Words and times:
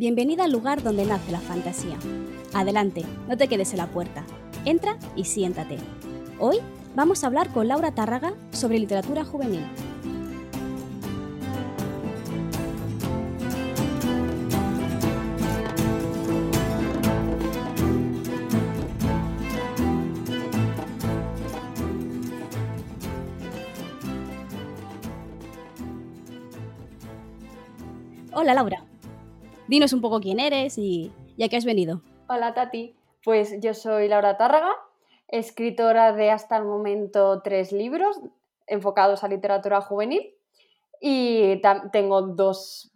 Bienvenida 0.00 0.44
al 0.44 0.52
lugar 0.52 0.82
donde 0.82 1.04
nace 1.04 1.30
la 1.30 1.40
fantasía. 1.40 1.98
Adelante, 2.54 3.04
no 3.28 3.36
te 3.36 3.48
quedes 3.48 3.72
en 3.72 3.76
la 3.76 3.86
puerta. 3.86 4.24
Entra 4.64 4.96
y 5.14 5.26
siéntate. 5.26 5.76
Hoy 6.38 6.56
vamos 6.94 7.22
a 7.22 7.26
hablar 7.26 7.52
con 7.52 7.68
Laura 7.68 7.94
Tárraga 7.94 8.32
sobre 8.50 8.78
literatura 8.78 9.26
juvenil. 9.26 9.60
Hola 28.32 28.54
Laura, 28.54 28.82
dinos 29.70 29.92
un 29.92 30.00
poco 30.00 30.20
quién 30.20 30.40
eres 30.40 30.76
y, 30.76 31.12
a 31.42 31.48
qué 31.48 31.56
has 31.56 31.64
venido. 31.64 32.02
Hola 32.28 32.52
Tati, 32.54 32.96
pues 33.24 33.54
yo 33.60 33.72
soy 33.72 34.08
Laura 34.08 34.36
Tárraga, 34.36 34.72
escritora 35.28 36.12
de 36.12 36.30
hasta 36.30 36.56
el 36.56 36.64
momento 36.64 37.40
tres 37.42 37.70
libros 37.70 38.20
enfocados 38.66 39.22
a 39.22 39.28
literatura 39.28 39.80
juvenil 39.80 40.34
y 41.00 41.62
tengo 41.92 42.22
dos, 42.22 42.92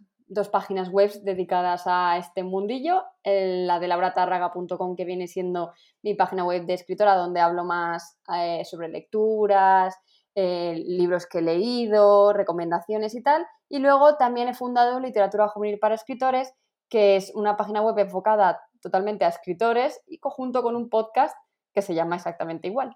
páginas 0.51 0.89
web 0.89 1.11
dedicadas 1.23 1.83
a 1.85 2.17
este 2.17 2.43
mundillo, 2.43 3.03
la 3.23 3.79
de 3.79 3.87
lauratárraga.com 3.87 4.95
que 4.97 5.05
viene 5.05 5.27
siendo 5.27 5.71
mi 6.03 6.13
página 6.13 6.43
web 6.43 6.65
de 6.65 6.73
escritora 6.73 7.15
donde 7.15 7.39
hablo 7.39 7.63
más 7.63 8.17
eh, 8.35 8.65
sobre 8.65 8.89
lecturas, 8.89 9.95
eh, 10.37 10.83
libros 10.85 11.25
que 11.25 11.37
he 11.37 11.41
leído, 11.41 12.33
recomendaciones 12.33 13.15
y 13.15 13.23
tal. 13.23 13.45
Y 13.69 13.79
luego 13.79 14.17
también 14.17 14.49
he 14.49 14.53
fundado 14.53 14.99
Literatura 14.99 15.47
Juvenil 15.47 15.79
para 15.79 15.95
Escritores, 15.95 16.53
que 16.89 17.15
es 17.15 17.31
una 17.35 17.57
página 17.57 17.81
web 17.81 17.97
enfocada 17.99 18.61
totalmente 18.81 19.25
a 19.25 19.29
escritores 19.29 19.99
y 20.07 20.19
conjunto 20.19 20.61
con 20.61 20.75
un 20.75 20.89
podcast 20.89 21.35
que 21.73 21.81
se 21.81 21.95
llama 21.95 22.15
exactamente 22.15 22.67
igual. 22.67 22.95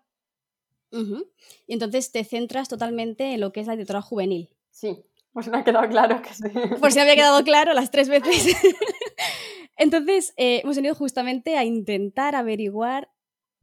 Y 0.92 1.73
entonces 1.73 2.12
te 2.12 2.23
centras 2.23 2.68
totalmente 2.68 3.34
en 3.34 3.42
lo 3.42 3.52
que 3.52 3.59
es 3.59 3.68
la 3.68 3.73
literatura 3.73 4.02
juvenil. 4.02 4.50
Sí, 4.72 5.04
pues 5.34 5.48
me 5.48 5.58
ha 5.58 5.64
quedado 5.64 5.88
claro 5.88 6.22
que 6.22 6.34
sí. 6.34 6.44
Por 6.80 6.92
si 6.92 7.00
había 7.00 7.16
quedado 7.16 7.44
claro 7.44 7.73
las 7.73 7.92
tres 7.92 8.09
veces. 8.09 8.56
entonces, 9.78 10.34
eh, 10.38 10.62
hemos 10.64 10.76
venido 10.76 10.96
justamente 10.96 11.58
a 11.58 11.64
intentar 11.64 12.36
averiguar 12.36 13.09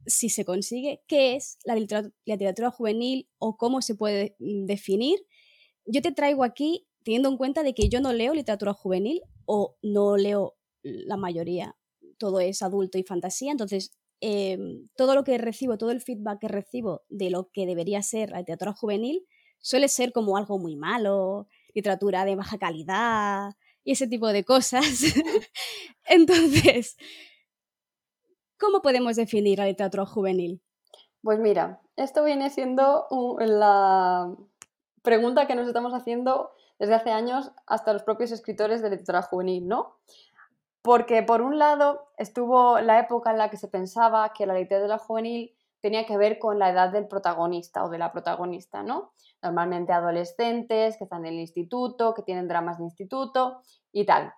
si 0.05 0.29
se 0.29 0.45
consigue, 0.45 1.03
qué 1.07 1.35
es 1.35 1.59
la 1.65 1.75
literatura, 1.75 2.71
juvenil 2.71 3.27
o 3.39 3.57
cómo 3.57 3.81
se 3.81 3.95
puede 3.95 4.35
mm, 4.39 4.65
definir. 4.65 5.19
Yo 5.85 6.01
te 6.01 6.11
traigo 6.11 6.43
aquí 6.43 6.87
teniendo 7.03 7.29
en 7.29 7.37
cuenta 7.37 7.63
de 7.63 7.73
que 7.73 7.89
yo 7.89 7.99
no 7.99 8.13
leo 8.13 8.33
literatura 8.33 8.73
juvenil 8.73 9.21
o 9.47 9.77
no 9.81 10.17
leo 10.17 10.55
la 10.83 11.17
mayoría, 11.17 11.75
todo 12.19 12.39
es 12.39 12.61
adulto 12.61 12.99
y 12.99 13.03
fantasía, 13.03 13.51
entonces 13.51 13.97
em, 14.21 14.87
todo 14.95 15.15
lo 15.15 15.23
que 15.23 15.39
recibo, 15.39 15.79
todo 15.79 15.89
el 15.89 16.01
feedback 16.01 16.41
que 16.41 16.47
recibo 16.47 17.01
de 17.09 17.31
lo 17.31 17.49
que 17.51 17.65
debería 17.65 18.03
ser 18.03 18.29
la 18.29 18.39
literatura 18.39 18.73
juvenil 18.73 19.25
suele 19.59 19.87
ser 19.87 20.11
como 20.11 20.37
algo 20.37 20.59
muy 20.59 20.75
malo, 20.75 21.47
literatura 21.73 22.25
de 22.25 22.35
baja 22.35 22.59
calidad 22.59 23.55
y 23.83 23.93
ese 23.93 24.07
tipo 24.07 24.27
de 24.27 24.43
cosas. 24.43 24.83
entonces, 26.05 26.97
¿Cómo 28.59 28.81
podemos 28.81 29.15
definir 29.15 29.59
la 29.59 29.65
literatura 29.65 30.05
juvenil? 30.05 30.61
Pues 31.21 31.39
mira, 31.39 31.79
esto 31.95 32.23
viene 32.23 32.49
siendo 32.49 33.05
la 33.39 34.35
pregunta 35.03 35.45
que 35.45 35.55
nos 35.55 35.67
estamos 35.67 35.93
haciendo 35.93 36.51
desde 36.79 36.95
hace 36.95 37.11
años 37.11 37.51
hasta 37.65 37.93
los 37.93 38.03
propios 38.03 38.31
escritores 38.31 38.81
de 38.81 38.89
literatura 38.89 39.21
juvenil, 39.21 39.67
¿no? 39.67 39.97
Porque 40.81 41.23
por 41.23 41.41
un 41.41 41.59
lado 41.59 42.07
estuvo 42.17 42.79
la 42.79 42.99
época 42.99 43.31
en 43.31 43.37
la 43.37 43.49
que 43.49 43.57
se 43.57 43.67
pensaba 43.67 44.31
que 44.33 44.45
la 44.45 44.53
literatura 44.53 44.97
juvenil 44.97 45.53
tenía 45.81 46.05
que 46.05 46.17
ver 46.17 46.39
con 46.39 46.59
la 46.59 46.69
edad 46.69 46.89
del 46.89 47.07
protagonista 47.07 47.83
o 47.83 47.89
de 47.89 47.97
la 47.97 48.11
protagonista, 48.11 48.83
¿no? 48.83 49.11
Normalmente 49.41 49.93
adolescentes 49.93 50.97
que 50.97 51.03
están 51.03 51.25
en 51.25 51.33
el 51.33 51.39
instituto, 51.39 52.13
que 52.13 52.23
tienen 52.23 52.47
dramas 52.47 52.77
de 52.77 52.85
instituto 52.85 53.61
y 53.91 54.05
tal. 54.05 54.33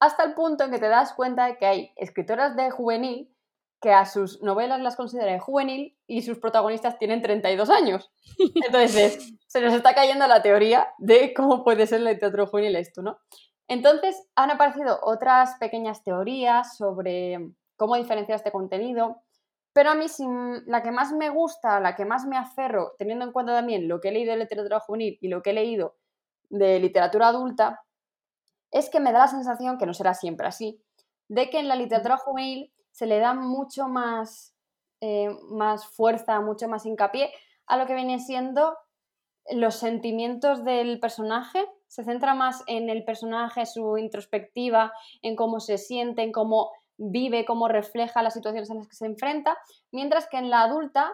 Hasta 0.00 0.24
el 0.24 0.34
punto 0.34 0.64
en 0.64 0.70
que 0.70 0.78
te 0.78 0.88
das 0.88 1.12
cuenta 1.12 1.46
de 1.46 1.58
que 1.58 1.66
hay 1.66 1.92
escritoras 1.96 2.56
de 2.56 2.70
juvenil 2.70 3.34
que 3.80 3.92
a 3.92 4.04
sus 4.04 4.42
novelas 4.42 4.80
las 4.80 4.96
considera 4.96 5.40
juvenil 5.40 5.96
y 6.06 6.22
sus 6.22 6.38
protagonistas 6.38 6.98
tienen 6.98 7.22
32 7.22 7.70
años. 7.70 8.10
Entonces, 8.66 9.32
se 9.46 9.60
nos 9.60 9.72
está 9.72 9.94
cayendo 9.94 10.26
la 10.26 10.42
teoría 10.42 10.88
de 10.98 11.32
cómo 11.34 11.64
puede 11.64 11.86
ser 11.86 12.06
el 12.06 12.18
teatro 12.18 12.46
juvenil 12.46 12.76
esto, 12.76 13.02
¿no? 13.02 13.18
Entonces, 13.68 14.28
han 14.34 14.50
aparecido 14.50 14.98
otras 15.02 15.54
pequeñas 15.58 16.02
teorías 16.02 16.76
sobre 16.76 17.38
cómo 17.76 17.96
diferenciar 17.96 18.36
este 18.36 18.52
contenido, 18.52 19.22
pero 19.72 19.90
a 19.90 19.94
mí 19.94 20.06
la 20.66 20.82
que 20.82 20.90
más 20.90 21.12
me 21.12 21.30
gusta, 21.30 21.80
la 21.80 21.94
que 21.94 22.04
más 22.04 22.26
me 22.26 22.36
aferro, 22.36 22.94
teniendo 22.98 23.24
en 23.24 23.32
cuenta 23.32 23.54
también 23.54 23.88
lo 23.88 24.00
que 24.00 24.08
he 24.08 24.12
leído 24.12 24.32
de 24.32 24.40
literatura 24.40 24.80
juvenil 24.80 25.16
y 25.20 25.28
lo 25.28 25.40
que 25.40 25.50
he 25.50 25.54
leído 25.54 25.96
de 26.50 26.80
literatura 26.80 27.28
adulta, 27.28 27.80
es 28.72 28.90
que 28.90 29.00
me 29.00 29.12
da 29.12 29.20
la 29.20 29.28
sensación, 29.28 29.78
que 29.78 29.86
no 29.86 29.94
será 29.94 30.14
siempre 30.14 30.46
así, 30.46 30.82
de 31.28 31.48
que 31.48 31.60
en 31.60 31.68
la 31.68 31.76
literatura 31.76 32.16
juvenil 32.16 32.72
se 33.00 33.06
le 33.06 33.18
da 33.18 33.32
mucho 33.32 33.88
más, 33.88 34.54
eh, 35.00 35.30
más 35.48 35.86
fuerza, 35.86 36.38
mucho 36.42 36.68
más 36.68 36.84
hincapié 36.84 37.32
a 37.64 37.78
lo 37.78 37.86
que 37.86 37.94
viene 37.94 38.18
siendo 38.18 38.76
los 39.50 39.76
sentimientos 39.76 40.64
del 40.64 41.00
personaje, 41.00 41.64
se 41.86 42.04
centra 42.04 42.34
más 42.34 42.62
en 42.66 42.90
el 42.90 43.06
personaje, 43.06 43.64
su 43.64 43.96
introspectiva, 43.96 44.92
en 45.22 45.34
cómo 45.34 45.60
se 45.60 45.78
siente, 45.78 46.20
en 46.22 46.30
cómo 46.30 46.72
vive, 46.98 47.46
cómo 47.46 47.68
refleja 47.68 48.22
las 48.22 48.34
situaciones 48.34 48.68
en 48.68 48.76
las 48.76 48.88
que 48.88 48.96
se 48.96 49.06
enfrenta, 49.06 49.56
mientras 49.90 50.28
que 50.28 50.36
en 50.36 50.50
la 50.50 50.64
adulta 50.64 51.10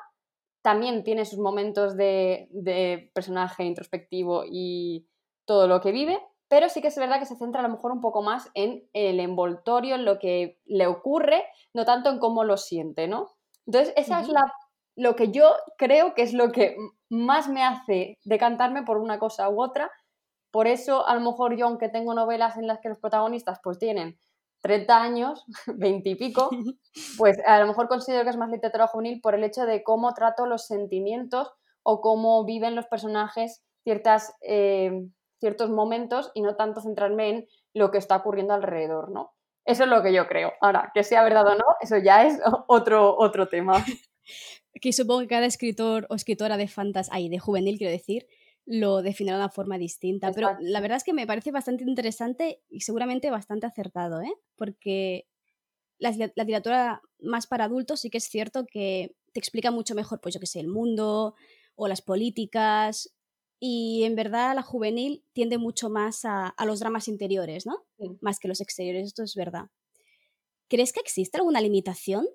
también 0.63 1.05
tiene 1.05 1.25
sus 1.25 1.39
momentos 1.39 1.97
de, 1.97 2.49
de 2.51 3.13
personaje 3.15 3.63
introspectivo 3.63 4.43
y 4.45 5.07
todo 5.45 5.69
lo 5.69 5.81
que 5.81 5.93
vive, 5.93 6.19
pero 6.49 6.69
sí 6.69 6.81
que 6.81 6.89
es 6.89 6.97
verdad 6.97 7.19
que 7.19 7.27
se 7.27 7.37
centra 7.37 7.61
a 7.61 7.62
lo 7.62 7.71
mejor 7.71 7.93
un 7.93 8.01
poco 8.01 8.23
más 8.23 8.51
en 8.55 8.89
el 8.93 9.21
envoltorio, 9.21 9.97
en 9.97 10.05
lo 10.05 10.19
que 10.19 10.61
le 10.65 10.87
ocurre, 10.87 11.45
no 11.75 11.84
tanto 11.84 12.11
en 12.11 12.19
cómo 12.19 12.45
lo 12.45 12.57
siente, 12.57 13.09
¿no? 13.09 13.31
Entonces, 13.67 13.93
esa 13.97 14.21
es 14.21 14.29
la, 14.29 14.53
lo 14.95 15.17
que 15.17 15.33
yo 15.33 15.51
creo 15.77 16.15
que 16.15 16.23
es 16.23 16.33
lo 16.33 16.53
que 16.53 16.77
más 17.09 17.49
me 17.49 17.65
hace 17.65 18.19
decantarme 18.25 18.85
por 18.85 18.99
una 18.99 19.19
cosa 19.19 19.49
u 19.49 19.61
otra. 19.61 19.91
Por 20.53 20.69
eso, 20.69 21.06
a 21.06 21.15
lo 21.15 21.21
mejor 21.21 21.56
yo, 21.56 21.67
aunque 21.67 21.89
tengo 21.89 22.15
novelas 22.15 22.56
en 22.56 22.69
las 22.69 22.81
que 22.81 22.89
los 22.89 22.99
protagonistas 22.99 23.59
pues 23.62 23.79
tienen 23.79 24.19
30 24.62 25.03
años, 25.03 25.45
20 25.67 26.09
y 26.09 26.15
pico, 26.15 26.49
pues 27.19 27.39
a 27.45 27.59
lo 27.59 27.67
mejor 27.67 27.89
considero 27.89 28.23
que 28.23 28.31
es 28.31 28.37
más 28.37 28.51
literatura 28.51 28.87
juvenil 28.87 29.21
por 29.21 29.35
el 29.35 29.43
hecho 29.43 29.67
de 29.67 29.83
cómo 29.83 30.15
trato 30.15 30.47
los 30.47 30.67
sentimientos 30.67 31.53
o 31.83 32.01
cómo 32.01 32.45
viven 32.45 32.77
los 32.77 32.87
personajes 32.87 33.65
ciertas... 33.83 34.33
Eh, 34.43 35.09
ciertos 35.39 35.71
momentos 35.71 36.31
y 36.35 36.43
no 36.43 36.57
tanto 36.57 36.81
centrarme 36.81 37.29
en 37.29 37.49
lo 37.75 37.91
que 37.91 37.99
está 37.99 38.17
ocurriendo 38.17 38.55
alrededor, 38.55 39.11
¿no? 39.11 39.33
Eso 39.65 39.83
es 39.83 39.91
lo 39.91 40.03
que 40.03 40.13
yo 40.13 40.29
creo. 40.29 40.53
Ahora, 40.61 40.93
que 40.95 41.03
sea 41.03 41.25
verdad 41.25 41.47
o 41.47 41.55
no, 41.55 41.65
eso 41.81 41.99
ya 41.99 42.25
es 42.25 42.41
otro, 42.69 43.17
otro 43.19 43.49
tema. 43.49 43.85
que 44.81 44.93
supongo 44.93 45.21
que 45.21 45.29
cada 45.29 45.47
escritor 45.47 46.07
o 46.09 46.15
escritora 46.15 46.57
de 46.57 46.69
fantasy, 46.69 47.11
ay, 47.13 47.29
de 47.29 47.39
juvenil 47.39 47.79
quiero 47.79 47.93
decir, 47.93 48.27
lo 48.65 49.03
definirá 49.03 49.37
de 49.37 49.45
una 49.45 49.51
forma 49.51 49.79
distinta. 49.79 50.33
Pero 50.33 50.57
la 50.61 50.81
verdad 50.81 50.97
es 50.97 51.05
que 51.05 51.13
me 51.13 51.27
parece 51.27 51.51
bastante 51.51 51.85
interesante 51.85 52.63
y 52.69 52.81
seguramente 52.81 53.31
bastante 53.31 53.67
acertado, 53.67 54.21
¿eh? 54.21 54.33
Porque 54.57 55.27
la, 55.99 56.11
la, 56.11 56.45
literatura 56.45 57.01
más 57.21 57.47
para 57.47 57.65
adultos 57.65 58.00
sí 58.00 58.11
que 58.11 58.19
es 58.19 58.25
cierto 58.25 58.67
que 58.67 59.15
te 59.32 59.41
explica 59.41 59.71
mucho 59.71 59.94
mejor, 59.94 60.21
pues 60.21 60.35
yo 60.35 60.41
qué 60.41 60.47
sé, 60.47 60.61
el 60.61 60.69
mundo 60.69 61.35
o 61.75 61.89
las 61.89 62.03
políticas 62.03 63.16
y 63.58 64.05
en 64.05 64.14
verdad 64.17 64.55
la 64.55 64.62
juvenil 64.62 65.25
tiende 65.32 65.58
mucho 65.58 65.88
más 65.88 66.25
a, 66.25 66.55
los 66.64 66.81
dramas 66.81 67.08
interiores, 67.08 67.67
¿no? 67.67 67.85
Más 68.20 68.38
que 68.38 68.49
los 68.49 68.61
exteriores, 68.61 69.06
esto 69.06 69.23
es 69.23 69.35
verdad. 69.35 69.67
¿Crees 70.69 70.93
que 70.93 71.00
existe 71.00 71.38
alguna 71.38 71.61
limitación 71.61 72.26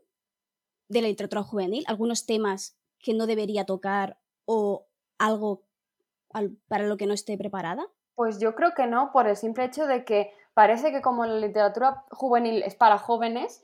de 0.89 1.01
la 1.01 1.07
literatura 1.07 1.43
juvenil? 1.43 1.83
¿Algunos 1.87 2.25
temas 2.25 2.77
que 2.99 3.13
no 3.13 3.27
debería 3.27 3.65
tocar 3.65 4.19
o 4.45 4.87
algo 5.17 5.63
para 6.67 6.87
lo 6.87 6.97
que 6.97 7.05
no 7.05 7.13
esté 7.13 7.37
preparada? 7.37 7.87
Pues 8.15 8.39
yo 8.39 8.55
creo 8.55 8.73
que 8.75 8.87
no, 8.87 9.11
por 9.11 9.27
el 9.27 9.35
simple 9.35 9.65
hecho 9.65 9.85
de 9.85 10.05
que 10.05 10.33
parece 10.53 10.91
que 10.91 11.01
como 11.01 11.25
la 11.25 11.39
literatura 11.39 12.05
juvenil 12.09 12.63
es 12.63 12.75
para 12.75 12.97
jóvenes, 12.97 13.63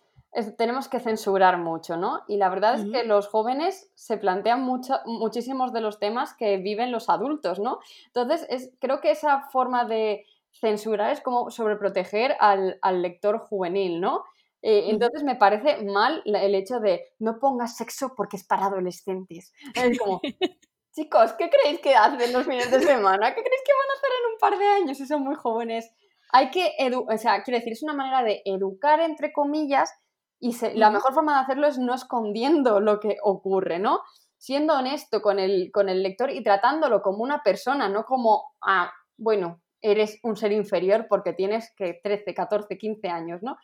tenemos 0.57 0.87
que 0.87 0.99
censurar 0.99 1.57
mucho, 1.57 1.97
¿no? 1.97 2.23
Y 2.27 2.37
la 2.37 2.49
verdad 2.49 2.75
es 2.75 2.91
que 2.91 3.03
los 3.03 3.27
jóvenes 3.27 3.91
se 3.95 4.17
plantean 4.17 4.61
mucho, 4.61 4.99
muchísimos 5.05 5.73
de 5.73 5.81
los 5.81 5.99
temas 5.99 6.33
que 6.35 6.57
viven 6.57 6.91
los 6.91 7.09
adultos, 7.09 7.59
¿no? 7.59 7.79
Entonces, 8.07 8.45
es, 8.49 8.71
creo 8.79 9.01
que 9.01 9.11
esa 9.11 9.41
forma 9.49 9.85
de 9.85 10.25
censurar 10.51 11.11
es 11.11 11.21
como 11.21 11.49
sobreproteger 11.49 12.35
al, 12.39 12.77
al 12.81 13.01
lector 13.01 13.39
juvenil, 13.39 13.99
¿no? 13.99 14.25
Eh, 14.61 14.89
entonces 14.89 15.23
me 15.23 15.35
parece 15.35 15.83
mal 15.83 16.21
el 16.25 16.55
hecho 16.55 16.79
de 16.79 17.05
no 17.19 17.39
pongas 17.39 17.77
sexo 17.77 18.13
porque 18.15 18.37
es 18.37 18.43
para 18.43 18.65
adolescentes. 18.65 19.53
Es 19.73 19.97
como, 19.97 20.19
chicos, 20.93 21.33
¿qué 21.33 21.49
creéis 21.49 21.79
que 21.79 21.95
hacen 21.95 22.33
los 22.33 22.45
fines 22.45 22.69
de 22.69 22.79
semana? 22.81 23.33
¿Qué 23.33 23.41
creéis 23.41 23.61
que 23.65 23.73
van 23.73 23.89
a 23.89 23.97
hacer 23.97 24.09
en 24.19 24.33
un 24.33 24.39
par 24.39 24.57
de 24.57 24.65
años 24.65 24.97
si 24.97 25.05
son 25.05 25.23
muy 25.23 25.35
jóvenes? 25.35 25.91
hay 26.31 26.51
que, 26.51 26.73
o 26.93 27.17
sea, 27.17 27.43
quiero 27.43 27.57
decir, 27.57 27.73
es 27.73 27.83
una 27.83 27.93
manera 27.93 28.23
de 28.23 28.41
educar, 28.45 28.99
entre 28.99 29.31
comillas, 29.31 29.91
y 30.39 30.55
la 30.75 30.91
mejor 30.91 31.13
forma 31.13 31.35
de 31.35 31.41
hacerlo 31.41 31.67
es 31.67 31.77
no 31.79 31.93
escondiendo 31.93 32.79
lo 32.79 32.99
que 32.99 33.17
ocurre, 33.23 33.79
¿no? 33.79 34.01
Siendo 34.37 34.75
honesto 34.75 35.21
con 35.21 35.39
el, 35.39 35.71
con 35.71 35.89
el 35.89 36.03
lector 36.03 36.29
y 36.31 36.43
tratándolo 36.43 37.01
como 37.01 37.23
una 37.23 37.41
persona, 37.41 37.89
no 37.89 38.05
como, 38.05 38.53
ah, 38.61 38.91
bueno, 39.17 39.61
eres 39.81 40.19
un 40.23 40.35
ser 40.35 40.51
inferior 40.51 41.07
porque 41.09 41.33
tienes 41.33 41.73
que 41.75 41.99
13, 42.03 42.33
14, 42.33 42.77
15 42.77 43.07
años, 43.09 43.41
¿no? 43.41 43.57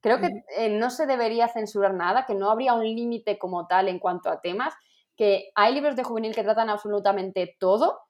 Creo 0.00 0.18
que 0.20 0.30
eh, 0.56 0.68
no 0.68 0.90
se 0.90 1.06
debería 1.06 1.48
censurar 1.48 1.94
nada, 1.94 2.26
que 2.26 2.34
no 2.34 2.50
habría 2.50 2.74
un 2.74 2.84
límite 2.84 3.38
como 3.38 3.66
tal 3.68 3.88
en 3.88 4.00
cuanto 4.00 4.30
a 4.30 4.40
temas, 4.40 4.74
que 5.16 5.50
hay 5.54 5.72
libros 5.74 5.94
de 5.94 6.02
juvenil 6.02 6.34
que 6.34 6.42
tratan 6.42 6.70
absolutamente 6.70 7.56
todo 7.60 8.00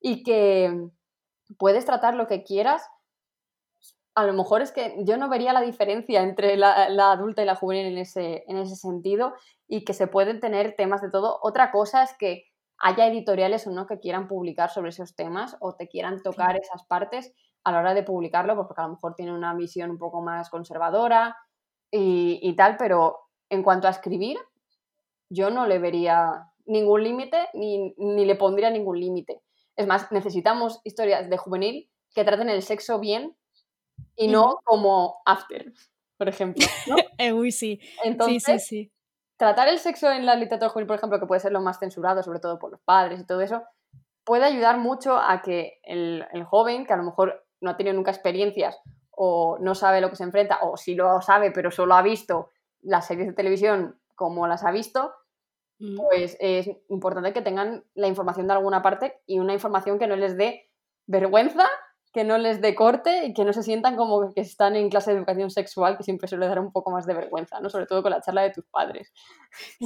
y 0.00 0.22
que 0.22 0.88
puedes 1.58 1.84
tratar 1.84 2.14
lo 2.14 2.26
que 2.26 2.42
quieras. 2.42 2.82
A 4.16 4.24
lo 4.24 4.32
mejor 4.32 4.62
es 4.62 4.72
que 4.72 4.96
yo 5.04 5.16
no 5.16 5.28
vería 5.28 5.52
la 5.52 5.60
diferencia 5.60 6.22
entre 6.22 6.56
la, 6.56 6.86
adulta 7.12 7.42
y 7.42 7.46
la 7.46 7.54
juvenil 7.54 7.86
en 7.86 7.98
ese, 7.98 8.44
en 8.48 8.56
ese 8.56 8.74
sentido 8.74 9.34
y 9.68 9.84
que 9.84 9.92
se 9.92 10.08
pueden 10.08 10.40
tener 10.40 10.74
temas 10.74 11.02
de 11.02 11.10
todo. 11.10 11.38
Otra 11.42 11.70
cosa 11.70 12.02
es 12.02 12.16
que 12.18 12.46
haya 12.78 13.06
editoriales 13.06 13.66
o 13.66 13.70
no 13.70 13.86
que 13.86 14.00
quieran 14.00 14.26
publicar 14.26 14.70
sobre 14.70 14.90
esos 14.90 15.14
temas 15.14 15.56
o 15.60 15.74
te 15.74 15.88
quieran 15.88 16.22
tocar 16.22 16.56
esas 16.56 16.84
partes 16.86 17.32
a 17.64 17.72
la 17.72 17.80
hora 17.80 17.94
de 17.94 18.02
publicarlo, 18.02 18.54
pues 18.54 18.66
porque 18.68 18.82
a 18.82 18.86
lo 18.86 18.94
mejor 18.94 19.14
tienen 19.14 19.34
una 19.34 19.54
visión 19.54 19.90
un 19.90 19.98
poco 19.98 20.22
más 20.22 20.50
conservadora 20.50 21.36
y, 21.90 22.54
tal, 22.56 22.76
pero 22.76 23.18
en 23.48 23.62
cuanto 23.62 23.88
a 23.88 23.90
escribir, 23.90 24.38
yo 25.30 25.50
no 25.50 25.66
le 25.66 25.78
vería 25.78 26.52
ningún 26.66 27.02
límite 27.02 27.48
ni, 27.54 27.94
le 27.96 28.34
pondría 28.36 28.70
ningún 28.70 29.00
límite. 29.00 29.42
Es 29.74 29.86
más, 29.86 30.12
necesitamos 30.12 30.80
historias 30.84 31.28
de 31.28 31.36
juvenil 31.36 31.90
que 32.14 32.24
traten 32.24 32.50
el 32.50 32.62
sexo 32.62 33.00
bien 33.00 33.36
y 34.16 34.28
no 34.28 34.60
como 34.64 35.22
after, 35.24 35.72
por 36.16 36.28
ejemplo. 36.28 36.66
¿no? 36.86 36.96
Eh, 37.18 37.32
uy, 37.32 37.50
sí. 37.50 37.80
Entonces, 38.04 38.42
sí, 38.44 38.58
sí, 38.58 38.84
sí 38.84 38.92
tratar 39.36 39.68
el 39.68 39.78
sexo 39.78 40.10
en 40.10 40.26
la 40.26 40.34
literatura 40.34 40.70
juvenil, 40.70 40.86
por 40.86 40.96
ejemplo, 40.96 41.20
que 41.20 41.26
puede 41.26 41.40
ser 41.40 41.52
lo 41.52 41.60
más 41.60 41.78
censurado, 41.78 42.22
sobre 42.22 42.40
todo 42.40 42.58
por 42.58 42.70
los 42.70 42.80
padres 42.80 43.20
y 43.20 43.26
todo 43.26 43.40
eso, 43.40 43.62
puede 44.24 44.44
ayudar 44.44 44.78
mucho 44.78 45.18
a 45.18 45.42
que 45.42 45.78
el, 45.84 46.26
joven, 46.44 46.86
que 46.86 46.92
a 46.92 46.96
lo 46.96 47.04
mejor 47.04 47.44
no 47.60 47.70
ha 47.70 47.76
tenido 47.76 47.94
nunca 47.94 48.10
experiencias 48.10 48.78
o 49.10 49.58
no 49.60 49.74
sabe 49.74 50.00
lo 50.00 50.10
que 50.10 50.16
se 50.16 50.24
enfrenta, 50.24 50.58
o 50.62 50.76
si 50.76 50.94
lo 50.94 51.20
sabe, 51.22 51.50
pero 51.50 51.70
solo 51.70 51.94
ha 51.94 52.02
visto 52.02 52.50
las 52.82 53.06
series 53.06 53.28
de 53.28 53.32
televisión 53.32 53.98
como 54.14 54.46
las 54.46 54.64
ha 54.64 54.70
visto, 54.70 55.14
mm. 55.78 55.96
pues 55.96 56.36
es 56.40 56.70
importante 56.88 57.32
que 57.32 57.42
tengan 57.42 57.84
la 57.94 58.08
información 58.08 58.46
de 58.46 58.54
alguna 58.54 58.82
parte 58.82 59.22
y 59.26 59.38
una 59.38 59.54
información 59.54 59.98
que 59.98 60.06
no 60.06 60.16
les 60.16 60.36
dé 60.36 60.70
vergüenza 61.06 61.66
que 62.16 62.24
no 62.24 62.38
les 62.38 62.62
dé 62.62 62.74
corte 62.74 63.26
y 63.26 63.34
que 63.34 63.44
no 63.44 63.52
se 63.52 63.62
sientan 63.62 63.94
como 63.94 64.32
que 64.32 64.40
están 64.40 64.74
en 64.74 64.88
clase 64.88 65.10
de 65.10 65.18
educación 65.18 65.50
sexual, 65.50 65.98
que 65.98 66.02
siempre 66.02 66.26
suele 66.26 66.46
dar 66.46 66.58
un 66.60 66.72
poco 66.72 66.90
más 66.90 67.04
de 67.04 67.12
vergüenza, 67.12 67.60
¿no? 67.60 67.68
Sobre 67.68 67.84
todo 67.84 68.02
con 68.02 68.10
la 68.10 68.22
charla 68.22 68.40
de 68.40 68.52
tus 68.52 68.64
padres. 68.64 69.12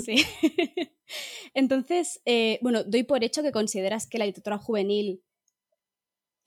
Sí. 0.04 0.14
Entonces, 1.54 2.22
eh, 2.26 2.60
bueno, 2.62 2.84
doy 2.84 3.02
por 3.02 3.24
hecho 3.24 3.42
que 3.42 3.50
consideras 3.50 4.06
que 4.08 4.18
la 4.18 4.26
literatura 4.26 4.58
juvenil 4.58 5.24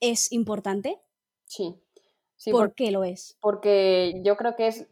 es 0.00 0.32
importante. 0.32 1.02
Sí. 1.44 1.74
sí 2.36 2.50
¿Por 2.50 2.74
qué 2.74 2.90
lo 2.90 3.04
es? 3.04 3.36
Porque 3.42 4.22
yo 4.24 4.38
creo 4.38 4.56
que 4.56 4.68
es 4.68 4.86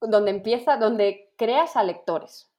donde 0.00 0.32
empieza, 0.32 0.78
donde 0.78 1.32
creas 1.36 1.76
a 1.76 1.84
lectores. 1.84 2.50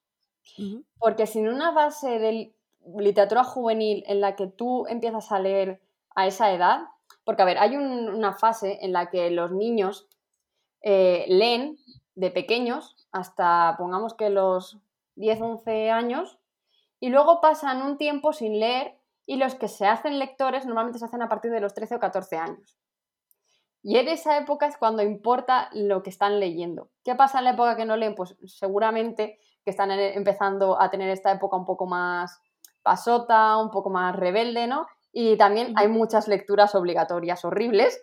Porque 0.97 1.27
sin 1.27 1.49
una 1.49 1.71
base 1.71 2.19
de 2.19 2.55
literatura 2.97 3.43
juvenil 3.43 4.05
en 4.07 4.21
la 4.21 4.37
que 4.37 4.47
tú 4.47 4.87
empiezas 4.87 5.33
a 5.33 5.39
leer 5.39 5.81
a 6.15 6.25
esa 6.25 6.53
edad, 6.53 6.85
porque, 7.25 7.41
a 7.41 7.45
ver, 7.45 7.57
hay 7.57 7.75
una 7.75 8.33
fase 8.33 8.79
en 8.81 8.93
la 8.93 9.09
que 9.09 9.29
los 9.31 9.51
niños 9.51 10.07
eh, 10.81 11.25
leen 11.27 11.77
de 12.13 12.31
pequeños 12.31 12.95
hasta, 13.11 13.75
pongamos 13.77 14.13
que 14.13 14.29
los 14.29 14.77
10, 15.15 15.41
11 15.41 15.91
años, 15.91 16.39
y 16.99 17.09
luego 17.09 17.41
pasan 17.41 17.81
un 17.81 17.97
tiempo 17.97 18.33
sin 18.33 18.59
leer 18.59 18.97
y 19.25 19.37
los 19.37 19.55
que 19.55 19.67
se 19.67 19.85
hacen 19.87 20.19
lectores 20.19 20.65
normalmente 20.65 20.99
se 20.99 21.05
hacen 21.05 21.21
a 21.21 21.29
partir 21.29 21.51
de 21.51 21.59
los 21.59 21.73
13 21.73 21.95
o 21.95 21.99
14 21.99 22.37
años. 22.37 22.77
Y 23.81 23.97
en 23.97 24.07
esa 24.07 24.37
época 24.37 24.65
es 24.65 24.77
cuando 24.77 25.03
importa 25.03 25.69
lo 25.73 26.01
que 26.01 26.09
están 26.09 26.39
leyendo. 26.39 26.89
¿Qué 27.03 27.13
pasa 27.15 27.39
en 27.39 27.45
la 27.45 27.51
época 27.51 27.75
que 27.75 27.85
no 27.85 27.97
leen? 27.97 28.15
Pues 28.15 28.35
seguramente 28.45 29.39
que 29.63 29.71
están 29.71 29.91
empezando 29.91 30.81
a 30.81 30.89
tener 30.89 31.09
esta 31.09 31.31
época 31.31 31.57
un 31.57 31.65
poco 31.65 31.85
más 31.85 32.41
pasota, 32.81 33.57
un 33.57 33.71
poco 33.71 33.89
más 33.89 34.15
rebelde, 34.15 34.67
¿no? 34.67 34.87
Y 35.17 35.37
también 35.37 35.71
hay 35.77 35.87
muchas 35.87 36.27
lecturas 36.27 36.75
obligatorias 36.75 37.45
horribles 37.45 38.01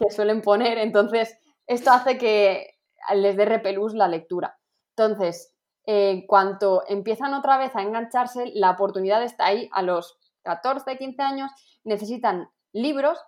que 0.00 0.10
suelen 0.10 0.40
poner, 0.40 0.78
entonces 0.78 1.38
esto 1.66 1.90
hace 1.92 2.16
que 2.16 2.78
les 3.14 3.36
dé 3.36 3.44
repelús 3.44 3.92
la 3.92 4.08
lectura. 4.08 4.58
Entonces, 4.96 5.54
en 5.84 6.26
cuanto 6.26 6.82
empiezan 6.88 7.34
otra 7.34 7.58
vez 7.58 7.76
a 7.76 7.82
engancharse, 7.82 8.52
la 8.54 8.70
oportunidad 8.70 9.22
está 9.22 9.44
ahí 9.44 9.68
a 9.70 9.82
los 9.82 10.18
14, 10.44 10.96
15 10.96 11.20
años, 11.20 11.50
necesitan 11.84 12.48
libros 12.72 13.18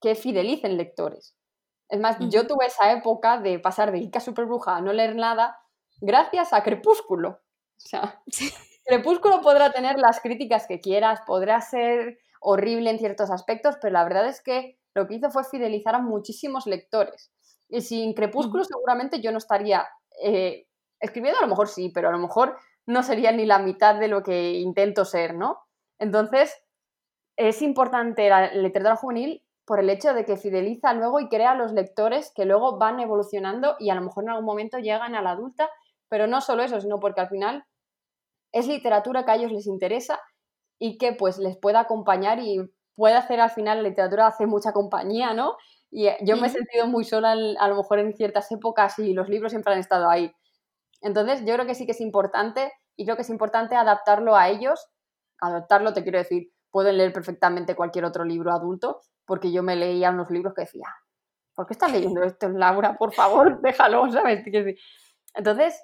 que 0.00 0.14
fidelicen 0.14 0.76
lectores. 0.76 1.34
Es 1.88 1.98
más, 1.98 2.18
yo 2.20 2.46
tuve 2.46 2.66
esa 2.66 2.92
época 2.92 3.38
de 3.38 3.58
pasar 3.58 3.90
de 3.90 3.98
Ica 3.98 4.20
Superbruja 4.20 4.76
a 4.76 4.80
no 4.80 4.92
leer 4.92 5.16
nada 5.16 5.58
gracias 6.00 6.52
a 6.52 6.62
Crepúsculo. 6.62 7.30
O 7.30 7.80
sea, 7.80 8.22
Crepúsculo 8.84 9.40
podrá 9.40 9.72
tener 9.72 9.98
las 9.98 10.20
críticas 10.20 10.68
que 10.68 10.80
quieras, 10.80 11.20
podrá 11.26 11.60
ser 11.60 12.18
horrible 12.44 12.90
en 12.90 12.98
ciertos 12.98 13.30
aspectos, 13.30 13.76
pero 13.80 13.92
la 13.92 14.04
verdad 14.04 14.28
es 14.28 14.42
que 14.42 14.78
lo 14.94 15.08
que 15.08 15.14
hizo 15.14 15.30
fue 15.30 15.44
fidelizar 15.44 15.94
a 15.94 16.00
muchísimos 16.00 16.66
lectores. 16.66 17.32
Y 17.68 17.80
sin 17.80 18.12
Crepúsculo 18.12 18.64
seguramente 18.64 19.20
yo 19.20 19.32
no 19.32 19.38
estaría 19.38 19.88
eh, 20.22 20.66
escribiendo, 21.00 21.38
a 21.38 21.42
lo 21.42 21.48
mejor 21.48 21.68
sí, 21.68 21.90
pero 21.92 22.08
a 22.08 22.12
lo 22.12 22.18
mejor 22.18 22.56
no 22.86 23.02
sería 23.02 23.32
ni 23.32 23.46
la 23.46 23.58
mitad 23.58 23.98
de 23.98 24.08
lo 24.08 24.22
que 24.22 24.52
intento 24.52 25.06
ser, 25.06 25.34
¿no? 25.34 25.58
Entonces, 25.98 26.54
es 27.36 27.62
importante 27.62 28.28
la 28.28 28.52
literatura 28.52 28.96
juvenil 28.96 29.42
por 29.64 29.80
el 29.80 29.88
hecho 29.88 30.12
de 30.12 30.26
que 30.26 30.36
fideliza 30.36 30.92
luego 30.92 31.20
y 31.20 31.28
crea 31.28 31.52
a 31.52 31.56
los 31.56 31.72
lectores 31.72 32.30
que 32.36 32.44
luego 32.44 32.76
van 32.76 33.00
evolucionando 33.00 33.76
y 33.78 33.88
a 33.88 33.94
lo 33.94 34.02
mejor 34.02 34.24
en 34.24 34.30
algún 34.30 34.44
momento 34.44 34.78
llegan 34.78 35.14
a 35.14 35.22
la 35.22 35.30
adulta, 35.30 35.70
pero 36.10 36.26
no 36.26 36.42
solo 36.42 36.62
eso, 36.62 36.78
sino 36.80 37.00
porque 37.00 37.22
al 37.22 37.28
final 37.28 37.64
es 38.52 38.68
literatura 38.68 39.24
que 39.24 39.30
a 39.30 39.34
ellos 39.36 39.50
les 39.50 39.66
interesa 39.66 40.20
y 40.78 40.98
que 40.98 41.12
pues 41.12 41.38
les 41.38 41.56
pueda 41.56 41.80
acompañar 41.80 42.40
y 42.40 42.60
puede 42.94 43.14
hacer 43.14 43.40
al 43.40 43.50
final 43.50 43.82
la 43.82 43.88
literatura 43.88 44.26
hace 44.26 44.46
mucha 44.46 44.72
compañía, 44.72 45.34
¿no? 45.34 45.56
Y 45.90 46.08
eh, 46.08 46.16
yo 46.22 46.36
me 46.36 46.48
he 46.48 46.50
sentido 46.50 46.86
muy 46.86 47.04
sola 47.04 47.32
a 47.32 47.68
lo 47.68 47.76
mejor 47.76 47.98
en 48.00 48.14
ciertas 48.14 48.50
épocas 48.50 48.98
y 48.98 49.12
los 49.12 49.28
libros 49.28 49.52
siempre 49.52 49.72
han 49.72 49.78
estado 49.78 50.10
ahí. 50.10 50.32
Entonces 51.00 51.40
yo 51.44 51.54
creo 51.54 51.66
que 51.66 51.74
sí 51.74 51.86
que 51.86 51.92
es 51.92 52.00
importante 52.00 52.72
y 52.96 53.04
creo 53.04 53.16
que 53.16 53.22
es 53.22 53.30
importante 53.30 53.76
adaptarlo 53.76 54.36
a 54.36 54.48
ellos. 54.48 54.88
Adaptarlo 55.40 55.92
te 55.92 56.02
quiero 56.02 56.18
decir, 56.18 56.50
pueden 56.70 56.98
leer 56.98 57.12
perfectamente 57.12 57.76
cualquier 57.76 58.04
otro 58.04 58.24
libro 58.24 58.52
adulto, 58.52 59.00
porque 59.26 59.52
yo 59.52 59.62
me 59.62 59.76
leía 59.76 60.10
unos 60.10 60.30
libros 60.30 60.54
que 60.54 60.62
decía, 60.62 60.86
¿por 61.54 61.66
qué 61.66 61.74
estás 61.74 61.92
leyendo 61.92 62.22
esto, 62.22 62.48
Laura? 62.48 62.96
Por 62.96 63.14
favor, 63.14 63.60
déjalo, 63.62 64.10
¿sabes? 64.10 64.44
Entonces, 65.34 65.80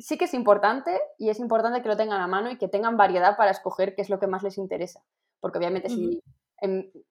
sí 0.00 0.18
que 0.18 0.24
es 0.24 0.34
importante 0.34 0.98
y 1.18 1.30
es 1.30 1.38
importante 1.38 1.82
que 1.82 1.88
lo 1.88 1.96
tengan 1.96 2.20
a 2.20 2.26
mano 2.26 2.50
y 2.50 2.58
que 2.58 2.68
tengan 2.68 2.96
variedad 2.96 3.36
para 3.36 3.50
escoger 3.50 3.94
qué 3.94 4.02
es 4.02 4.10
lo 4.10 4.18
que 4.18 4.26
más 4.26 4.42
les 4.42 4.58
interesa. 4.58 5.02
Porque 5.40 5.58
obviamente 5.58 5.88
si 5.88 6.22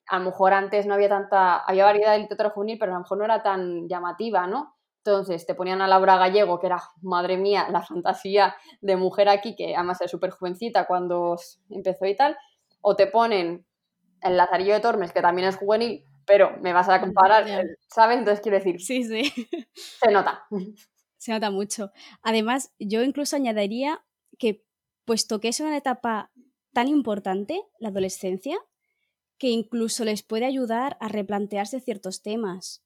a 0.06 0.18
lo 0.18 0.24
mejor 0.24 0.52
antes 0.52 0.86
no 0.86 0.94
había 0.94 1.08
tanta, 1.08 1.58
había 1.58 1.84
variedad 1.84 2.12
de 2.12 2.20
literatura 2.20 2.50
juvenil, 2.50 2.78
pero 2.78 2.92
a 2.92 2.94
lo 2.94 3.00
mejor 3.00 3.18
no 3.18 3.24
era 3.24 3.42
tan 3.42 3.88
llamativa, 3.88 4.46
¿no? 4.46 4.76
Entonces 5.04 5.46
te 5.46 5.54
ponían 5.54 5.80
a 5.80 5.88
Laura 5.88 6.18
Gallego, 6.18 6.60
que 6.60 6.66
era, 6.66 6.78
madre 7.02 7.36
mía, 7.36 7.66
la 7.70 7.82
fantasía 7.82 8.54
de 8.80 8.96
mujer 8.96 9.28
aquí, 9.28 9.56
que 9.56 9.74
además 9.74 10.00
es 10.02 10.10
súper 10.10 10.30
jovencita 10.30 10.86
cuando 10.86 11.36
empezó 11.70 12.04
y 12.06 12.14
tal, 12.14 12.36
o 12.82 12.94
te 12.96 13.06
ponen 13.06 13.66
el 14.20 14.36
Lazarillo 14.36 14.74
de 14.74 14.80
Tormes, 14.80 15.12
que 15.12 15.22
también 15.22 15.48
es 15.48 15.56
juvenil, 15.56 16.04
pero 16.26 16.56
me 16.60 16.72
vas 16.72 16.88
a 16.88 17.00
comparar, 17.00 17.44
¿sabes? 17.88 18.18
Entonces 18.18 18.42
quiero 18.42 18.58
decir, 18.58 18.80
sí, 18.80 19.02
sí. 19.02 19.48
Se 19.74 20.10
nota. 20.10 20.44
Se 21.20 21.32
nota 21.32 21.50
mucho. 21.50 21.92
Además, 22.22 22.72
yo 22.78 23.02
incluso 23.02 23.36
añadiría 23.36 24.02
que, 24.38 24.64
puesto 25.04 25.38
que 25.38 25.48
es 25.48 25.60
una 25.60 25.76
etapa 25.76 26.32
tan 26.72 26.88
importante, 26.88 27.60
la 27.78 27.90
adolescencia, 27.90 28.56
que 29.36 29.48
incluso 29.50 30.06
les 30.06 30.22
puede 30.22 30.46
ayudar 30.46 30.96
a 30.98 31.08
replantearse 31.08 31.78
ciertos 31.80 32.22
temas 32.22 32.82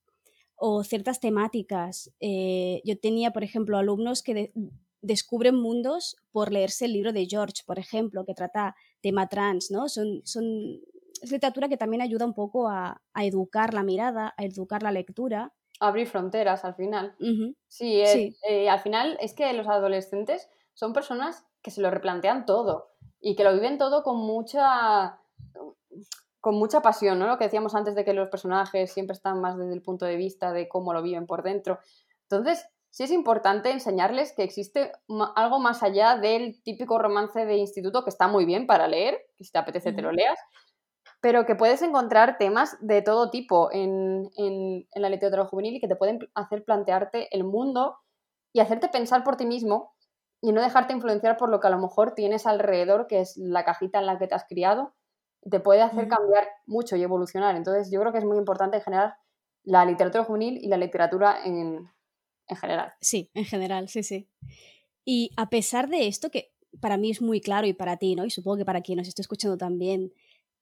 o 0.56 0.82
ciertas 0.82 1.20
temáticas. 1.20 2.12
Eh, 2.18 2.82
yo 2.84 2.98
tenía, 2.98 3.30
por 3.30 3.44
ejemplo, 3.44 3.78
alumnos 3.78 4.24
que 4.24 4.52
descubren 5.00 5.54
mundos 5.54 6.16
por 6.32 6.50
leerse 6.50 6.86
el 6.86 6.92
libro 6.92 7.12
de 7.12 7.26
George, 7.26 7.62
por 7.64 7.78
ejemplo, 7.78 8.24
que 8.26 8.34
trata 8.34 8.74
tema 9.00 9.28
trans, 9.28 9.70
¿no? 9.70 9.88
Son, 9.88 10.22
son, 10.24 10.80
es 11.22 11.30
literatura 11.30 11.68
que 11.68 11.76
también 11.76 12.02
ayuda 12.02 12.26
un 12.26 12.34
poco 12.34 12.68
a, 12.68 13.00
a 13.12 13.24
educar 13.24 13.74
la 13.74 13.84
mirada, 13.84 14.34
a 14.36 14.44
educar 14.44 14.82
la 14.82 14.90
lectura 14.90 15.52
abrir 15.88 16.06
fronteras 16.06 16.64
al 16.64 16.74
final. 16.74 17.14
sí, 17.68 18.02
eh, 18.48 18.68
al 18.68 18.80
final 18.80 19.16
es 19.20 19.34
que 19.34 19.52
los 19.52 19.68
adolescentes 19.68 20.48
son 20.74 20.92
personas 20.92 21.46
que 21.62 21.70
se 21.70 21.80
lo 21.80 21.90
replantean 21.90 22.46
todo 22.46 22.90
y 23.20 23.36
que 23.36 23.44
lo 23.44 23.54
viven 23.54 23.78
todo 23.78 24.02
con 24.02 24.18
mucha 24.18 25.18
con 26.40 26.56
mucha 26.56 26.82
pasión, 26.82 27.18
¿no? 27.18 27.26
Lo 27.26 27.38
que 27.38 27.44
decíamos 27.44 27.74
antes 27.74 27.94
de 27.94 28.04
que 28.04 28.12
los 28.12 28.28
personajes 28.28 28.92
siempre 28.92 29.14
están 29.14 29.40
más 29.40 29.56
desde 29.56 29.72
el 29.72 29.80
punto 29.80 30.04
de 30.04 30.16
vista 30.16 30.52
de 30.52 30.68
cómo 30.68 30.92
lo 30.92 31.02
viven 31.02 31.26
por 31.26 31.42
dentro. 31.42 31.78
Entonces, 32.28 32.66
sí 32.90 33.02
es 33.02 33.10
importante 33.10 33.70
enseñarles 33.70 34.32
que 34.32 34.42
existe 34.42 34.92
algo 35.36 35.58
más 35.58 35.82
allá 35.82 36.18
del 36.18 36.62
típico 36.62 36.98
romance 36.98 37.46
de 37.46 37.56
instituto 37.56 38.04
que 38.04 38.10
está 38.10 38.28
muy 38.28 38.44
bien 38.44 38.66
para 38.66 38.86
leer, 38.86 39.18
que 39.38 39.44
si 39.44 39.52
te 39.52 39.58
apetece 39.58 39.94
te 39.94 40.02
lo 40.02 40.12
leas, 40.12 40.38
pero 41.24 41.46
que 41.46 41.54
puedes 41.54 41.80
encontrar 41.80 42.36
temas 42.36 42.76
de 42.82 43.00
todo 43.00 43.30
tipo 43.30 43.72
en, 43.72 44.30
en, 44.36 44.86
la 44.94 45.08
literatura 45.08 45.46
juvenil 45.46 45.76
y 45.76 45.80
que 45.80 45.88
te 45.88 45.96
pueden 45.96 46.18
hacer 46.34 46.66
plantearte 46.66 47.34
el 47.34 47.44
mundo 47.44 47.96
y 48.52 48.60
hacerte 48.60 48.90
pensar 48.90 49.24
por 49.24 49.38
ti 49.38 49.46
mismo 49.46 49.94
y 50.42 50.52
no 50.52 50.60
dejarte 50.60 50.92
influenciar 50.92 51.38
por 51.38 51.48
lo 51.48 51.60
que 51.60 51.68
a 51.68 51.70
lo 51.70 51.78
mejor 51.78 52.14
tienes 52.14 52.46
alrededor, 52.46 53.06
que 53.06 53.20
es 53.20 53.38
la 53.38 53.64
cajita 53.64 54.00
en 54.00 54.04
la 54.04 54.18
que 54.18 54.26
te 54.26 54.34
has 54.34 54.44
criado, 54.44 54.92
te 55.50 55.60
puede 55.60 55.80
hacer 55.80 56.08
cambiar 56.08 56.46
mucho 56.66 56.94
y 56.94 57.02
evolucionar. 57.02 57.56
Entonces 57.56 57.90
yo 57.90 58.00
creo 58.00 58.12
que 58.12 58.18
es 58.18 58.26
muy 58.26 58.36
importante 58.36 58.76
en 58.76 58.82
general 58.82 59.14
la 59.62 59.86
literatura 59.86 60.24
juvenil 60.24 60.58
y 60.62 60.68
la 60.68 60.76
literatura 60.76 61.38
en, 61.42 61.88
en 62.48 62.56
general. 62.58 62.92
Sí, 63.00 63.30
en 63.32 63.46
general, 63.46 63.88
sí, 63.88 64.02
sí. 64.02 64.28
Y 65.06 65.30
a 65.38 65.48
pesar 65.48 65.88
de 65.88 66.06
esto, 66.06 66.30
que 66.30 66.52
para 66.80 66.98
mí 66.98 67.10
es 67.10 67.22
muy 67.22 67.40
claro 67.40 67.66
y 67.66 67.72
para 67.72 67.96
ti, 67.96 68.14
¿no? 68.14 68.26
Y 68.26 68.30
supongo 68.30 68.58
que 68.58 68.66
para 68.66 68.82
quien 68.82 68.98
nos 68.98 69.08
esté 69.08 69.22
escuchando 69.22 69.56
también, 69.56 70.12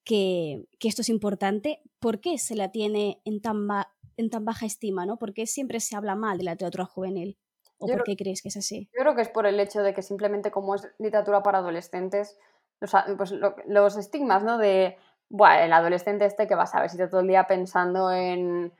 que, 0.05 0.67
esto 0.81 1.03
es 1.03 1.09
importante, 1.09 1.81
¿por 1.99 2.21
qué 2.21 2.39
se 2.39 2.57
la 2.57 2.71
tiene 2.71 3.21
en 3.25 3.41
tan, 3.41 3.69
en 4.17 4.31
tan 4.31 4.45
baja 4.45 4.67
estima, 4.67 5.07
¿no? 5.07 5.19
¿Por 5.19 5.33
qué 5.33 5.47
siempre 5.47 5.81
se 5.81 5.97
habla 5.97 6.15
mal 6.15 6.39
de 6.39 6.45
la 6.45 6.53
literatura 6.53 6.85
juvenil? 6.85 7.39
¿O 7.79 7.87
por 7.87 8.05
qué 8.05 8.17
crees 8.17 8.43
que 8.43 8.49
es 8.49 8.57
así? 8.57 8.89
Yo 8.95 9.01
creo 9.01 9.17
que 9.17 9.23
es 9.23 9.29
por 9.29 9.47
el 9.47 9.59
hecho 9.59 9.83
de 9.83 9.93
que 9.93 10.03
simplemente 10.03 10.53
como 10.53 10.77
es 10.77 10.89
literatura 10.99 11.43
para 11.43 11.59
adolescentes, 11.59 12.39
pues 12.79 13.33
los 13.67 13.97
estigmas, 13.97 14.45
¿no? 14.45 14.57
De, 14.59 14.97
bueno, 15.29 15.65
el 15.65 15.73
adolescente 15.73 16.25
este 16.25 16.47
que 16.47 16.55
va 16.55 16.65
a 16.65 16.67
saber 16.67 16.91
si 16.91 16.97
está 16.97 17.11
todo 17.11 17.21
el 17.21 17.27
día 17.27 17.47
pensando 17.47 18.13
en 18.13 18.73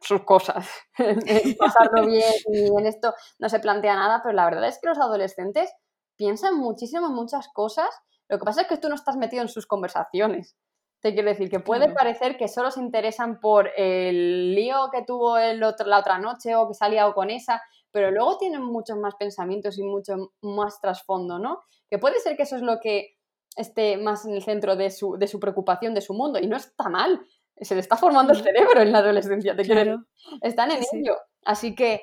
sus 0.00 0.22
cosas, 0.22 0.68
en 0.98 1.56
pasarlo 1.58 2.06
bien 2.06 2.32
y 2.52 2.66
en 2.66 2.86
esto 2.86 3.14
no 3.38 3.48
se 3.48 3.58
plantea 3.58 3.96
nada, 3.96 4.20
pero 4.22 4.34
la 4.34 4.44
verdad 4.44 4.68
es 4.68 4.78
que 4.80 4.88
los 4.88 4.98
adolescentes 4.98 5.72
piensan 6.16 6.56
muchísimo 6.56 7.08
en 7.08 7.14
muchas 7.14 7.48
cosas 7.48 7.88
lo 8.28 8.38
que 8.38 8.44
pasa 8.44 8.62
es 8.62 8.68
que 8.68 8.78
tú 8.78 8.88
no 8.88 8.94
estás 8.94 9.16
metido 9.16 9.42
en 9.42 9.48
sus 9.48 9.66
conversaciones. 9.66 10.56
Te 11.00 11.12
quiero 11.12 11.28
decir 11.28 11.50
que 11.50 11.60
puede 11.60 11.92
parecer 11.92 12.38
que 12.38 12.48
solo 12.48 12.70
se 12.70 12.80
interesan 12.80 13.38
por 13.38 13.70
el 13.76 14.54
lío 14.54 14.88
que 14.90 15.02
tuvo 15.02 15.36
el 15.36 15.62
otro, 15.62 15.86
la 15.86 15.98
otra 15.98 16.18
noche 16.18 16.56
o 16.56 16.66
que 16.66 16.72
se 16.72 16.82
ha 16.82 16.88
liado 16.88 17.12
con 17.12 17.28
esa, 17.28 17.60
pero 17.90 18.10
luego 18.10 18.38
tienen 18.38 18.62
muchos 18.62 18.96
más 18.96 19.14
pensamientos 19.16 19.78
y 19.78 19.82
mucho 19.82 20.32
más 20.40 20.80
trasfondo, 20.80 21.38
¿no? 21.38 21.60
Que 21.90 21.98
puede 21.98 22.20
ser 22.20 22.36
que 22.36 22.44
eso 22.44 22.56
es 22.56 22.62
lo 22.62 22.80
que 22.80 23.18
esté 23.54 23.98
más 23.98 24.24
en 24.24 24.32
el 24.32 24.42
centro 24.42 24.76
de 24.76 24.90
su, 24.90 25.18
de 25.18 25.28
su 25.28 25.38
preocupación, 25.38 25.92
de 25.92 26.00
su 26.00 26.14
mundo, 26.14 26.38
y 26.38 26.46
no 26.46 26.56
está 26.56 26.88
mal. 26.88 27.20
Se 27.60 27.74
le 27.74 27.82
está 27.82 27.96
formando 27.96 28.32
el 28.32 28.42
cerebro 28.42 28.80
en 28.80 28.90
la 28.90 28.98
adolescencia, 28.98 29.54
te 29.54 29.62
quiero 29.62 30.04
Están 30.40 30.70
en 30.70 30.82
ello. 30.92 31.18
Así 31.44 31.74
que 31.74 32.00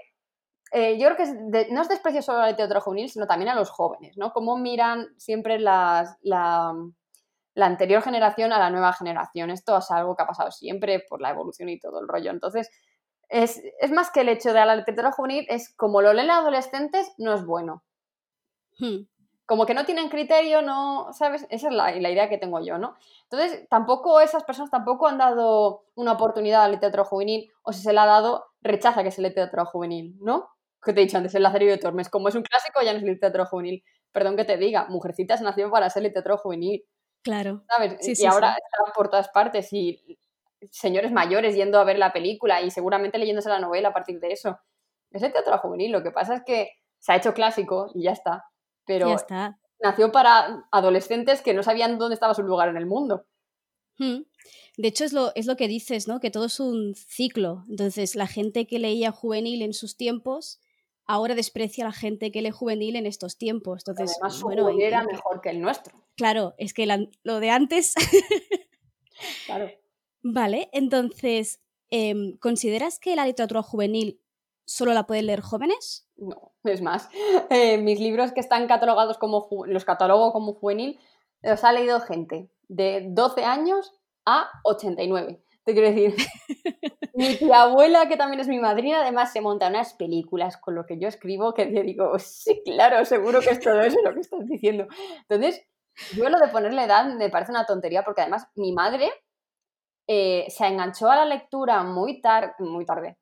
eh, 0.73 0.97
yo 0.97 1.09
creo 1.09 1.17
que 1.17 1.67
no 1.69 1.81
es 1.81 1.89
desprecio 1.89 2.21
solo 2.21 2.39
a 2.39 2.43
la 2.43 2.51
literatura 2.51 2.79
juvenil, 2.79 3.09
sino 3.09 3.27
también 3.27 3.49
a 3.49 3.55
los 3.55 3.69
jóvenes, 3.69 4.17
¿no? 4.17 4.31
Cómo 4.31 4.57
miran 4.57 5.09
siempre 5.17 5.59
la, 5.59 6.17
anterior 7.57 8.01
generación 8.01 8.53
a 8.53 8.59
la 8.59 8.69
nueva 8.69 8.93
generación. 8.93 9.49
Esto 9.49 9.77
es 9.77 9.91
algo 9.91 10.15
que 10.15 10.23
ha 10.23 10.27
pasado 10.27 10.49
siempre 10.49 11.03
por 11.09 11.19
la 11.19 11.31
evolución 11.31 11.67
y 11.67 11.77
todo 11.77 11.99
el 11.99 12.07
rollo. 12.07 12.31
Entonces, 12.31 12.71
es, 13.27 13.61
más 13.91 14.11
que 14.11 14.21
el 14.21 14.29
hecho 14.29 14.53
de 14.53 14.65
la 14.65 14.77
literatura 14.77 15.11
juvenil, 15.11 15.45
es 15.49 15.75
como 15.75 16.01
lo 16.01 16.13
leen 16.13 16.27
los 16.27 16.37
adolescentes, 16.37 17.11
no 17.17 17.33
es 17.33 17.45
bueno. 17.45 17.83
Hmm. 18.79 19.07
Como 19.45 19.65
que 19.65 19.73
no 19.73 19.83
tienen 19.83 20.07
criterio, 20.07 20.61
no, 20.61 21.11
¿sabes? 21.11 21.45
Esa 21.49 21.67
es 21.67 21.73
la, 21.73 21.91
la, 21.91 22.09
idea 22.09 22.29
que 22.29 22.37
tengo 22.37 22.61
yo, 22.61 22.77
¿no? 22.77 22.95
Entonces, 23.23 23.67
tampoco 23.69 24.21
esas 24.21 24.45
personas 24.45 24.71
tampoco 24.71 25.07
han 25.07 25.17
dado 25.17 25.83
una 25.95 26.13
oportunidad 26.13 26.63
a 26.63 26.67
la 26.67 26.75
literatura 26.75 27.03
juvenil, 27.03 27.51
o 27.61 27.73
si 27.73 27.81
se 27.81 27.91
la 27.91 28.03
ha 28.03 28.07
dado, 28.07 28.45
rechaza 28.61 29.03
que 29.03 29.11
sea 29.11 29.27
literatura 29.27 29.65
juvenil, 29.65 30.15
¿no? 30.21 30.47
Que 30.81 30.93
te 30.93 31.01
he 31.01 31.03
dicho 31.05 31.17
antes, 31.17 31.35
el 31.35 31.43
Lazarillo 31.43 31.71
de 31.71 31.77
Tormes, 31.77 32.09
como 32.09 32.27
es 32.27 32.35
un 32.35 32.43
clásico, 32.43 32.81
ya 32.81 32.93
no 32.93 32.99
es 32.99 33.03
literatura 33.03 33.45
juvenil. 33.45 33.83
Perdón 34.11 34.35
que 34.35 34.45
te 34.45 34.57
diga, 34.57 34.87
Mujercitas 34.89 35.41
nació 35.41 35.69
para 35.69 35.89
ser 35.89 36.03
literatura 36.03 36.37
juvenil. 36.37 36.83
Claro. 37.23 37.63
¿Sabes? 37.67 38.19
y 38.19 38.25
ahora 38.25 38.53
está 38.53 38.93
por 38.93 39.09
todas 39.09 39.29
partes 39.29 39.71
y 39.73 40.17
señores 40.69 41.11
mayores 41.11 41.55
yendo 41.55 41.79
a 41.79 41.83
ver 41.83 41.97
la 41.97 42.13
película 42.13 42.61
y 42.61 42.71
seguramente 42.71 43.17
leyéndose 43.17 43.49
la 43.49 43.59
novela 43.59 43.89
a 43.89 43.93
partir 43.93 44.19
de 44.19 44.31
eso. 44.31 44.59
Es 45.11 45.21
literatura 45.21 45.57
juvenil, 45.57 45.91
lo 45.91 46.03
que 46.03 46.11
pasa 46.11 46.35
es 46.35 46.41
que 46.45 46.71
se 46.99 47.11
ha 47.11 47.17
hecho 47.17 47.33
clásico 47.33 47.91
y 47.93 48.03
ya 48.03 48.11
está. 48.11 48.45
Pero 48.85 49.09
ya 49.09 49.15
está. 49.15 49.59
nació 49.79 50.11
para 50.11 50.65
adolescentes 50.71 51.41
que 51.41 51.53
no 51.53 51.63
sabían 51.63 51.97
dónde 51.97 52.15
estaba 52.15 52.33
su 52.33 52.43
lugar 52.43 52.69
en 52.69 52.77
el 52.77 52.85
mundo. 52.85 53.25
Hmm. 53.97 54.23
De 54.77 54.87
hecho, 54.87 55.03
es 55.03 55.13
lo, 55.13 55.31
es 55.35 55.45
lo 55.45 55.57
que 55.57 55.67
dices, 55.67 56.07
¿no? 56.07 56.19
Que 56.19 56.31
todo 56.31 56.45
es 56.45 56.59
un 56.59 56.95
ciclo. 56.95 57.65
Entonces, 57.69 58.15
la 58.15 58.27
gente 58.27 58.65
que 58.65 58.79
leía 58.79 59.11
juvenil 59.11 59.61
en 59.61 59.73
sus 59.73 59.97
tiempos 59.97 60.59
ahora 61.11 61.35
desprecia 61.35 61.83
a 61.83 61.89
la 61.89 61.93
gente 61.93 62.31
que 62.31 62.41
lee 62.41 62.51
juvenil 62.51 62.95
en 62.95 63.05
estos 63.05 63.37
tiempos. 63.37 63.83
Entonces, 63.85 64.17
Además, 64.21 64.41
bueno, 64.41 64.69
era 64.69 65.03
mejor 65.03 65.41
que 65.41 65.49
el 65.49 65.61
nuestro. 65.61 65.93
Claro, 66.15 66.53
es 66.57 66.73
que 66.73 66.87
lo 67.23 67.39
de 67.39 67.49
antes. 67.49 67.93
claro. 69.45 69.69
Vale, 70.23 70.69
entonces, 70.71 71.61
em, 71.89 72.37
¿consideras 72.37 72.97
que 72.99 73.15
la 73.15 73.25
literatura 73.25 73.61
juvenil 73.61 74.21
solo 74.65 74.93
la 74.93 75.05
pueden 75.05 75.25
leer 75.25 75.41
jóvenes? 75.41 76.07
No, 76.15 76.53
es 76.63 76.81
más, 76.81 77.09
eh, 77.49 77.77
mis 77.77 77.99
libros 77.99 78.31
que 78.31 78.39
están 78.39 78.67
catalogados 78.67 79.17
como, 79.17 79.49
los 79.65 79.83
catalogo 79.83 80.31
como 80.31 80.53
juvenil, 80.53 80.99
los 81.41 81.63
ha 81.63 81.73
leído 81.73 81.99
gente 81.99 82.49
de 82.69 83.07
12 83.09 83.43
años 83.43 83.93
a 84.25 84.49
89. 84.63 85.43
Te 85.63 85.73
quiero 85.73 85.89
decir, 85.89 86.15
mi 87.13 87.35
tía 87.35 87.61
abuela, 87.63 88.07
que 88.07 88.17
también 88.17 88.39
es 88.39 88.47
mi 88.47 88.59
madrina, 88.59 89.01
además 89.01 89.31
se 89.31 89.41
monta 89.41 89.67
unas 89.67 89.93
películas 89.93 90.57
con 90.57 90.75
lo 90.75 90.85
que 90.85 90.97
yo 90.99 91.07
escribo 91.07 91.53
que 91.53 91.71
yo 91.73 91.83
digo, 91.83 92.17
sí, 92.19 92.61
claro, 92.65 93.05
seguro 93.05 93.41
que 93.41 93.51
es 93.51 93.59
todo 93.59 93.81
eso 93.81 93.99
lo 94.03 94.13
que 94.13 94.21
estás 94.21 94.45
diciendo. 94.47 94.87
Entonces, 95.29 95.61
yo 96.15 96.29
lo 96.29 96.39
de 96.39 96.47
ponerle 96.47 96.83
edad 96.83 97.13
me 97.13 97.29
parece 97.29 97.51
una 97.51 97.65
tontería 97.65 98.03
porque 98.03 98.21
además 98.21 98.47
mi 98.55 98.71
madre 98.71 99.11
eh, 100.07 100.45
se 100.49 100.65
enganchó 100.65 101.11
a 101.11 101.17
la 101.17 101.25
lectura 101.25 101.83
muy, 101.83 102.21
tarde 102.21 102.53
muy 102.59 102.85
tarde, 102.85 103.17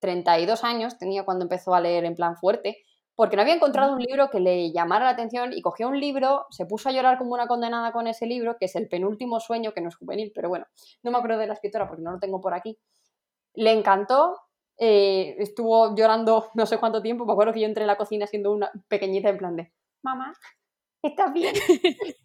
32 0.00 0.64
años 0.64 0.98
tenía 0.98 1.24
cuando 1.24 1.44
empezó 1.44 1.74
a 1.74 1.80
leer 1.80 2.04
en 2.04 2.14
plan 2.14 2.36
fuerte, 2.36 2.84
porque 3.14 3.36
no 3.36 3.42
había 3.42 3.54
encontrado 3.54 3.94
un 3.94 4.00
libro 4.00 4.30
que 4.30 4.40
le 4.40 4.72
llamara 4.72 5.04
la 5.04 5.10
atención 5.10 5.52
y 5.52 5.60
cogió 5.60 5.88
un 5.88 6.00
libro, 6.00 6.46
se 6.50 6.66
puso 6.66 6.88
a 6.88 6.92
llorar 6.92 7.18
como 7.18 7.34
una 7.34 7.46
condenada 7.46 7.92
con 7.92 8.06
ese 8.06 8.26
libro, 8.26 8.56
que 8.58 8.66
es 8.66 8.76
El 8.76 8.88
penúltimo 8.88 9.38
sueño, 9.38 9.72
que 9.72 9.80
no 9.80 9.88
es 9.88 9.96
juvenil, 9.96 10.32
pero 10.34 10.48
bueno, 10.48 10.66
no 11.02 11.10
me 11.10 11.18
acuerdo 11.18 11.38
de 11.38 11.46
la 11.46 11.54
escritora 11.54 11.86
porque 11.86 12.02
no 12.02 12.12
lo 12.12 12.18
tengo 12.18 12.40
por 12.40 12.54
aquí. 12.54 12.78
Le 13.54 13.72
encantó, 13.72 14.40
eh, 14.78 15.36
estuvo 15.38 15.94
llorando 15.94 16.48
no 16.54 16.66
sé 16.66 16.78
cuánto 16.78 17.02
tiempo, 17.02 17.26
me 17.26 17.32
acuerdo 17.32 17.52
que 17.52 17.60
yo 17.60 17.66
entré 17.66 17.82
en 17.82 17.88
la 17.88 17.96
cocina 17.96 18.26
siendo 18.26 18.52
una 18.52 18.70
pequeñita 18.88 19.28
en 19.28 19.38
plan 19.38 19.56
de, 19.56 19.72
mamá, 20.02 20.32
¿estás 21.02 21.32
bien? 21.32 21.54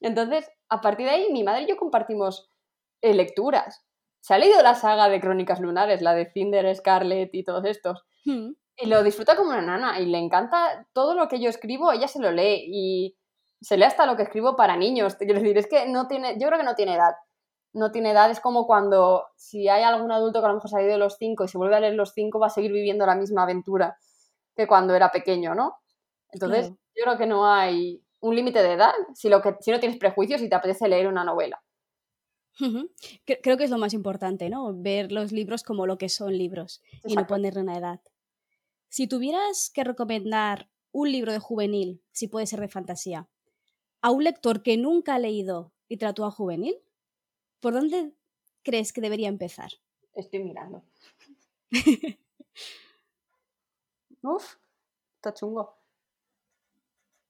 Entonces, 0.00 0.50
a 0.68 0.80
partir 0.80 1.06
de 1.06 1.12
ahí, 1.12 1.32
mi 1.32 1.42
madre 1.42 1.62
y 1.62 1.68
yo 1.68 1.76
compartimos 1.76 2.50
eh, 3.00 3.14
lecturas. 3.14 3.86
Se 4.20 4.34
ha 4.34 4.38
leído 4.38 4.62
la 4.62 4.74
saga 4.74 5.08
de 5.08 5.20
Crónicas 5.20 5.60
Lunares, 5.60 6.02
la 6.02 6.14
de 6.14 6.30
Cinder, 6.30 6.74
Scarlet 6.76 7.30
y 7.32 7.42
todos 7.42 7.64
estos. 7.64 8.04
Hmm. 8.26 8.52
Y 8.80 8.86
lo 8.86 9.02
disfruta 9.02 9.36
como 9.36 9.50
una 9.50 9.62
nana 9.62 10.00
y 10.00 10.06
le 10.06 10.18
encanta 10.18 10.86
todo 10.92 11.14
lo 11.14 11.28
que 11.28 11.40
yo 11.40 11.50
escribo, 11.50 11.92
ella 11.92 12.08
se 12.08 12.20
lo 12.20 12.30
lee 12.30 12.64
y 12.66 13.16
se 13.60 13.76
lee 13.76 13.84
hasta 13.84 14.06
lo 14.06 14.16
que 14.16 14.22
escribo 14.22 14.56
para 14.56 14.76
niños. 14.76 15.18
Te 15.18 15.26
quiero 15.26 15.40
decir, 15.40 15.58
es 15.58 15.66
que 15.66 15.86
no 15.86 16.08
tiene, 16.08 16.38
yo 16.38 16.46
creo 16.48 16.58
que 16.58 16.64
no 16.64 16.74
tiene 16.74 16.94
edad. 16.94 17.14
No 17.72 17.92
tiene 17.92 18.10
edad, 18.10 18.30
es 18.30 18.40
como 18.40 18.66
cuando 18.66 19.26
si 19.36 19.68
hay 19.68 19.82
algún 19.82 20.10
adulto 20.10 20.40
que 20.40 20.46
a 20.46 20.48
lo 20.48 20.54
mejor 20.54 20.70
se 20.70 20.78
ha 20.78 20.82
ido 20.82 20.92
de 20.92 20.98
los 20.98 21.16
cinco 21.18 21.44
y 21.44 21.48
se 21.48 21.58
vuelve 21.58 21.76
a 21.76 21.80
leer 21.80 21.94
los 21.94 22.12
cinco, 22.12 22.40
va 22.40 22.48
a 22.48 22.50
seguir 22.50 22.72
viviendo 22.72 23.06
la 23.06 23.14
misma 23.14 23.44
aventura 23.44 23.96
que 24.56 24.66
cuando 24.66 24.94
era 24.94 25.12
pequeño, 25.12 25.54
¿no? 25.54 25.76
Entonces, 26.32 26.70
yo 26.70 27.04
creo 27.04 27.16
que 27.16 27.26
no 27.26 27.46
hay 27.46 28.02
un 28.20 28.34
límite 28.34 28.62
de 28.62 28.72
edad 28.72 28.92
si, 29.14 29.28
lo 29.28 29.40
que, 29.40 29.56
si 29.60 29.70
no 29.70 29.78
tienes 29.78 29.98
prejuicios 29.98 30.42
y 30.42 30.48
te 30.48 30.54
apetece 30.54 30.88
leer 30.88 31.06
una 31.06 31.24
novela. 31.24 31.62
Creo 33.42 33.56
que 33.56 33.64
es 33.64 33.70
lo 33.70 33.78
más 33.78 33.94
importante, 33.94 34.50
¿no? 34.50 34.72
Ver 34.74 35.12
los 35.12 35.32
libros 35.32 35.62
como 35.62 35.86
lo 35.86 35.96
que 35.96 36.08
son 36.08 36.36
libros 36.36 36.82
y 37.04 37.14
no 37.14 37.26
ponerle 37.26 37.62
una 37.62 37.78
edad. 37.78 38.00
Si 38.90 39.06
tuvieras 39.06 39.70
que 39.72 39.84
recomendar 39.84 40.68
un 40.90 41.12
libro 41.12 41.32
de 41.32 41.38
juvenil, 41.38 42.02
si 42.10 42.26
puede 42.26 42.46
ser 42.46 42.60
de 42.60 42.66
fantasía, 42.66 43.28
a 44.02 44.10
un 44.10 44.24
lector 44.24 44.64
que 44.64 44.76
nunca 44.76 45.14
ha 45.14 45.18
leído 45.20 45.72
literatura 45.88 46.32
juvenil, 46.32 46.74
¿por 47.60 47.72
dónde 47.72 48.12
crees 48.64 48.92
que 48.92 49.00
debería 49.00 49.28
empezar? 49.28 49.70
Estoy 50.12 50.42
mirando. 50.42 50.82
Uf, 54.22 54.56
está 55.14 55.34
chungo. 55.34 55.78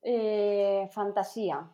Eh, 0.01 0.89
fantasía. 0.93 1.71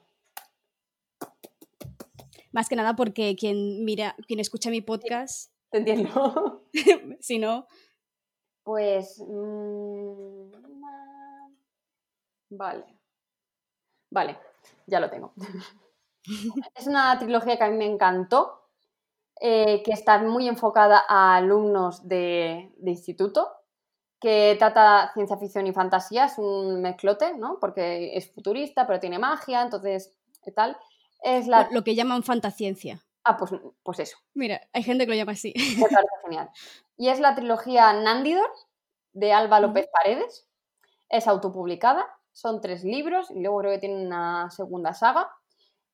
Más 2.50 2.68
que 2.68 2.74
nada 2.74 2.96
porque 2.96 3.36
quien 3.36 3.84
mira, 3.84 4.16
quien 4.26 4.40
escucha 4.40 4.68
mi 4.68 4.80
podcast. 4.80 5.52
Te 5.70 5.78
entiendo. 5.78 6.64
si 7.20 7.38
no, 7.38 7.68
pues... 8.66 9.22
Mm, 9.24 10.50
vale. 12.50 12.84
Vale, 14.10 14.38
ya 14.86 14.98
lo 14.98 15.08
tengo. 15.08 15.32
es 16.74 16.86
una 16.88 17.16
trilogía 17.16 17.56
que 17.56 17.62
a 17.62 17.70
mí 17.70 17.76
me 17.76 17.86
encantó, 17.86 18.68
eh, 19.40 19.82
que 19.84 19.92
está 19.92 20.18
muy 20.18 20.48
enfocada 20.48 21.04
a 21.08 21.36
alumnos 21.36 22.08
de, 22.08 22.72
instituto, 22.84 23.52
que 24.20 24.56
trata 24.58 25.12
ciencia 25.14 25.36
ficción 25.36 25.68
y 25.68 25.72
fantasía, 25.72 26.24
es 26.24 26.36
un 26.38 26.82
mezclote, 26.82 27.34
¿no? 27.38 27.58
Porque 27.60 28.16
es 28.16 28.32
futurista, 28.32 28.84
pero 28.84 28.98
tiene 28.98 29.20
magia, 29.20 29.62
entonces, 29.62 30.12
¿qué 30.42 30.50
tal? 30.50 30.76
Es 31.22 31.46
la... 31.46 31.68
Lo 31.70 31.84
que 31.84 31.94
llaman 31.94 32.24
fantasciencia. 32.24 33.00
Ah, 33.22 33.36
pues, 33.36 33.52
pues 33.84 34.00
eso. 34.00 34.16
Mira, 34.34 34.60
hay 34.72 34.82
gente 34.82 35.04
que 35.04 35.10
lo 35.10 35.16
llama 35.16 35.32
así. 35.32 35.54
Me 35.78 35.88
parece 35.88 36.08
genial. 36.24 36.50
Y 36.96 37.08
es 37.08 37.20
la 37.20 37.34
trilogía 37.34 37.92
Nandidor, 37.92 38.50
de 39.12 39.32
Alba 39.32 39.60
López 39.60 39.88
Paredes. 39.92 40.46
Es 41.08 41.26
autopublicada, 41.26 42.06
son 42.32 42.60
tres 42.60 42.84
libros 42.84 43.30
y 43.30 43.40
luego 43.40 43.58
creo 43.60 43.72
que 43.72 43.78
tiene 43.78 44.06
una 44.06 44.50
segunda 44.50 44.92
saga. 44.92 45.30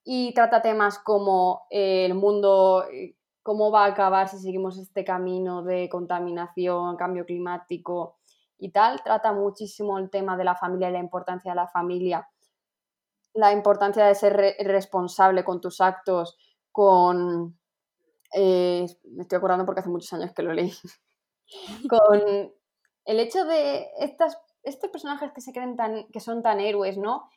Y 0.05 0.35
trata 0.35 0.63
temas 0.63 0.99
como 0.99 1.67
el 1.71 2.15
mundo 2.15 2.85
eh, 2.93 3.15
cómo 3.43 3.71
va 3.71 3.85
a 3.85 3.89
acabar 3.89 4.29
si 4.29 4.39
seguimos 4.39 4.79
este 4.79 5.05
camino 5.05 5.63
de 5.63 5.89
contaminación, 5.89 6.97
cambio 6.97 7.25
climático 7.25 8.19
y 8.59 8.71
tal. 8.71 9.03
Trata 9.03 9.33
muchísimo 9.33 9.99
el 9.99 10.11
tema 10.11 10.37
de 10.37 10.45
la 10.45 10.57
familia 10.57 10.91
y 10.91 10.93
la 10.93 10.99
importancia 10.99 11.53
de 11.53 11.57
la 11.57 11.69
familia, 11.69 12.29
la 13.35 13.53
importancia 13.53 14.07
de 14.07 14.15
ser 14.15 14.57
responsable 14.61 15.45
con 15.45 15.61
tus 15.61 15.81
actos, 15.81 16.37
con... 16.71 17.59
Eh, 18.35 18.87
me 19.05 19.23
estoy 19.23 19.37
acordando 19.37 19.67
porque 19.67 19.81
hace 19.81 19.91
muchos 19.91 20.13
años 20.13 20.33
que 20.35 20.43
lo 20.43 20.53
leí. 20.53 20.73
con 21.89 22.53
el 23.05 23.21
hecho 23.21 23.45
de 23.45 23.89
estas, 23.99 24.39
estos 24.63 24.91
personajes 24.91 25.33
que 25.33 25.41
se 25.41 25.53
creen 25.53 25.77
tan, 25.77 26.07
que 26.09 26.21
son 26.21 26.43
tan 26.43 26.61
héroes, 26.61 26.99
¿no? 26.99 27.29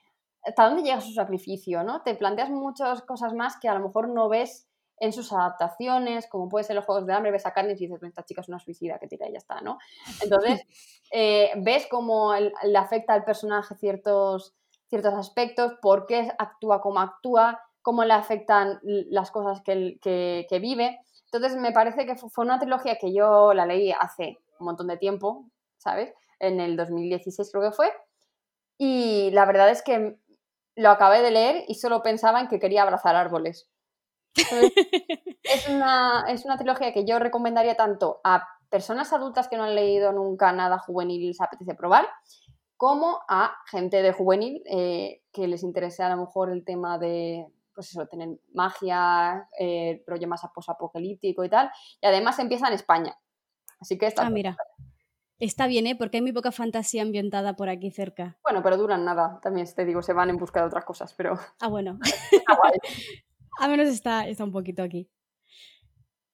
¿Hasta 0.43 0.67
dónde 0.67 0.83
llega 0.83 1.01
su 1.01 1.13
sacrificio, 1.13 1.83
no? 1.83 2.03
Te 2.03 2.15
planteas 2.15 2.49
muchas 2.49 3.01
cosas 3.01 3.33
más 3.33 3.57
que 3.59 3.67
a 3.67 3.73
lo 3.73 3.85
mejor 3.87 4.09
no 4.09 4.29
ves 4.29 4.67
en 4.99 5.11
sus 5.11 5.33
adaptaciones, 5.33 6.27
como 6.27 6.47
puede 6.47 6.63
ser 6.63 6.75
los 6.75 6.85
Juegos 6.85 7.05
de 7.05 7.13
Hambre, 7.13 7.31
ves 7.31 7.45
a 7.45 7.53
Katniss 7.53 7.81
y 7.81 7.87
dices, 7.87 8.01
esta 8.03 8.23
chica 8.23 8.41
es 8.41 8.47
una 8.47 8.59
suicida 8.59 8.97
que 8.99 9.07
tira 9.07 9.27
y 9.27 9.33
ya 9.33 9.39
está, 9.39 9.59
¿no? 9.61 9.77
Entonces, 10.21 10.61
eh, 11.11 11.51
ves 11.57 11.87
cómo 11.89 12.33
le 12.33 12.77
afecta 12.77 13.13
al 13.13 13.25
personaje 13.25 13.75
ciertos, 13.75 14.55
ciertos 14.87 15.13
aspectos, 15.13 15.73
por 15.81 16.05
qué 16.05 16.31
actúa 16.37 16.81
como 16.81 16.99
actúa, 16.99 17.61
cómo 17.85 18.03
le 18.03 18.13
afectan 18.13 18.79
las 18.81 19.29
cosas 19.29 19.61
que, 19.61 19.99
que, 20.01 20.59
vive. 20.59 20.99
Entonces, 21.25 21.55
me 21.55 21.71
parece 21.71 22.07
que 22.07 22.15
fue 22.15 22.43
una 22.43 22.57
trilogía 22.57 22.97
que 22.99 23.13
yo 23.13 23.53
la 23.53 23.67
leí 23.67 23.91
hace 23.91 24.39
un 24.59 24.65
montón 24.65 24.87
de 24.87 24.97
tiempo, 24.97 25.45
¿sabes? 25.77 26.11
En 26.39 26.59
el 26.59 26.77
2016 26.77 27.47
creo 27.51 27.69
que 27.69 27.75
fue. 27.75 27.93
Y 28.79 29.29
la 29.33 29.45
verdad 29.45 29.69
es 29.69 29.83
que 29.83 30.17
lo 30.75 30.89
acabé 30.89 31.21
de 31.21 31.29
leer 31.29 31.63
y 31.67 31.75
solo 31.75 32.01
pensaba 32.01 32.41
en 32.41 32.47
que 32.47 32.59
quería 32.59 32.81
abrazar 32.81 33.15
árboles 33.15 33.69
es, 35.43 35.69
una, 35.69 36.25
es 36.27 36.43
una 36.43 36.57
trilogía 36.57 36.91
que 36.91 37.05
yo 37.05 37.19
recomendaría 37.19 37.75
tanto 37.75 38.19
a 38.23 38.47
personas 38.71 39.13
adultas 39.13 39.47
que 39.47 39.57
no 39.57 39.63
han 39.63 39.75
leído 39.75 40.11
nunca 40.11 40.51
nada 40.53 40.79
juvenil 40.79 41.21
y 41.21 41.27
les 41.27 41.39
apetece 41.39 41.75
probar, 41.75 42.07
como 42.77 43.19
a 43.29 43.55
gente 43.69 44.01
de 44.01 44.11
juvenil 44.11 44.63
eh, 44.65 45.21
que 45.31 45.47
les 45.47 45.61
interese 45.61 46.01
a 46.01 46.09
lo 46.09 46.17
mejor 46.17 46.49
el 46.49 46.65
tema 46.65 46.97
de, 46.97 47.45
pues 47.75 47.91
eso, 47.91 48.07
tener 48.07 48.29
magia, 48.53 49.47
eh, 49.59 50.03
rollo 50.07 50.27
más 50.27 50.41
posapocalíptico 50.53 51.43
y 51.43 51.49
tal. 51.49 51.69
Y 52.01 52.07
además 52.07 52.39
empieza 52.39 52.67
en 52.67 52.73
España. 52.73 53.15
Así 53.79 53.97
que 53.97 54.07
está. 54.07 54.25
Ah, 54.25 54.29
mira. 54.29 54.57
Está 55.37 55.67
bien, 55.67 55.85
¿eh? 55.85 55.95
Porque 55.97 56.17
hay 56.17 56.21
muy 56.21 56.31
poca 56.31 56.53
fantasía 56.53 57.01
ambientada 57.01 57.57
por 57.57 57.67
aquí 57.67 57.91
cerca. 57.91 58.37
Bueno, 58.41 58.63
pero 58.63 58.77
duran 58.77 59.03
nada. 59.03 59.39
También 59.43 59.67
te 59.75 59.83
digo, 59.83 60.01
se 60.01 60.13
van 60.13 60.29
en 60.29 60.37
busca 60.37 60.61
de 60.61 60.67
otras 60.67 60.85
cosas, 60.85 61.13
pero. 61.13 61.37
Ah, 61.59 61.67
bueno. 61.67 61.99
A 63.59 63.67
menos 63.67 63.89
está, 63.89 64.27
está 64.27 64.43
un 64.45 64.51
poquito 64.51 64.81
aquí. 64.81 65.09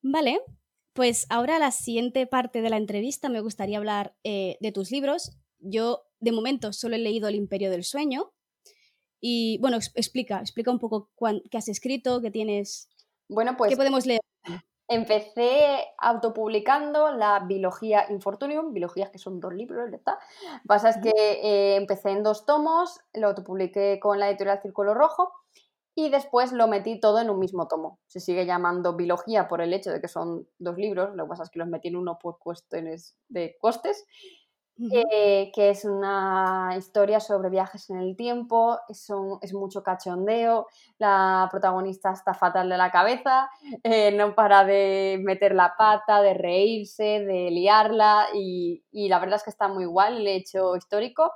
Vale, 0.04 0.40
pues 0.94 1.26
ahora 1.30 1.58
la 1.58 1.72
siguiente 1.72 2.28
parte 2.28 2.62
de 2.62 2.70
la 2.70 2.78
entrevista 2.78 3.30
me 3.30 3.42
gustaría 3.42 3.78
hablar 3.78 4.16
eh, 4.24 4.58
de 4.62 4.72
tus 4.72 4.92
libros. 4.92 5.38
Yo 5.60 6.04
de 6.20 6.32
momento 6.32 6.74
solo 6.74 6.96
he 6.96 7.00
leído 7.00 7.28
El 7.28 7.36
Imperio 7.36 7.72
del 7.72 7.84
Sueño. 7.84 8.34
Y 9.22 9.60
bueno, 9.60 9.78
explica, 9.78 10.40
explica 10.40 10.72
un 10.72 10.80
poco 10.80 11.10
qué 11.50 11.58
has 11.58 11.70
escrito, 11.70 12.22
qué 12.22 12.32
tienes. 12.32 12.90
Bueno, 13.30 13.56
pues. 13.56 13.70
¿Qué 13.70 13.78
podemos 13.78 14.06
leer? 14.06 14.20
Empecé 14.88 15.86
autopublicando 16.00 17.12
la 17.12 17.40
Biología 17.40 18.08
Infortunium, 18.10 18.74
biologías 18.74 19.10
que 19.10 19.20
son 19.20 19.40
dos 19.40 19.54
libros, 19.54 19.90
¿verdad? 19.90 20.16
Pasa 20.68 20.90
es 20.90 20.98
que 20.98 21.12
eh, 21.16 21.76
empecé 21.78 22.10
en 22.10 22.24
dos 22.24 22.46
tomos, 22.46 23.00
lo 23.14 23.28
autopubliqué 23.28 24.02
con 24.02 24.20
la 24.20 24.28
editorial 24.28 24.60
Círculo 24.62 24.94
Rojo 24.94 25.32
y 25.96 26.10
después 26.10 26.52
lo 26.52 26.68
metí 26.68 27.00
todo 27.00 27.22
en 27.22 27.30
un 27.30 27.40
mismo 27.40 27.70
tomo. 27.70 28.00
Se 28.08 28.20
sigue 28.20 28.46
llamando 28.46 28.98
biología 28.98 29.48
por 29.48 29.62
el 29.62 29.74
hecho 29.74 29.92
de 29.92 30.02
que 30.02 30.10
son 30.10 30.48
dos 30.60 30.76
libros, 30.78 31.16
lo 31.16 31.24
que 31.24 31.30
pasa 31.30 31.44
es 31.44 31.50
que 31.50 31.60
los 31.60 31.70
metí 31.70 31.88
en 31.88 31.96
uno 31.96 32.20
por 32.20 32.38
cuestiones 32.40 33.16
de 33.30 33.56
costes, 33.62 34.06
eh, 34.92 35.52
que 35.54 35.70
es 35.70 35.86
una 35.86 36.74
historia 36.78 37.20
sobre 37.20 37.50
viajes 37.50 37.90
en 37.90 37.98
el 37.98 38.16
tiempo, 38.16 38.80
es, 38.90 39.08
es 39.42 39.54
mucho 39.54 39.84
cachondeo, 39.84 40.68
la 40.98 41.48
protagonista 41.52 42.12
está 42.12 42.34
fatal 42.34 42.70
de 42.70 42.78
la 42.78 42.92
cabeza, 42.92 43.50
eh, 43.84 44.12
no 44.12 44.34
para 44.34 44.64
de 44.64 45.20
meter 45.24 45.54
la 45.54 45.76
pata, 45.78 46.22
de 46.22 46.34
reírse, 46.34 47.04
de 47.04 47.52
liarla 47.52 48.28
y, 48.34 48.84
y 48.92 49.10
la 49.10 49.20
verdad 49.20 49.36
es 49.38 49.44
que 49.44 49.50
está 49.52 49.68
muy 49.68 49.84
igual 49.84 50.18
el 50.18 50.28
hecho 50.28 50.76
histórico. 50.76 51.32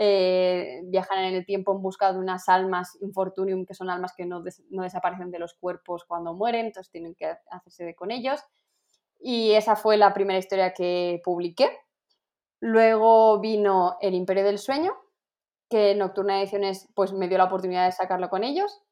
Eh, 0.00 0.82
viajan 0.84 1.24
en 1.24 1.34
el 1.34 1.44
tiempo 1.44 1.74
en 1.74 1.82
busca 1.82 2.12
de 2.12 2.20
unas 2.20 2.48
almas 2.48 2.96
infortunium, 3.00 3.66
que 3.66 3.74
son 3.74 3.90
almas 3.90 4.14
que 4.16 4.26
no, 4.26 4.42
desaparecen 4.42 5.32
de 5.32 5.40
los 5.40 5.54
cuerpos 5.54 6.04
cuando 6.04 6.34
mueren, 6.34 6.66
entonces 6.66 6.92
tienen 6.92 7.16
que 7.16 7.34
hacerse 7.50 7.96
con 7.96 8.12
ellos. 8.12 8.40
Y 9.18 9.52
esa 9.54 9.74
fue 9.74 9.96
la 9.96 10.14
primera 10.14 10.38
historia 10.38 10.72
que 10.72 11.20
publiqué. 11.24 11.68
Luego 12.60 13.38
vino 13.40 13.96
El 14.00 14.14
Imperio 14.14 14.44
del 14.44 14.58
Sueño, 14.58 14.94
que 15.70 15.94
Nocturna 15.94 16.40
Ediciones 16.40 16.88
pues, 16.94 17.12
me 17.12 17.28
dio 17.28 17.38
la 17.38 17.44
oportunidad 17.44 17.86
de 17.86 17.92
sacarlo 17.92 18.28
con 18.30 18.44
ellos. 18.44 18.82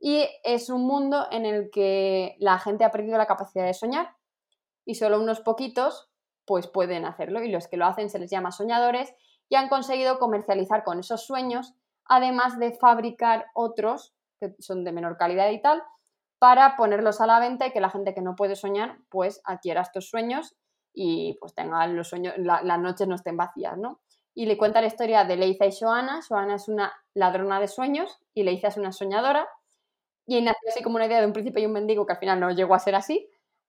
Y 0.00 0.26
es 0.42 0.70
un 0.70 0.86
mundo 0.86 1.26
en 1.30 1.46
el 1.46 1.70
que 1.70 2.36
la 2.38 2.58
gente 2.58 2.84
ha 2.84 2.90
perdido 2.90 3.18
la 3.18 3.26
capacidad 3.26 3.64
de 3.64 3.74
soñar 3.74 4.14
y 4.84 4.96
solo 4.96 5.20
unos 5.20 5.40
poquitos 5.40 6.10
pues 6.46 6.66
pueden 6.66 7.06
hacerlo 7.06 7.42
y 7.42 7.50
los 7.50 7.68
que 7.68 7.78
lo 7.78 7.86
hacen 7.86 8.10
se 8.10 8.18
les 8.18 8.30
llama 8.30 8.52
soñadores 8.52 9.14
y 9.48 9.56
han 9.56 9.68
conseguido 9.68 10.18
comercializar 10.18 10.84
con 10.84 10.98
esos 10.98 11.24
sueños, 11.24 11.74
además 12.04 12.58
de 12.58 12.72
fabricar 12.72 13.46
otros 13.54 14.14
que 14.40 14.54
son 14.58 14.84
de 14.84 14.92
menor 14.92 15.16
calidad 15.16 15.50
y 15.50 15.62
tal, 15.62 15.82
para 16.38 16.76
ponerlos 16.76 17.20
a 17.20 17.26
la 17.26 17.40
venta 17.40 17.66
y 17.66 17.72
que 17.72 17.80
la 17.80 17.88
gente 17.88 18.14
que 18.14 18.20
no 18.20 18.36
puede 18.36 18.56
soñar, 18.56 18.98
pues 19.08 19.40
adquiera 19.44 19.80
estos 19.80 20.10
sueños 20.10 20.54
y 20.94 21.36
pues 21.40 21.54
tengan 21.54 21.96
los 21.96 22.08
sueños, 22.08 22.34
las 22.38 22.80
noches 22.80 23.08
no 23.08 23.16
estén 23.16 23.36
vacías, 23.36 23.76
¿no? 23.76 24.00
Y 24.34 24.46
le 24.46 24.56
cuenta 24.56 24.80
la 24.80 24.86
historia 24.86 25.24
de 25.24 25.36
Leiza 25.36 25.66
y 25.66 25.72
Joana. 25.72 26.20
Joana 26.26 26.56
es 26.56 26.68
una 26.68 26.92
ladrona 27.14 27.60
de 27.60 27.68
sueños 27.68 28.18
y 28.32 28.42
Leiza 28.42 28.68
es 28.68 28.76
una 28.76 28.92
soñadora. 28.92 29.48
Y 30.26 30.40
nació 30.40 30.70
así 30.70 30.82
como 30.82 30.96
una 30.96 31.06
idea 31.06 31.20
de 31.20 31.26
un 31.26 31.32
príncipe 31.32 31.60
y 31.60 31.66
un 31.66 31.72
mendigo 31.72 32.06
que 32.06 32.14
al 32.14 32.18
final 32.18 32.40
no 32.40 32.50
llegó 32.50 32.74
a 32.74 32.78
ser 32.78 32.94
así. 32.94 33.28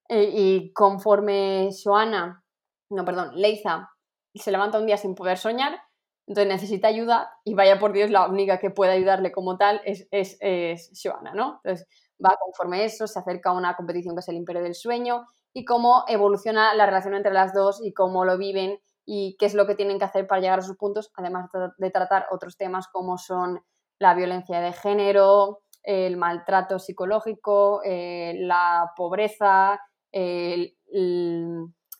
Eh, 0.10 0.30
y 0.34 0.74
conforme 0.74 1.70
Joana, 1.84 2.44
no, 2.90 3.06
perdón, 3.06 3.32
Leiza 3.36 3.90
se 4.36 4.52
levanta 4.52 4.80
un 4.80 4.86
día 4.86 4.98
sin 4.98 5.16
poder 5.16 5.38
soñar, 5.38 5.80
entonces 6.28 6.52
necesita 6.52 6.88
ayuda 6.88 7.32
y 7.44 7.54
vaya 7.54 7.80
por 7.80 7.94
Dios, 7.94 8.10
la 8.10 8.28
única 8.28 8.60
que 8.60 8.70
puede 8.70 8.92
ayudarle 8.92 9.32
como 9.32 9.58
tal 9.58 9.82
es, 9.86 10.08
es, 10.12 10.38
es 10.42 10.92
¿no? 11.34 11.62
Entonces 11.64 11.88
va 12.24 12.36
conforme 12.40 12.86
eso, 12.86 13.08
se 13.08 13.20
acerca 13.20 13.52
a 13.52 13.54
una 13.54 13.76
competición 13.76 14.16
que 14.16 14.20
es 14.22 14.28
el 14.30 14.36
Imperio 14.36 14.64
del 14.64 14.76
Sueño 14.76 15.26
y 15.56 15.63
cómo 15.63 16.04
evoluciona 16.10 16.74
la 16.74 16.86
relación 16.86 17.15
entre 17.15 17.32
las 17.32 17.54
dos 17.54 17.80
y 17.82 17.94
cómo 17.94 18.26
lo 18.26 18.38
viven 18.38 18.78
y 19.06 19.38
qué 19.39 19.46
es 19.46 19.54
lo 19.54 19.65
que 19.65 19.76
tienen 19.76 19.98
que 19.98 20.04
hacer 20.04 20.28
para 20.28 20.41
llegar 20.41 20.60
a 20.60 20.63
sus 20.63 20.76
puntos, 20.76 21.12
además 21.15 21.50
de 21.78 21.89
tratar 21.91 22.28
otros 22.30 22.58
temas 22.58 22.89
como 22.89 23.18
son 23.18 23.63
la 23.98 24.13
violencia 24.15 24.60
de 24.60 24.74
género, 24.74 25.62
el 25.82 26.18
maltrato 26.18 26.78
psicológico, 26.78 27.82
eh, 27.86 28.34
la 28.38 28.91
pobreza, 28.98 29.80
el 30.12 30.76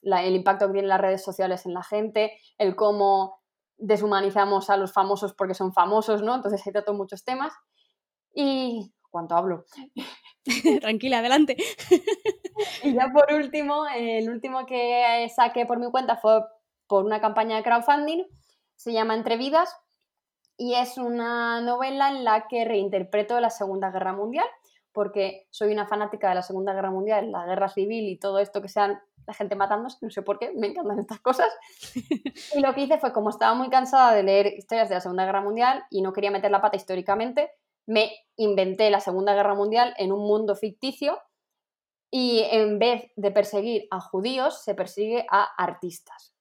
el 0.02 0.36
impacto 0.36 0.68
que 0.68 0.74
tienen 0.74 0.90
las 0.90 1.02
redes 1.02 1.24
sociales 1.24 1.66
en 1.66 1.74
la 1.74 1.84
gente, 1.84 2.38
el 2.58 2.76
cómo 2.76 3.42
deshumanizamos 3.78 4.70
a 4.70 4.78
los 4.78 4.94
famosos 4.94 5.34
porque 5.34 5.54
son 5.54 5.74
famosos, 5.74 6.22
¿no? 6.22 6.36
Entonces 6.36 6.66
he 6.68 6.72
tratado 6.72 6.96
muchos 6.96 7.24
temas. 7.24 7.54
Y 8.34 8.94
¿cuánto 9.10 9.36
hablo? 9.36 9.66
Tranquila, 10.82 11.20
adelante. 11.20 11.58
y 12.84 12.94
ya 12.94 13.12
por 13.12 13.32
último, 13.34 13.86
el 13.96 14.30
último 14.30 14.66
que 14.66 15.28
saqué 15.36 15.66
por 15.66 15.80
mi 15.80 15.90
cuenta 15.92 16.18
fue 16.18 16.42
por 16.88 17.06
una 17.06 17.22
campaña 17.22 17.58
de 17.58 17.64
crowdfunding, 17.64 18.24
se 18.76 18.94
llama 18.94 19.16
Entre 19.16 19.38
Vidas 19.38 19.76
y 20.58 20.76
es 20.76 20.98
una 20.98 21.62
novela 21.62 22.10
en 22.10 22.24
la 22.24 22.48
que 22.48 22.66
reinterpreto 22.66 23.40
la 23.40 23.50
Segunda 23.50 23.92
Guerra 23.92 24.14
Mundial, 24.14 24.46
porque 24.94 25.48
soy 25.50 25.74
una 25.74 25.88
fanática 25.88 26.30
de 26.30 26.36
la 26.36 26.42
Segunda 26.42 26.74
Guerra 26.74 26.92
Mundial, 26.92 27.32
la 27.32 27.46
guerra 27.46 27.68
civil 27.68 28.08
y 28.08 28.18
todo 28.18 28.40
esto 28.40 28.62
que 28.62 28.70
sean 28.70 29.00
la 29.28 29.34
gente 29.34 29.56
matándose, 29.56 29.98
no 30.02 30.10
sé 30.10 30.22
por 30.22 30.40
qué, 30.40 30.52
me 30.56 30.68
encantan 30.68 31.00
estas 31.00 31.20
cosas. 31.20 31.50
Y 32.56 32.62
lo 32.62 32.74
que 32.74 32.82
hice 32.82 33.00
fue, 33.00 33.12
como 33.12 33.30
estaba 33.30 33.54
muy 33.56 33.70
cansada 33.70 34.14
de 34.14 34.24
leer 34.24 34.48
historias 34.48 34.88
de 34.88 34.96
la 34.96 35.02
Segunda 35.02 35.26
Guerra 35.26 35.42
Mundial 35.42 35.84
y 35.90 36.02
no 36.02 36.14
quería 36.14 36.32
meter 36.32 36.52
la 36.52 36.62
pata 36.62 36.78
históricamente, 36.78 37.52
me 37.88 38.12
inventé 38.38 38.90
la 38.90 39.00
Segunda 39.00 39.34
Guerra 39.34 39.56
Mundial 39.56 39.94
en 39.98 40.12
un 40.12 40.20
mundo 40.20 40.56
ficticio 40.56 41.20
y 42.18 42.48
en 42.50 42.80
vez 42.80 43.12
de 43.18 43.30
perseguir 43.30 43.90
a 43.92 44.00
judíos, 44.00 44.64
se 44.64 44.74
persigue 44.74 45.26
a 45.30 45.44
artistas. 45.58 46.34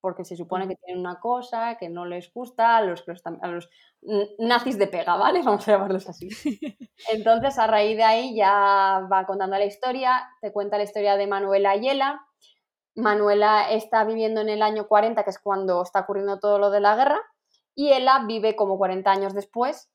Porque 0.00 0.24
se 0.24 0.34
supone 0.34 0.66
que 0.66 0.76
tienen 0.76 0.98
una 0.98 1.20
cosa 1.20 1.76
que 1.76 1.90
no 1.90 2.06
les 2.06 2.32
gusta 2.32 2.78
a 2.78 2.80
los, 2.80 3.04
a 3.42 3.48
los 3.48 3.68
nazis 4.38 4.78
de 4.78 4.86
pega, 4.86 5.16
¿vale? 5.16 5.42
Vamos 5.44 5.68
a 5.68 5.72
llamarlos 5.72 6.08
así. 6.08 6.30
Entonces, 7.12 7.58
a 7.58 7.66
raíz 7.66 7.98
de 7.98 8.02
ahí 8.02 8.34
ya 8.34 9.06
va 9.12 9.26
contando 9.26 9.58
la 9.58 9.66
historia, 9.66 10.26
te 10.40 10.54
cuenta 10.54 10.78
la 10.78 10.84
historia 10.84 11.18
de 11.18 11.26
Manuela 11.26 11.72
Ayela. 11.72 12.26
Manuela 12.94 13.70
está 13.70 14.04
viviendo 14.04 14.40
en 14.40 14.48
el 14.48 14.62
año 14.62 14.88
40, 14.88 15.22
que 15.22 15.30
es 15.30 15.38
cuando 15.38 15.82
está 15.82 16.00
ocurriendo 16.00 16.38
todo 16.38 16.58
lo 16.58 16.70
de 16.70 16.80
la 16.80 16.96
guerra, 16.96 17.20
y 17.74 17.92
ella 17.92 18.24
vive 18.26 18.56
como 18.56 18.78
40 18.78 19.10
años 19.10 19.34
después 19.34 19.90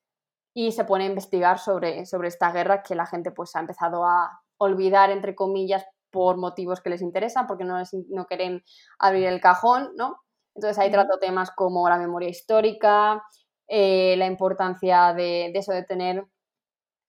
y 0.53 0.71
se 0.71 0.85
pone 0.85 1.05
a 1.05 1.07
investigar 1.07 1.57
sobre, 1.57 2.05
sobre 2.05 2.27
esta 2.27 2.51
guerra 2.51 2.83
que 2.83 2.93
la 2.93 3.07
gente 3.07 3.31
pues 3.31 3.55
ha 3.55 3.59
empezado 3.59 4.05
a 4.05 4.44
olvidar, 4.57 5.09
entre 5.11 5.35
comillas, 5.35 5.85
por 6.11 6.37
motivos 6.37 6.81
que 6.81 6.89
les 6.89 7.01
interesan, 7.01 7.45
porque 7.45 7.65
no, 7.65 7.81
no 8.09 8.25
quieren 8.25 8.63
abrir 8.99 9.25
el 9.25 9.41
cajón, 9.41 9.91
¿no? 9.97 10.21
Entonces 10.55 10.79
ahí 10.79 10.89
trato 10.89 11.19
temas 11.19 11.51
como 11.51 11.89
la 11.89 11.97
memoria 11.97 12.29
histórica, 12.29 13.21
eh, 13.67 14.15
la 14.17 14.25
importancia 14.25 15.13
de, 15.13 15.51
eso, 15.53 15.73
de 15.73 15.83
tener, 15.83 16.25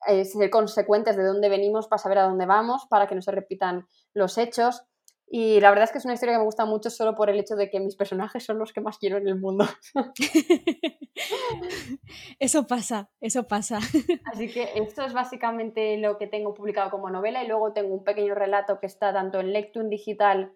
eh, 0.09 0.25
ser 0.25 0.51
consecuentes 0.51 1.17
de 1.17 1.25
dónde 1.25 1.49
venimos 1.49 1.87
para 1.87 1.99
saber 1.99 2.19
a 2.19 2.25
dónde 2.25 2.47
vamos, 2.47 2.87
para 2.91 3.07
que 3.07 3.15
no 3.15 3.23
se 3.23 3.31
repitan 3.31 3.87
los 4.15 4.39
hechos. 4.39 4.83
Y 5.29 5.61
la 5.61 5.71
verdad 5.71 5.85
es 5.85 5.93
que 5.93 5.99
es 5.99 6.05
una 6.05 6.15
historia 6.15 6.35
que 6.35 6.39
me 6.39 6.45
gusta 6.45 6.67
mucho 6.67 6.89
solo 6.89 7.17
por 7.17 7.31
el 7.31 7.41
hecho 7.41 7.57
de 7.57 7.69
que 7.69 7.81
mis 7.81 7.97
personajes 7.97 8.45
son 8.45 8.59
los 8.59 8.73
que 8.73 8.81
más 8.81 8.99
quiero 8.99 9.17
en 9.17 9.27
el 9.27 9.41
mundo. 9.41 9.65
eso 12.39 12.67
pasa, 12.67 13.11
eso 13.21 13.49
pasa. 13.49 13.79
Así 14.33 14.49
que 14.49 14.71
esto 14.77 15.03
es 15.03 15.13
básicamente 15.13 15.99
lo 15.99 16.17
que 16.17 16.29
tengo 16.29 16.55
publicado 16.55 16.91
como 16.91 17.11
novela 17.11 17.43
y 17.43 17.49
luego 17.49 17.73
tengo 17.73 17.93
un 17.93 18.05
pequeño 18.05 18.37
relato 18.37 18.79
que 18.79 18.87
está 18.87 19.13
tanto 19.13 19.41
en 19.41 19.53
Lectun 19.53 19.91
digital 19.91 20.53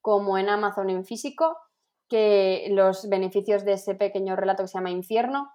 como 0.00 0.38
en 0.38 0.48
Amazon 0.48 0.88
en 0.88 1.04
físico, 1.04 1.58
que 2.08 2.66
los 2.70 3.08
beneficios 3.08 3.64
de 3.64 3.74
ese 3.74 3.94
pequeño 3.94 4.36
relato 4.36 4.62
que 4.62 4.68
se 4.68 4.78
llama 4.78 4.90
Infierno 4.90 5.50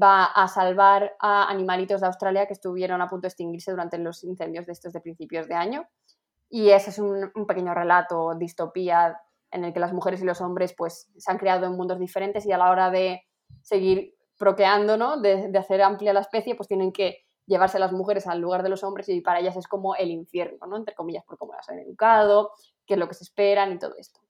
va 0.00 0.24
a 0.24 0.48
salvar 0.48 1.14
a 1.20 1.50
animalitos 1.50 2.00
de 2.00 2.06
Australia 2.06 2.46
que 2.46 2.54
estuvieron 2.54 3.02
a 3.02 3.08
punto 3.08 3.22
de 3.22 3.28
extinguirse 3.28 3.70
durante 3.70 3.98
los 3.98 4.24
incendios 4.24 4.66
de 4.66 4.72
estos 4.72 4.92
de 4.92 5.00
principios 5.00 5.48
de 5.48 5.54
año. 5.54 5.86
Y 6.54 6.68
ese 6.68 6.90
es 6.90 6.98
un, 6.98 7.30
pequeño 7.48 7.72
relato, 7.72 8.34
distopía, 8.34 9.18
en 9.50 9.64
el 9.64 9.72
que 9.72 9.80
las 9.80 9.94
mujeres 9.94 10.20
y 10.20 10.26
los 10.26 10.42
hombres 10.42 10.74
pues, 10.76 11.10
se 11.16 11.32
han 11.32 11.38
creado 11.38 11.64
en 11.64 11.72
mundos 11.72 11.98
diferentes 11.98 12.44
y 12.44 12.52
a 12.52 12.58
la 12.58 12.70
hora 12.70 12.90
de 12.90 13.22
seguir 13.62 14.14
procreando, 14.36 14.98
¿no? 14.98 15.18
de, 15.18 15.50
hacer 15.58 15.80
amplia 15.80 16.12
la 16.12 16.20
especie, 16.20 16.54
pues 16.54 16.68
tienen 16.68 16.92
que 16.92 17.24
llevarse 17.46 17.78
a 17.78 17.80
las 17.80 17.92
mujeres 17.92 18.26
al 18.26 18.38
lugar 18.38 18.62
de 18.62 18.68
los 18.68 18.84
hombres 18.84 19.08
y 19.08 19.22
para 19.22 19.40
ellas 19.40 19.56
es 19.56 19.66
como 19.66 19.94
el 19.94 20.10
infierno, 20.10 20.66
¿no? 20.66 20.76
entre 20.76 20.94
comillas, 20.94 21.24
por 21.24 21.38
cómo 21.38 21.54
las 21.54 21.70
han 21.70 21.78
educado, 21.78 22.52
qué 22.84 22.94
es 22.94 23.00
lo 23.00 23.08
que 23.08 23.14
se 23.14 23.24
esperan 23.24 23.72
y 23.72 23.78
todo 23.78 23.94
esto. 23.96 24.20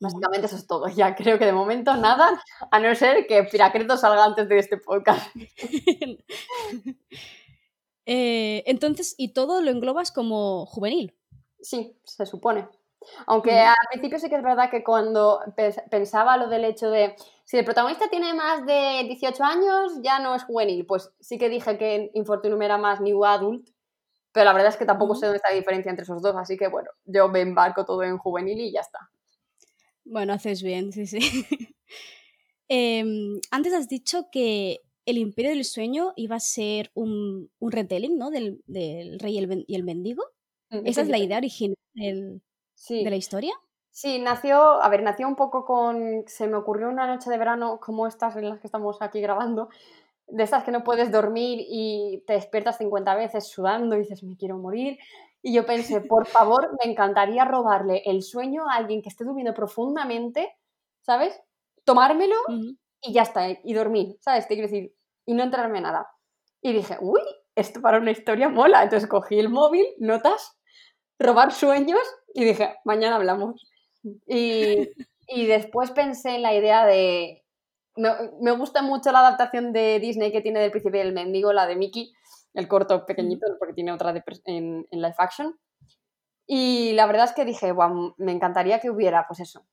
Básicamente 0.00 0.46
eso 0.48 0.56
es 0.56 0.66
todo. 0.66 0.88
Ya 0.88 1.14
creo 1.14 1.38
que 1.38 1.46
de 1.46 1.52
momento 1.52 1.96
nada, 1.96 2.42
a 2.68 2.80
no 2.80 2.92
ser 2.96 3.28
que 3.28 3.44
Piracreto 3.44 3.96
salga 3.96 4.24
antes 4.24 4.48
de 4.48 4.58
este 4.58 4.76
podcast. 4.78 5.32
Eh, 8.06 8.62
entonces, 8.66 9.14
¿y 9.16 9.32
todo 9.32 9.62
lo 9.62 9.70
englobas 9.70 10.12
como 10.12 10.66
juvenil? 10.66 11.16
Sí, 11.64 11.96
se 12.04 12.26
supone. 12.26 12.68
Aunque 13.26 13.52
al 13.58 13.74
principio 13.90 14.18
sí 14.18 14.28
que 14.28 14.36
es 14.36 14.42
verdad 14.42 14.70
que 14.70 14.84
cuando 14.84 15.40
pensaba 15.90 16.36
lo 16.36 16.48
del 16.48 16.64
hecho 16.64 16.90
de 16.90 17.16
si 17.44 17.56
el 17.56 17.64
protagonista 17.64 18.08
tiene 18.08 18.34
más 18.34 18.66
de 18.66 19.04
18 19.04 19.42
años, 19.42 19.92
ya 20.02 20.18
no 20.18 20.34
es 20.34 20.44
juvenil. 20.44 20.84
Pues 20.84 21.10
sí 21.20 21.38
que 21.38 21.48
dije 21.48 21.78
que 21.78 22.10
Infortunum 22.12 22.60
era 22.60 22.76
más 22.76 23.00
New 23.00 23.24
Adult, 23.24 23.66
pero 24.30 24.44
la 24.44 24.52
verdad 24.52 24.68
es 24.70 24.76
que 24.76 24.84
tampoco 24.84 25.14
sé 25.14 25.24
dónde 25.24 25.38
está 25.38 25.50
la 25.50 25.56
diferencia 25.56 25.88
entre 25.88 26.02
esos 26.02 26.20
dos, 26.20 26.36
así 26.36 26.58
que 26.58 26.68
bueno, 26.68 26.90
yo 27.06 27.28
me 27.28 27.40
embarco 27.40 27.86
todo 27.86 28.02
en 28.02 28.18
juvenil 28.18 28.60
y 28.60 28.72
ya 28.72 28.80
está. 28.80 28.98
Bueno, 30.04 30.34
haces 30.34 30.62
bien, 30.62 30.92
sí, 30.92 31.06
sí. 31.06 31.18
Em, 32.66 33.40
antes 33.50 33.74
has 33.74 33.88
dicho 33.88 34.30
que 34.32 34.80
el 35.04 35.18
Imperio 35.18 35.50
del 35.50 35.66
Sueño 35.66 36.14
iba 36.16 36.36
a 36.36 36.40
ser 36.40 36.90
un, 36.94 37.50
retelling, 37.60 38.16
¿no? 38.16 38.30
Del, 38.30 38.62
rey 39.18 39.38
y 39.66 39.74
el 39.74 39.84
mendigo. 39.84 40.24
¿Esa 40.84 41.02
es 41.02 41.08
la 41.08 41.18
idea 41.18 41.38
original 41.38 41.76
de 41.96 43.10
la 43.10 43.16
historia? 43.16 43.54
Sí, 43.90 44.18
nació, 44.18 44.82
a 44.82 44.88
ver, 44.88 45.02
nació 45.02 45.28
un 45.28 45.36
poco 45.36 45.64
con, 45.64 46.24
se 46.26 46.48
me 46.48 46.56
ocurrió 46.56 46.88
una 46.88 47.06
noche 47.06 47.30
de 47.30 47.38
verano 47.38 47.78
como 47.80 48.08
estas 48.08 48.34
en 48.36 48.48
las 48.48 48.58
que 48.58 48.66
estamos 48.66 49.00
aquí 49.00 49.20
grabando, 49.20 49.68
de 50.26 50.42
estas 50.42 50.64
que 50.64 50.72
no 50.72 50.82
puedes 50.82 51.12
dormir 51.12 51.60
y 51.60 52.24
te 52.26 52.32
despiertas 52.32 52.78
50 52.78 53.14
veces 53.14 53.46
sudando 53.46 53.94
y 53.94 54.00
dices, 54.00 54.24
me 54.24 54.36
quiero 54.36 54.58
morir. 54.58 54.98
Y 55.42 55.54
yo 55.54 55.64
pensé, 55.64 56.00
por 56.08 56.26
favor, 56.26 56.76
me 56.82 56.90
encantaría 56.90 57.44
robarle 57.44 58.02
el 58.04 58.22
sueño 58.22 58.68
a 58.68 58.74
alguien 58.74 59.00
que 59.00 59.10
esté 59.10 59.24
durmiendo 59.24 59.54
profundamente, 59.54 60.56
¿sabes? 61.02 61.40
Tomármelo 61.84 62.36
y 63.00 63.12
ya 63.12 63.22
está, 63.22 63.48
y 63.50 63.74
dormir, 63.74 64.16
¿sabes? 64.20 64.48
Te 64.48 64.54
quiero 64.54 64.68
decir, 64.68 64.92
y 65.26 65.34
no 65.34 65.42
entrarme 65.42 65.80
nada. 65.80 66.08
Y 66.62 66.72
dije, 66.72 66.96
uy, 67.00 67.20
esto 67.54 67.80
para 67.80 67.98
una 67.98 68.10
historia 68.10 68.48
mola. 68.48 68.82
Entonces 68.82 69.08
cogí 69.08 69.38
el 69.38 69.50
móvil, 69.50 69.86
notas, 69.98 70.56
robar 71.18 71.52
sueños 71.52 72.00
y 72.34 72.44
dije, 72.44 72.76
mañana 72.84 73.16
hablamos. 73.16 73.66
Y, 74.26 74.88
después 75.48 75.90
pensé 75.90 76.36
en 76.36 76.42
la 76.42 76.54
idea 76.54 76.84
de... 76.84 77.42
Me, 77.96 78.50
gusta 78.52 78.82
mucho 78.82 79.12
la 79.12 79.20
adaptación 79.20 79.72
de 79.72 80.00
Disney 80.00 80.32
que 80.32 80.40
tiene 80.40 80.60
del 80.60 80.72
Príncipe 80.72 80.98
del 80.98 81.12
Mendigo, 81.12 81.52
la 81.52 81.66
de 81.66 81.76
Mickey, 81.76 82.12
el 82.54 82.66
corto 82.66 83.06
pequeñito, 83.06 83.46
porque 83.58 83.74
tiene 83.74 83.92
otra 83.92 84.10
en, 84.46 84.86
en 84.90 85.02
live 85.02 85.14
action. 85.18 85.56
Y 86.46 86.92
la 86.92 87.06
verdad 87.06 87.26
es 87.26 87.32
que 87.32 87.44
dije, 87.44 87.72
me 88.18 88.32
encantaría 88.32 88.80
que 88.80 88.90
hubiera, 88.90 89.26
pues 89.26 89.40
eso, 89.40 89.64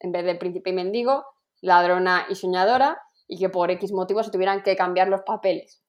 en 0.00 0.12
vez 0.12 0.24
de 0.24 0.34
Príncipe 0.34 0.70
y 0.70 0.72
Mendigo, 0.74 1.24
ladrona 1.60 2.26
y 2.28 2.34
soñadora, 2.34 3.00
y 3.26 3.38
que 3.38 3.48
por 3.48 3.70
X 3.70 3.92
motivos 3.92 4.26
se 4.26 4.32
tuvieran 4.32 4.62
que 4.62 4.76
cambiar 4.76 5.08
los 5.08 5.22
papeles. 5.22 5.82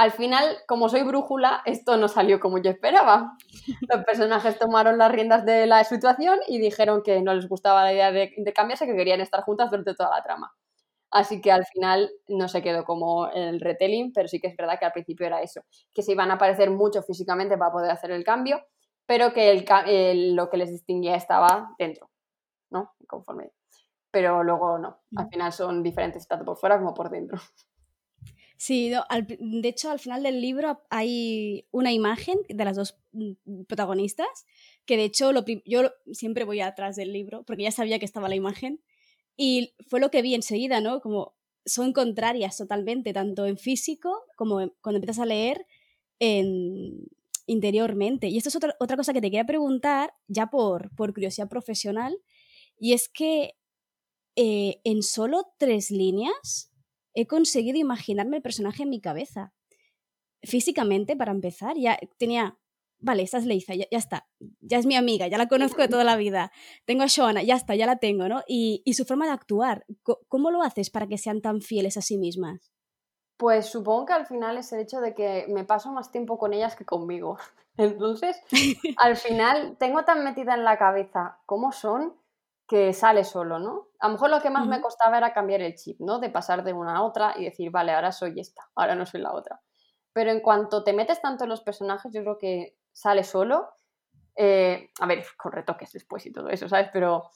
Al 0.00 0.12
final, 0.12 0.56
como 0.66 0.88
soy 0.88 1.02
brújula, 1.02 1.60
esto 1.66 1.98
no 1.98 2.08
salió 2.08 2.40
como 2.40 2.56
yo 2.56 2.70
esperaba. 2.70 3.36
Los 3.86 4.02
personajes 4.06 4.58
tomaron 4.58 4.96
las 4.96 5.12
riendas 5.12 5.44
de 5.44 5.66
la 5.66 5.84
situación 5.84 6.38
y 6.48 6.58
dijeron 6.58 7.02
que 7.02 7.20
no 7.20 7.34
les 7.34 7.46
gustaba 7.50 7.84
la 7.84 7.92
idea 7.92 8.10
de, 8.10 8.32
cambiarse, 8.54 8.86
que 8.86 8.96
querían 8.96 9.20
estar 9.20 9.42
juntas 9.42 9.68
durante 9.68 9.94
toda 9.94 10.16
la 10.16 10.22
trama. 10.22 10.54
Así 11.10 11.42
que 11.42 11.52
al 11.52 11.66
final 11.66 12.10
no 12.28 12.48
se 12.48 12.62
quedó 12.62 12.86
como 12.86 13.28
el 13.28 13.60
retelling, 13.60 14.10
pero 14.14 14.26
sí 14.26 14.40
que 14.40 14.46
es 14.46 14.56
verdad 14.56 14.78
que 14.78 14.86
al 14.86 14.92
principio 14.92 15.26
era 15.26 15.42
eso, 15.42 15.60
que 15.92 16.00
se 16.00 16.12
iban 16.12 16.30
a 16.30 16.38
parecer 16.38 16.70
mucho 16.70 17.02
físicamente 17.02 17.58
para 17.58 17.70
poder 17.70 17.90
hacer 17.90 18.10
el 18.10 18.24
cambio, 18.24 18.58
pero 19.04 19.34
que 19.34 19.52
lo 20.34 20.48
que 20.48 20.56
les 20.56 20.70
distinguía 20.70 21.14
estaba 21.14 21.74
dentro, 21.78 22.08
¿no? 22.70 22.94
Conforme. 23.06 23.52
Pero 24.10 24.42
luego 24.44 24.78
no, 24.78 25.02
al 25.14 25.28
final 25.28 25.52
son 25.52 25.82
diferentes 25.82 26.26
tanto 26.26 26.46
por 26.46 26.56
fuera 26.56 26.78
como 26.78 26.94
por 26.94 27.10
dentro. 27.10 27.38
Sí, 28.62 28.90
de 28.90 29.68
hecho 29.70 29.90
al 29.90 29.98
final 29.98 30.22
del 30.22 30.42
libro 30.42 30.82
hay 30.90 31.66
una 31.70 31.94
imagen 31.94 32.38
de 32.46 32.62
las 32.62 32.76
dos 32.76 32.98
mm, 33.12 33.62
protagonistas, 33.66 34.28
que 34.84 34.98
de 34.98 35.04
hecho 35.04 35.32
yo 35.64 35.90
siempre 36.12 36.44
voy 36.44 36.60
atrás 36.60 36.94
del 36.94 37.10
libro, 37.10 37.42
porque 37.44 37.62
ya 37.62 37.70
sabía 37.70 37.98
que 37.98 38.04
estaba 38.04 38.28
la 38.28 38.34
imagen, 38.34 38.82
y 39.34 39.72
fue 39.88 39.98
lo 39.98 40.10
que 40.10 40.20
vi 40.20 40.34
enseguida, 40.34 40.82
¿no? 40.82 41.00
Como 41.00 41.34
son 41.64 41.94
contrarias 41.94 42.58
totalmente, 42.58 43.14
tanto 43.14 43.46
en 43.46 43.56
físico 43.56 44.24
como 44.36 44.56
cuando 44.82 44.98
empiezas 44.98 45.20
a 45.20 45.26
leer 45.26 45.66
en, 46.18 47.08
interiormente. 47.46 48.28
Y 48.28 48.36
esto 48.36 48.50
es 48.50 48.56
otra, 48.56 48.76
otra 48.78 48.98
cosa 48.98 49.14
que 49.14 49.22
te 49.22 49.28
quería 49.28 49.46
preguntar, 49.46 50.12
ya 50.28 50.48
por, 50.48 50.94
por 50.96 51.14
curiosidad 51.14 51.48
profesional, 51.48 52.18
y 52.78 52.92
es 52.92 53.08
que 53.08 53.54
eh, 54.36 54.82
en 54.84 55.02
solo 55.02 55.46
tres 55.56 55.90
líneas 55.90 56.69
he 57.14 57.26
conseguido 57.26 57.78
imaginarme 57.78 58.36
el 58.36 58.42
personaje 58.42 58.82
en 58.82 58.90
mi 58.90 59.00
cabeza. 59.00 59.52
Físicamente, 60.42 61.16
para 61.16 61.32
empezar, 61.32 61.76
ya 61.76 61.98
tenía, 62.18 62.58
vale, 62.98 63.22
esta 63.22 63.38
es 63.38 63.46
Leiza, 63.46 63.74
ya, 63.74 63.86
está, 63.90 64.26
ya 64.60 64.78
es 64.78 64.86
mi 64.86 64.96
amiga, 64.96 65.26
ya 65.26 65.38
la 65.38 65.48
conozco 65.48 65.82
de 65.82 65.88
toda 65.88 66.04
la 66.04 66.16
vida. 66.16 66.50
Tengo 66.86 67.02
a 67.02 67.06
Shoana, 67.06 67.42
ya 67.42 67.56
está, 67.56 67.74
ya 67.74 67.86
la 67.86 67.96
tengo, 67.96 68.28
¿no? 68.28 68.42
Y, 68.46 68.82
su 68.94 69.04
forma 69.04 69.26
de 69.26 69.32
actuar, 69.32 69.84
¿cómo 70.28 70.50
lo 70.50 70.62
haces 70.62 70.90
para 70.90 71.06
que 71.06 71.18
sean 71.18 71.42
tan 71.42 71.60
fieles 71.60 71.96
a 71.96 72.02
sí 72.02 72.16
mismas? 72.16 72.72
Pues 73.36 73.66
supongo 73.66 74.06
que 74.06 74.12
al 74.12 74.26
final 74.26 74.58
es 74.58 74.70
el 74.72 74.80
hecho 74.80 75.00
de 75.00 75.14
que 75.14 75.46
me 75.48 75.64
paso 75.64 75.90
más 75.92 76.10
tiempo 76.10 76.38
con 76.38 76.52
ellas 76.52 76.76
que 76.76 76.84
conmigo. 76.84 77.38
Entonces, 77.76 78.40
al 78.98 79.16
final 79.16 79.76
tengo 79.78 80.04
tan 80.04 80.24
metida 80.24 80.54
en 80.54 80.64
la 80.64 80.78
cabeza 80.78 81.38
cómo 81.46 81.72
son 81.72 82.14
que 82.70 82.92
sale 82.92 83.24
solo, 83.24 83.58
¿no? 83.58 83.88
A 83.98 84.06
lo 84.06 84.12
mejor 84.12 84.30
lo 84.30 84.40
que 84.40 84.48
más 84.48 84.64
me 84.64 84.80
costaba 84.80 85.18
era 85.18 85.32
cambiar 85.32 85.60
el 85.60 85.74
chip, 85.74 85.98
¿no? 85.98 86.20
De 86.20 86.30
pasar 86.30 86.62
de 86.62 86.72
una 86.72 86.98
a 86.98 87.02
otra 87.02 87.34
y 87.36 87.42
decir, 87.42 87.72
vale, 87.72 87.90
ahora 87.90 88.12
soy 88.12 88.38
esta, 88.38 88.62
ahora 88.76 88.94
no 88.94 89.06
soy 89.06 89.22
la 89.22 89.34
otra. 89.34 89.60
Pero 90.12 90.30
en 90.30 90.38
cuanto 90.38 90.84
te 90.84 90.92
metes 90.92 91.20
tanto 91.20 91.42
en 91.42 91.50
los 91.50 91.62
personajes, 91.62 92.12
yo 92.12 92.20
creo 92.20 92.38
que 92.38 92.76
sale 92.92 93.24
solo. 93.24 93.70
Eh, 94.36 94.88
a 95.00 95.06
ver, 95.06 95.24
con 95.36 95.50
retoques 95.50 95.92
después 95.92 96.24
y 96.26 96.32
todo 96.32 96.48
eso, 96.48 96.68
¿sabes? 96.68 96.90
Pero 96.92 97.28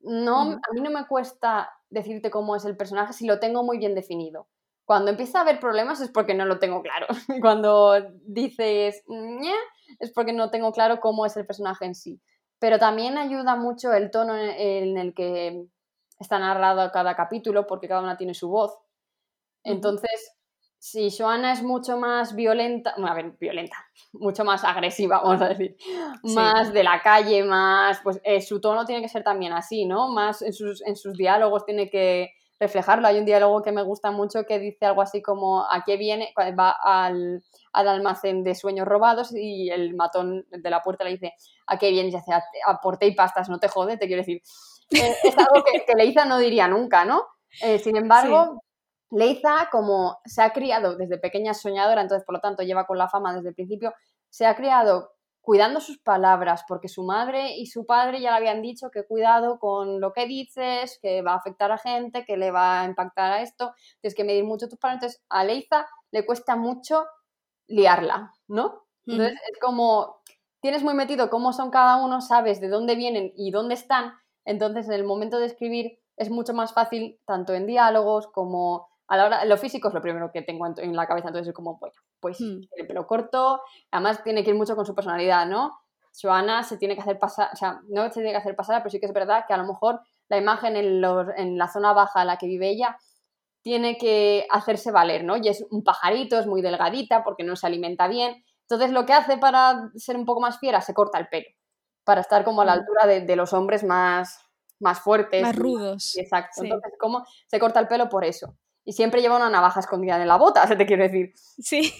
no, 0.00 0.42
a 0.42 0.72
mí 0.74 0.82
no 0.82 0.90
me 0.90 1.06
cuesta 1.06 1.70
decirte 1.88 2.30
cómo 2.30 2.54
es 2.54 2.66
el 2.66 2.76
personaje 2.76 3.14
si 3.14 3.26
lo 3.26 3.40
tengo 3.40 3.62
muy 3.62 3.78
bien 3.78 3.94
definido. 3.94 4.50
Cuando 4.84 5.10
empieza 5.10 5.38
a 5.38 5.42
haber 5.42 5.58
problemas 5.58 6.02
es 6.02 6.10
porque 6.10 6.34
no 6.34 6.44
lo 6.44 6.58
tengo 6.58 6.82
claro. 6.82 7.06
Cuando 7.40 7.94
dices, 8.26 9.02
es 10.00 10.12
porque 10.12 10.34
no 10.34 10.50
tengo 10.50 10.70
claro 10.70 11.00
cómo 11.00 11.24
es 11.24 11.34
el 11.38 11.46
personaje 11.46 11.86
en 11.86 11.94
sí. 11.94 12.20
Pero 12.62 12.78
también 12.78 13.18
ayuda 13.18 13.56
mucho 13.56 13.92
el 13.92 14.12
tono 14.12 14.36
en 14.36 14.96
el 14.96 15.14
que 15.14 15.66
está 16.20 16.38
narrado 16.38 16.92
cada 16.92 17.16
capítulo, 17.16 17.66
porque 17.66 17.88
cada 17.88 18.02
una 18.02 18.16
tiene 18.16 18.34
su 18.34 18.48
voz. 18.48 18.78
Entonces, 19.64 20.36
si 20.78 21.10
Joana 21.10 21.54
es 21.54 21.64
mucho 21.64 21.96
más 21.96 22.36
violenta, 22.36 22.94
bueno, 22.96 23.10
a 23.10 23.14
ver, 23.16 23.32
violenta, 23.40 23.76
mucho 24.12 24.44
más 24.44 24.62
agresiva, 24.62 25.20
vamos 25.24 25.42
a 25.42 25.48
decir, 25.48 25.76
más 26.22 26.72
de 26.72 26.84
la 26.84 27.02
calle, 27.02 27.42
más, 27.42 27.98
pues 28.04 28.20
eh, 28.22 28.40
su 28.40 28.60
tono 28.60 28.84
tiene 28.84 29.02
que 29.02 29.08
ser 29.08 29.24
también 29.24 29.52
así, 29.52 29.84
¿no? 29.84 30.06
Más 30.12 30.40
en 30.42 30.52
sus, 30.52 30.86
en 30.86 30.94
sus 30.94 31.14
diálogos 31.14 31.66
tiene 31.66 31.90
que 31.90 32.30
reflejarlo. 32.58 33.06
Hay 33.06 33.18
un 33.18 33.24
diálogo 33.24 33.62
que 33.62 33.72
me 33.72 33.82
gusta 33.82 34.10
mucho 34.10 34.44
que 34.44 34.58
dice 34.58 34.86
algo 34.86 35.02
así 35.02 35.22
como, 35.22 35.62
¿a 35.62 35.82
qué 35.84 35.96
viene? 35.96 36.32
Va 36.36 36.70
al, 36.82 37.42
al 37.72 37.88
almacén 37.88 38.44
de 38.44 38.54
sueños 38.54 38.86
robados 38.86 39.34
y 39.34 39.70
el 39.70 39.94
matón 39.94 40.46
de 40.50 40.70
la 40.70 40.82
puerta 40.82 41.04
le 41.04 41.10
dice, 41.12 41.34
¿a 41.66 41.78
qué 41.78 41.90
vienes? 41.90 42.14
Y 42.14 42.16
hace, 42.16 42.32
aporte 42.66 43.06
y 43.06 43.14
pastas, 43.14 43.48
no 43.48 43.58
te 43.58 43.68
jode, 43.68 43.96
te 43.96 44.06
quiero 44.06 44.22
decir. 44.22 44.42
Eh, 44.90 45.16
es 45.24 45.38
algo 45.38 45.64
que, 45.64 45.84
que 45.84 45.94
Leiza 45.94 46.24
no 46.24 46.38
diría 46.38 46.68
nunca, 46.68 47.04
¿no? 47.04 47.26
Eh, 47.62 47.78
sin 47.78 47.96
embargo... 47.96 48.62
Leiza, 49.14 49.68
como 49.70 50.20
se 50.24 50.40
ha 50.40 50.54
criado 50.54 50.96
desde 50.96 51.18
pequeña 51.18 51.52
soñadora, 51.52 52.00
entonces 52.00 52.24
por 52.24 52.34
lo 52.34 52.40
tanto 52.40 52.62
lleva 52.62 52.86
con 52.86 52.96
la 52.96 53.10
fama 53.10 53.34
desde 53.34 53.50
el 53.50 53.54
principio, 53.54 53.92
se 54.30 54.46
ha 54.46 54.56
criado 54.56 55.12
cuidando 55.42 55.80
sus 55.80 55.98
palabras, 55.98 56.64
porque 56.66 56.88
su 56.88 57.02
madre 57.02 57.56
y 57.56 57.66
su 57.66 57.84
padre 57.84 58.20
ya 58.20 58.30
le 58.30 58.36
habían 58.36 58.62
dicho 58.62 58.90
que 58.90 59.04
cuidado 59.04 59.58
con 59.58 60.00
lo 60.00 60.12
que 60.12 60.26
dices, 60.26 60.98
que 61.02 61.20
va 61.20 61.32
a 61.32 61.36
afectar 61.36 61.72
a 61.72 61.78
gente, 61.78 62.24
que 62.24 62.36
le 62.36 62.50
va 62.50 62.80
a 62.80 62.84
impactar 62.84 63.32
a 63.32 63.42
esto, 63.42 63.74
tienes 64.00 64.14
que 64.14 64.24
medir 64.24 64.44
mucho 64.44 64.68
tus 64.68 64.78
palabras. 64.78 65.02
Entonces 65.02 65.22
a 65.28 65.44
Leiza 65.44 65.86
le 66.12 66.24
cuesta 66.24 66.56
mucho 66.56 67.04
liarla, 67.66 68.32
¿no? 68.46 68.84
Entonces 69.04 69.38
es 69.50 69.58
como, 69.60 70.22
tienes 70.60 70.84
muy 70.84 70.94
metido 70.94 71.28
cómo 71.28 71.52
son 71.52 71.70
cada 71.70 71.96
uno, 71.96 72.20
sabes 72.20 72.60
de 72.60 72.68
dónde 72.68 72.94
vienen 72.94 73.32
y 73.36 73.50
dónde 73.50 73.74
están, 73.74 74.14
entonces 74.44 74.86
en 74.86 74.94
el 74.94 75.04
momento 75.04 75.38
de 75.38 75.46
escribir 75.46 75.98
es 76.16 76.30
mucho 76.30 76.54
más 76.54 76.72
fácil, 76.72 77.18
tanto 77.26 77.52
en 77.54 77.66
diálogos 77.66 78.28
como 78.28 78.88
a 79.08 79.16
la 79.16 79.26
hora, 79.26 79.44
lo 79.44 79.56
físico 79.56 79.88
es 79.88 79.94
lo 79.94 80.00
primero 80.00 80.30
que 80.32 80.42
tengo 80.42 80.66
en, 80.66 80.96
la 80.96 81.06
cabeza, 81.06 81.28
entonces 81.28 81.48
es 81.48 81.54
como, 81.54 81.78
bueno, 81.78 81.94
pues 82.22 82.40
hmm. 82.40 82.60
el 82.76 82.86
pelo 82.86 83.06
corto, 83.06 83.60
además 83.90 84.22
tiene 84.22 84.42
que 84.42 84.50
ir 84.50 84.56
mucho 84.56 84.76
con 84.76 84.86
su 84.86 84.94
personalidad, 84.94 85.46
¿no? 85.46 85.78
Joana 86.20 86.62
se 86.62 86.78
tiene 86.78 86.94
que 86.94 87.00
hacer 87.00 87.18
pasar, 87.18 87.50
o 87.52 87.56
sea, 87.56 87.80
no 87.88 88.04
se 88.04 88.20
tiene 88.20 88.30
que 88.30 88.36
hacer 88.36 88.54
pasar, 88.54 88.80
pero 88.82 88.90
sí 88.90 89.00
que 89.00 89.06
es 89.06 89.12
verdad 89.12 89.44
que 89.46 89.54
a 89.54 89.56
lo 89.56 89.64
mejor 89.64 90.00
la 90.28 90.38
imagen 90.38 90.76
en, 90.76 91.02
en 91.36 91.58
la 91.58 91.68
zona 91.68 91.92
baja 91.92 92.22
en 92.22 92.28
la 92.28 92.36
que 92.38 92.46
vive 92.46 92.70
ella 92.70 92.96
tiene 93.62 93.96
que 93.96 94.46
hacerse 94.50 94.90
valer, 94.90 95.24
¿no? 95.24 95.36
Y 95.36 95.48
es 95.48 95.64
un 95.70 95.82
pajarito, 95.82 96.38
es 96.38 96.46
muy 96.46 96.62
delgadita 96.62 97.24
porque 97.24 97.44
no 97.44 97.56
se 97.56 97.66
alimenta 97.66 98.08
bien. 98.08 98.44
Entonces 98.62 98.90
lo 98.90 99.04
que 99.06 99.12
hace 99.12 99.36
para 99.38 99.90
ser 99.96 100.16
un 100.16 100.24
poco 100.24 100.40
más 100.40 100.58
fiera, 100.58 100.80
se 100.80 100.94
corta 100.94 101.18
el 101.18 101.28
pelo, 101.28 101.48
para 102.04 102.20
estar 102.20 102.44
como 102.44 102.62
a 102.62 102.64
la 102.64 102.74
hmm. 102.74 102.78
altura 102.78 103.06
de, 103.06 103.36
los 103.36 103.52
hombres 103.52 103.82
más, 103.84 104.38
más 104.80 105.00
fuertes. 105.00 105.42
Más 105.42 105.56
rudos. 105.56 106.16
Exacto. 106.16 106.62
Entonces, 106.62 106.92
¿cómo 106.98 107.24
se 107.46 107.58
corta 107.58 107.80
el 107.80 107.88
pelo 107.88 108.08
por 108.08 108.24
eso? 108.24 108.56
y 108.84 108.92
siempre 108.92 109.20
lleva 109.20 109.36
una 109.36 109.50
navaja 109.50 109.80
escondida 109.80 110.20
en 110.20 110.28
la 110.28 110.36
bota, 110.36 110.66
se 110.68 110.76
te 110.76 110.86
quiero 110.86 111.04
decir. 111.04 111.32
Sí. 111.34 111.92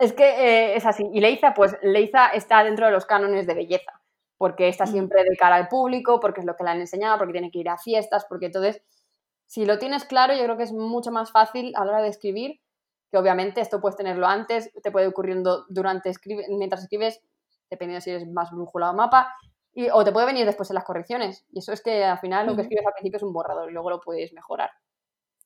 Es 0.00 0.14
que 0.14 0.24
eh, 0.24 0.76
es 0.76 0.86
así. 0.86 1.04
Y 1.12 1.20
Leiza, 1.20 1.52
pues 1.52 1.76
Leiza 1.82 2.28
está 2.28 2.64
dentro 2.64 2.86
de 2.86 2.92
los 2.92 3.04
cánones 3.04 3.46
de 3.46 3.52
belleza, 3.52 4.00
porque 4.38 4.66
está 4.66 4.84
mm. 4.84 4.88
siempre 4.88 5.22
de 5.22 5.36
cara 5.36 5.56
al 5.56 5.68
público, 5.68 6.20
porque 6.20 6.40
es 6.40 6.46
lo 6.46 6.56
que 6.56 6.64
le 6.64 6.70
han 6.70 6.80
enseñado, 6.80 7.18
porque 7.18 7.32
tiene 7.32 7.50
que 7.50 7.58
ir 7.58 7.68
a 7.68 7.76
fiestas, 7.76 8.24
porque 8.26 8.46
entonces, 8.46 8.82
si 9.44 9.66
lo 9.66 9.78
tienes 9.78 10.06
claro, 10.06 10.34
yo 10.34 10.42
creo 10.42 10.56
que 10.56 10.62
es 10.62 10.72
mucho 10.72 11.12
más 11.12 11.30
fácil 11.30 11.74
a 11.76 11.84
la 11.84 11.92
hora 11.92 12.02
de 12.02 12.08
escribir, 12.08 12.60
que 13.10 13.18
obviamente 13.18 13.60
esto 13.60 13.78
puedes 13.82 13.96
tenerlo 13.96 14.26
antes, 14.26 14.72
te 14.82 14.90
puede 14.90 15.06
ocurriendo 15.06 15.66
durante 15.68 16.12
mientras 16.48 16.82
escribes, 16.82 17.20
dependiendo 17.68 18.00
si 18.00 18.10
eres 18.10 18.26
más 18.26 18.50
brújula 18.52 18.92
o 18.92 18.94
mapa, 18.94 19.34
y, 19.74 19.90
o 19.90 20.02
te 20.02 20.12
puede 20.12 20.26
venir 20.26 20.46
después 20.46 20.70
en 20.70 20.76
las 20.76 20.84
correcciones. 20.84 21.44
Y 21.52 21.58
eso 21.58 21.74
es 21.74 21.82
que 21.82 22.04
al 22.04 22.18
final 22.18 22.46
lo 22.46 22.56
que 22.56 22.62
escribes 22.62 22.86
al 22.86 22.94
principio 22.94 23.18
es 23.18 23.22
un 23.22 23.34
borrador 23.34 23.68
y 23.68 23.74
luego 23.74 23.90
lo 23.90 24.00
puedes 24.00 24.32
mejorar. 24.32 24.70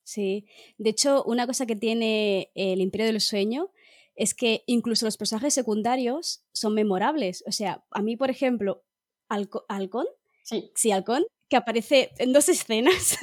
Sí, 0.05 0.47
de 0.79 0.91
hecho, 0.91 1.25
una 1.25 1.47
cosa 1.47 1.67
que 1.67 1.75
tiene 1.75 2.53
el 2.55 2.81
Imperio 2.81 3.07
del 3.07 3.21
Sueño 3.21 3.71
es 4.15 4.35
que 4.35 4.63
incluso 4.67 5.07
los 5.07 5.17
personajes 5.17 5.55
secundarios 5.55 6.45
son 6.53 6.75
memorables. 6.75 7.43
O 7.47 7.53
sea, 7.53 7.85
a 7.91 8.03
mí, 8.03 8.17
por 8.17 8.31
ejemplo, 8.31 8.85
Halcón, 9.29 10.07
sí. 10.43 10.71
sí, 10.75 10.93
Halcón, 10.93 11.25
que 11.49 11.57
aparece 11.57 12.11
en 12.19 12.33
dos 12.33 12.49
escenas, 12.49 13.19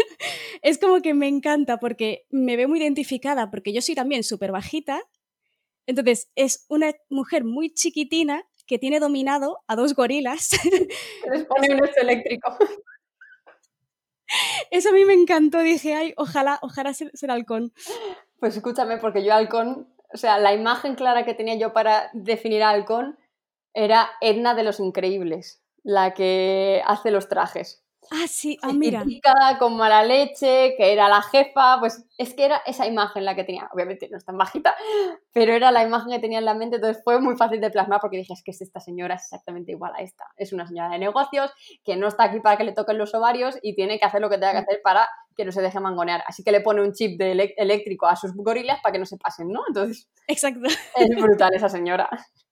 es 0.61 0.77
como 0.77 1.01
que 1.01 1.13
me 1.13 1.27
encanta 1.27 1.79
porque 1.79 2.25
me 2.29 2.57
veo 2.57 2.67
muy 2.67 2.79
identificada 2.79 3.49
porque 3.49 3.73
yo 3.73 3.81
soy 3.81 3.95
también 3.95 4.23
súper 4.23 4.51
bajita. 4.51 5.01
Entonces, 5.87 6.29
es 6.35 6.65
una 6.69 6.93
mujer 7.09 7.43
muy 7.43 7.73
chiquitina 7.73 8.45
que 8.67 8.77
tiene 8.79 8.99
dominado 8.99 9.59
a 9.67 9.75
dos 9.75 9.93
gorilas. 9.95 10.51
Les 11.31 11.45
pone 11.45 11.73
un 11.73 11.81
eléctrico. 12.01 12.57
Eso 14.69 14.89
a 14.89 14.93
mí 14.93 15.03
me 15.05 15.13
encantó, 15.13 15.59
dije, 15.59 15.93
ay, 15.93 16.13
ojalá, 16.15 16.59
ojalá 16.61 16.93
ser, 16.93 17.11
halcón. 17.29 17.73
Pues 18.39 18.55
escúchame, 18.55 18.97
porque 18.97 19.25
yo 19.25 19.33
halcón, 19.33 19.93
o 20.13 20.17
sea, 20.17 20.37
la 20.39 20.53
imagen 20.53 20.95
clara 20.95 21.25
que 21.25 21.33
tenía 21.33 21.55
yo 21.55 21.73
para 21.73 22.09
definir 22.13 22.63
a 22.63 22.69
halcón 22.69 23.17
era 23.73 24.09
Edna 24.21 24.53
de 24.53 24.63
los 24.63 24.79
Increíbles, 24.79 25.63
la 25.83 26.13
que 26.13 26.81
hace 26.85 27.11
los 27.11 27.29
trajes. 27.29 27.83
Ah, 28.09 28.27
sí, 28.27 28.57
ah, 28.61 28.73
mira. 28.73 29.05
con 29.59 29.77
mala 29.77 30.03
leche, 30.03 30.73
que 30.75 30.91
era 30.91 31.07
la 31.07 31.21
jefa, 31.21 31.79
pues 31.79 32.05
es 32.17 32.33
que 32.33 32.45
era 32.45 32.61
esa 32.65 32.85
imagen 32.85 33.23
la 33.23 33.35
que 33.35 33.43
tenía. 33.43 33.69
Obviamente 33.73 34.09
no 34.09 34.17
es 34.17 34.25
tan 34.25 34.37
bajita, 34.37 34.75
pero 35.31 35.53
era 35.53 35.71
la 35.71 35.83
imagen 35.83 36.11
que 36.11 36.19
tenía 36.19 36.39
en 36.39 36.45
la 36.45 36.53
mente, 36.53 36.77
entonces 36.77 37.01
fue 37.03 37.21
muy 37.21 37.37
fácil 37.37 37.61
de 37.61 37.69
plasmar 37.69 38.01
porque 38.01 38.17
dije, 38.17 38.33
es 38.33 38.43
que 38.43 38.51
esta 38.51 38.79
señora 38.79 39.15
es 39.15 39.23
exactamente 39.23 39.71
igual 39.71 39.93
a 39.95 40.01
esta. 40.01 40.25
Es 40.35 40.51
una 40.51 40.67
señora 40.67 40.89
de 40.89 40.99
negocios 40.99 41.51
que 41.83 41.95
no 41.95 42.07
está 42.07 42.23
aquí 42.25 42.39
para 42.39 42.57
que 42.57 42.63
le 42.63 42.73
toquen 42.73 42.97
los 42.97 43.13
ovarios 43.13 43.57
y 43.61 43.75
tiene 43.75 43.99
que 43.99 44.05
hacer 44.05 44.19
lo 44.19 44.29
que 44.29 44.37
tenga 44.37 44.51
que 44.51 44.59
mm. 44.59 44.63
hacer 44.63 44.81
para 44.83 45.09
que 45.35 45.45
no 45.45 45.51
se 45.51 45.61
deje 45.61 45.79
mangonear. 45.79 46.23
Así 46.27 46.43
que 46.43 46.51
le 46.51 46.61
pone 46.61 46.81
un 46.81 46.93
chip 46.93 47.17
de 47.17 47.53
eléctrico 47.55 48.07
a 48.07 48.15
sus 48.15 48.33
gorilas 48.35 48.79
para 48.81 48.93
que 48.93 48.99
no 48.99 49.05
se 49.05 49.17
pasen, 49.17 49.49
¿no? 49.49 49.61
Entonces, 49.67 50.09
Exacto. 50.27 50.67
Es 50.95 51.09
brutal 51.21 51.51
esa 51.53 51.69
señora. 51.69 52.09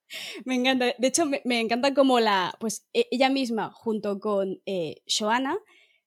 Me 0.45 0.55
encanta. 0.55 0.93
De 0.97 1.07
hecho, 1.07 1.25
me, 1.25 1.59
encanta 1.59 1.93
como 1.93 2.19
la, 2.19 2.55
pues 2.59 2.87
e, 2.93 3.07
ella 3.11 3.29
misma 3.29 3.71
junto 3.71 4.19
con 4.19 4.61
eh, 4.65 5.01
Joana, 5.07 5.57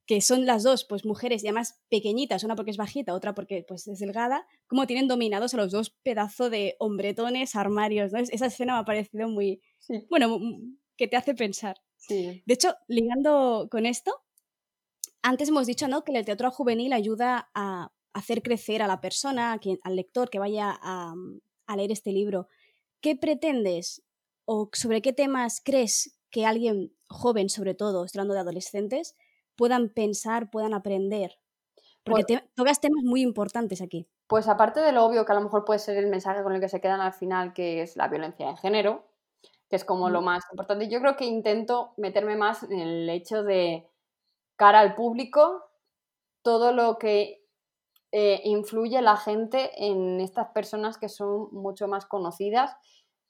que 0.07 0.21
son 0.21 0.47
las 0.47 0.63
dos, 0.63 0.85
pues 0.85 1.05
mujeres 1.05 1.43
y 1.43 1.49
además 1.49 1.81
pequeñitas, 1.89 2.45
una 2.45 2.57
porque 2.57 2.73
es 2.73 2.77
bajita, 2.77 3.15
otra 3.15 3.35
porque 3.35 3.65
pues 3.67 3.87
es 3.87 3.99
delgada, 4.01 4.47
como 4.67 4.87
tienen 4.87 5.09
dominados 5.09 5.55
a 5.55 5.57
los 5.57 5.71
dos 5.71 5.91
pedazos 6.03 6.51
de 6.51 6.77
hombretones, 6.79 7.55
armarios, 7.55 8.13
¿no? 8.13 8.19
Esa 8.19 8.47
escena 8.47 8.75
me 8.75 8.81
ha 8.81 8.85
parecido 8.85 9.29
muy, 9.29 9.63
bueno, 10.11 10.41
que 10.97 11.09
te 11.09 11.17
hace 11.17 11.35
pensar. 11.35 11.77
Sí. 11.97 12.43
De 12.45 12.55
hecho, 12.55 12.75
ligando 12.89 13.69
con 13.71 13.87
esto, 13.87 14.13
antes 15.23 15.49
hemos 15.49 15.67
dicho, 15.67 15.87
¿no? 15.87 16.03
Que 16.03 16.13
el 16.13 16.25
teatro 16.25 16.51
juvenil 16.51 16.93
ayuda 16.93 17.51
a 17.55 17.93
hacer 18.13 18.43
crecer 18.43 18.83
a 18.83 18.89
la 18.89 19.01
persona, 19.01 19.59
al 19.83 19.97
lector 19.97 20.31
que 20.31 20.41
vaya 20.41 20.79
a, 20.83 21.15
a 21.67 21.77
leer 21.77 21.93
este 21.93 22.13
libro. 22.13 22.49
¿Qué 23.03 23.17
pretendes 23.17 24.03
o 24.45 24.71
sobre 24.73 25.03
qué 25.03 25.13
temas 25.13 25.61
crees 25.63 26.17
que 26.31 26.47
alguien 26.47 26.95
joven, 27.09 27.51
sobre 27.51 27.75
todo, 27.75 28.07
hablando 28.09 28.33
de 28.33 28.41
adolescentes, 28.41 29.17
puedan 29.57 29.91
pensar, 29.91 30.51
puedan 30.51 30.73
aprender? 30.73 31.39
Porque 32.05 32.25
pues 32.27 32.43
tocas 32.55 32.81
temas 32.81 33.03
muy 33.05 33.23
importantes 33.23 33.83
aquí. 33.83 34.09
Pues 34.29 34.49
aparte 34.49 34.81
de 34.81 34.93
lo 34.93 35.05
obvio 35.05 35.27
que 35.27 35.33
a 35.33 35.35
lo 35.35 35.43
mejor 35.43 35.65
puede 35.65 35.81
ser 35.81 35.97
el 35.99 36.07
mensaje 36.07 36.43
con 36.45 36.55
el 36.55 36.61
que 36.61 36.69
se 36.69 36.81
quedan 36.81 37.01
al 37.01 37.13
final, 37.13 37.53
que 37.53 37.83
es 37.83 37.97
la 37.97 38.09
violencia 38.09 38.49
de 38.49 38.57
género, 38.57 39.05
que 39.69 39.77
es 39.77 39.85
como 39.85 40.09
lo 40.09 40.23
más 40.23 40.45
importante, 40.53 40.89
yo 40.89 41.01
creo 41.01 41.17
que 41.17 41.25
intento 41.25 41.95
meterme 41.97 42.37
más 42.37 42.63
en 42.63 42.79
el 42.79 43.11
hecho 43.11 43.43
de 43.43 43.91
cara 44.57 44.81
al 44.81 44.95
público, 44.95 45.65
todo 46.43 46.73
lo 46.73 46.99
que 46.99 47.42
eh, 48.13 48.43
influye 48.45 49.01
la 49.01 49.17
gente 49.17 49.71
en 49.87 50.21
estas 50.21 50.49
personas 50.51 50.99
que 50.99 51.09
son 51.09 51.49
mucho 51.51 51.89
más 51.89 52.05
conocidas, 52.05 52.77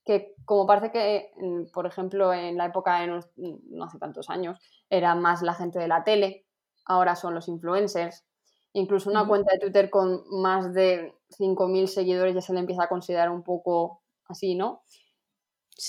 que 0.05 0.35
como 0.45 0.67
parece 0.67 0.91
que, 0.91 1.31
por 1.73 1.87
ejemplo, 1.87 2.33
en 2.33 2.57
la 2.57 2.67
época 2.67 3.01
de 3.01 3.07
no, 3.07 3.85
hace 3.85 3.99
tantos 3.99 4.29
años, 4.29 4.59
era 4.91 5.15
más 5.15 5.41
la 5.43 5.55
gente 5.55 5.79
de 5.79 5.87
la 5.87 6.03
tele, 6.03 6.47
ahora 6.85 7.15
son 7.15 7.35
los 7.35 7.47
influencers. 7.47 8.25
Incluso 8.73 9.09
una 9.09 9.27
cuenta 9.29 9.53
de 9.53 9.61
Twitter 9.61 9.89
con 9.89 10.25
más 10.31 10.75
de 10.75 11.15
5.000 11.39 11.87
seguidores 11.87 12.35
ya 12.35 12.41
se 12.41 12.53
le 12.53 12.61
empieza 12.61 12.85
a 12.85 12.89
considerar 12.89 13.31
un 13.31 13.45
poco 13.45 14.03
así, 14.27 14.57
¿no? 14.57 14.83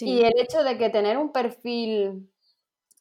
Y 0.02 0.22
el 0.22 0.40
hecho 0.40 0.64
de 0.64 0.78
que 0.78 0.90
tener 0.90 1.18
un 1.18 1.32
perfil 1.32 2.32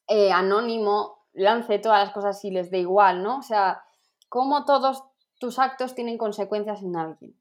eh, 0.07 0.31
anónimo 0.31 1.27
lance 1.33 1.79
todas 1.79 2.05
las 2.05 2.13
cosas 2.13 2.43
y 2.45 2.51
les 2.51 2.71
dé 2.71 2.79
igual, 2.79 3.21
¿no? 3.21 3.37
O 3.39 3.41
sea, 3.41 3.83
como 4.29 4.65
todos 4.65 5.03
tus 5.43 5.59
actos 5.59 5.93
tienen 5.93 6.17
consecuencias 6.17 6.81
en 6.83 6.95
alguien. 6.95 7.37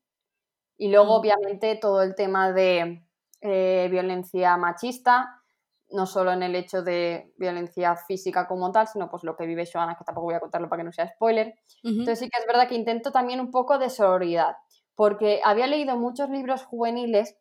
Y 0.77 0.91
luego, 0.91 1.15
mm. 1.15 1.21
obviamente, 1.21 1.77
todo 1.77 2.03
el 2.03 2.17
tema 2.17 2.51
de 2.51 3.07
eh, 3.41 3.87
violencia 3.93 4.57
machista, 4.57 5.41
no 5.88 6.07
solo 6.07 6.33
en 6.33 6.43
el 6.43 6.57
hecho 6.57 6.83
de 6.83 7.33
violencia 7.37 7.95
física 7.95 8.49
como 8.49 8.73
tal, 8.73 8.88
sino 8.88 9.09
pues 9.09 9.23
lo 9.23 9.37
que 9.37 9.47
vive 9.47 9.71
Joana, 9.73 9.95
que 9.97 10.03
tampoco 10.03 10.25
voy 10.25 10.35
a 10.35 10.41
contarlo 10.41 10.69
para 10.69 10.81
que 10.81 10.87
no 10.87 10.93
sea 10.93 11.12
spoiler. 11.15 11.55
Entonces 11.85 12.19
sí 12.19 12.29
que 12.29 12.41
es 12.41 12.47
verdad 12.49 12.67
que 12.67 12.75
intento 12.75 13.12
también 13.12 13.38
un 13.38 13.53
poco 13.53 13.79
de 13.79 13.88
sororidad, 13.88 14.57
porque 14.97 15.41
había 15.45 15.69
leído 15.69 15.97
muchos 15.97 16.29
libros 16.29 16.65
juveniles, 16.65 17.38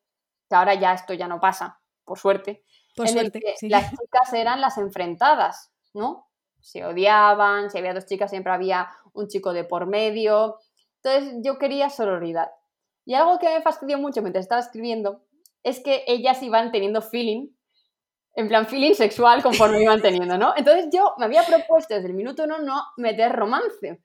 que 0.47 0.55
ahora 0.55 0.75
ya 0.75 0.93
esto 0.93 1.15
ya 1.15 1.27
no 1.27 1.39
pasa, 1.39 1.81
por 2.05 2.19
suerte, 2.19 2.63
por 2.95 3.07
en 3.07 3.13
suerte, 3.13 3.39
el 3.39 3.55
que 3.59 3.67
las 3.67 3.89
chicas 3.89 4.31
eran 4.33 4.61
las 4.61 4.77
enfrentadas, 4.77 5.73
¿no? 5.95 6.27
Se 6.61 6.85
odiaban, 6.85 7.69
si 7.69 7.77
había 7.77 7.93
dos 7.93 8.05
chicas 8.05 8.29
siempre 8.29 8.53
había 8.53 8.89
un 9.13 9.27
chico 9.27 9.53
de 9.53 9.63
por 9.63 9.87
medio. 9.87 10.57
Entonces 11.03 11.39
yo 11.43 11.57
quería 11.57 11.89
sororidad. 11.89 12.51
Y 13.05 13.15
algo 13.15 13.39
que 13.39 13.49
me 13.49 13.61
fastidió 13.61 13.97
mucho 13.97 14.21
mientras 14.21 14.45
estaba 14.45 14.61
escribiendo 14.61 15.23
es 15.63 15.79
que 15.79 16.03
ellas 16.07 16.41
iban 16.43 16.71
teniendo 16.71 17.01
feeling, 17.01 17.49
en 18.35 18.47
plan 18.47 18.65
feeling 18.67 18.93
sexual 18.93 19.43
conforme 19.43 19.81
iban 19.81 20.01
teniendo, 20.01 20.37
¿no? 20.37 20.53
Entonces 20.55 20.87
yo 20.91 21.13
me 21.17 21.25
había 21.25 21.43
propuesto 21.43 21.93
desde 21.93 22.07
el 22.07 22.13
minuto 22.13 22.43
uno 22.43 22.59
no 22.59 22.83
meter 22.97 23.31
romance. 23.31 24.01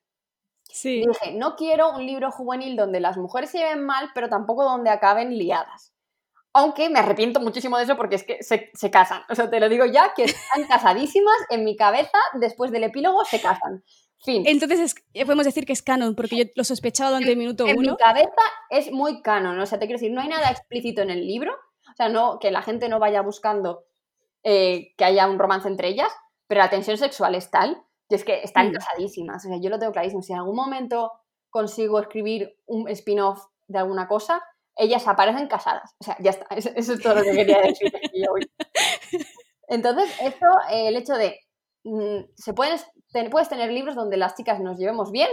Sí. 0.65 1.03
Y 1.03 1.07
dije, 1.07 1.33
no 1.35 1.57
quiero 1.57 1.91
un 1.91 2.05
libro 2.05 2.31
juvenil 2.31 2.77
donde 2.77 3.01
las 3.01 3.17
mujeres 3.17 3.51
se 3.51 3.59
lleven 3.59 3.85
mal, 3.85 4.11
pero 4.15 4.29
tampoco 4.29 4.65
donde 4.65 4.91
acaben 4.91 5.37
liadas. 5.37 5.96
Aunque 6.57 6.89
me 6.89 6.99
arrepiento 6.99 7.41
muchísimo 7.41 7.77
de 7.77 7.85
eso 7.85 7.97
porque 7.97 8.17
es 8.17 8.25
que 8.25 8.43
se, 8.43 8.71
se 8.73 8.91
casan. 8.91 9.23
O 9.29 9.35
sea, 9.35 9.51
te 9.51 9.61
lo 9.61 9.69
digo 9.69 9.85
ya, 9.87 10.13
que 10.15 10.25
están 10.25 10.65
casadísimas 10.69 11.37
en 11.51 11.65
mi 11.65 11.77
cabeza, 11.77 12.19
después 12.35 12.71
del 12.71 12.85
epílogo 12.85 13.25
se 13.25 13.41
casan. 13.41 13.85
Fin. 14.25 14.43
Entonces 14.47 14.95
podemos 15.13 15.45
decir 15.45 15.67
que 15.67 15.75
es 15.75 15.83
canon, 15.83 16.15
porque 16.15 16.37
yo 16.37 16.45
lo 16.55 16.65
sospechaba 16.65 17.11
durante 17.11 17.33
el 17.33 17.37
minuto 17.37 17.67
en 17.67 17.79
uno. 17.79 17.91
mi 17.93 17.97
cabeza 17.99 18.43
es 18.71 18.91
muy 18.91 19.21
canon, 19.21 19.61
o 19.61 19.67
sea, 19.67 19.79
te 19.79 19.87
quiero 19.87 19.99
decir, 20.01 20.13
no 20.13 20.23
hay 20.23 20.29
nada 20.29 20.51
explícito 20.51 21.03
en 21.03 21.11
el 21.11 21.27
libro, 21.27 21.53
o 21.53 21.95
sea, 21.97 22.09
no, 22.09 22.39
que 22.39 22.51
la 22.51 22.63
gente 22.63 22.89
no 22.89 22.99
vaya 22.99 23.21
buscando 23.21 23.85
eh, 24.43 24.95
que 24.97 25.05
haya 25.05 25.29
un 25.29 25.39
romance 25.39 25.69
entre 25.69 25.89
ellas, 25.89 26.11
pero 26.47 26.61
la 26.61 26.71
tensión 26.71 26.97
sexual 26.97 27.35
es 27.35 27.51
tal, 27.51 27.83
y 28.09 28.15
es 28.15 28.25
que 28.25 28.41
están 28.43 28.71
Mm. 28.71 28.73
casadísimas, 28.73 29.45
o 29.45 29.49
sea, 29.49 29.59
yo 29.61 29.69
lo 29.69 29.79
tengo 29.79 29.93
clarísimo, 29.93 30.23
si 30.23 30.33
en 30.33 30.39
algún 30.39 30.57
momento 30.57 31.13
consigo 31.51 32.01
escribir 32.01 32.57
un 32.65 32.89
spin-off 32.89 33.45
de 33.69 33.79
alguna 33.79 34.09
cosa, 34.09 34.43
ellas 34.77 35.07
aparecen 35.09 35.49
casadas, 35.49 35.95
o 36.01 36.05
sea, 36.05 36.17
ya 36.21 36.31
está, 36.31 36.47
eso, 36.55 36.71
eso 36.75 36.93
es 36.95 37.01
todo 37.03 37.15
lo 37.17 37.23
que 37.23 37.33
quería 37.33 37.61
decir 37.63 37.91
hoy. 38.31 38.51
Entonces, 39.69 40.11
esto, 40.21 40.47
eh, 40.71 40.89
el 40.89 40.97
hecho 40.97 41.15
de, 41.15 41.41
mm, 41.85 42.25
se 42.35 42.55
pueden, 42.55 42.79
puedes 43.31 43.49
tener 43.49 43.71
libros 43.73 43.95
donde 43.97 44.17
las 44.17 44.35
chicas 44.35 44.61
nos 44.61 44.79
llevemos 44.79 45.11
bien 45.11 45.31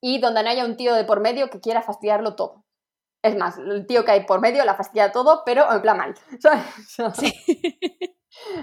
y 0.00 0.20
donde 0.20 0.42
no 0.42 0.50
haya 0.50 0.64
un 0.64 0.76
tío 0.76 0.94
de 0.94 1.04
por 1.04 1.20
medio 1.20 1.48
que 1.48 1.60
quiera 1.60 1.82
fastidiarlo 1.82 2.36
todo. 2.36 2.64
Es 3.22 3.36
más, 3.36 3.56
el 3.58 3.86
tío 3.86 4.04
que 4.04 4.10
hay 4.10 4.26
por 4.26 4.40
medio 4.40 4.64
la 4.64 4.74
fastidia 4.74 5.12
todo, 5.12 5.42
pero 5.46 5.72
en 5.72 5.80
plan 5.80 5.96
mal. 5.96 6.14
¿sabes? 6.40 6.64
Sí. 7.14 7.32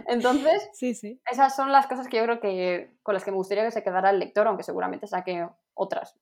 Entonces, 0.08 0.70
sí, 0.74 0.94
sí. 0.94 1.22
esas 1.32 1.56
son 1.56 1.72
las 1.72 1.88
cosas 1.88 2.08
que 2.08 2.18
yo 2.18 2.24
creo 2.24 2.40
que 2.42 2.98
con 3.04 3.14
las 3.14 3.24
que 3.24 3.32
me 3.32 3.38
gustaría 3.38 3.64
que 3.64 3.72
se 3.72 3.84
quedara 3.84 4.10
el 4.10 4.20
lector, 4.20 4.48
aunque 4.48 4.64
seguramente 4.64 5.08
saque 5.08 5.48
otras 5.74 6.16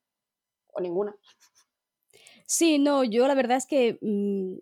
o 0.73 0.81
ninguna. 0.81 1.15
Sí, 2.47 2.79
no, 2.79 3.03
yo 3.03 3.27
la 3.27 3.35
verdad 3.35 3.57
es 3.57 3.65
que 3.65 3.97
mm, 4.01 4.55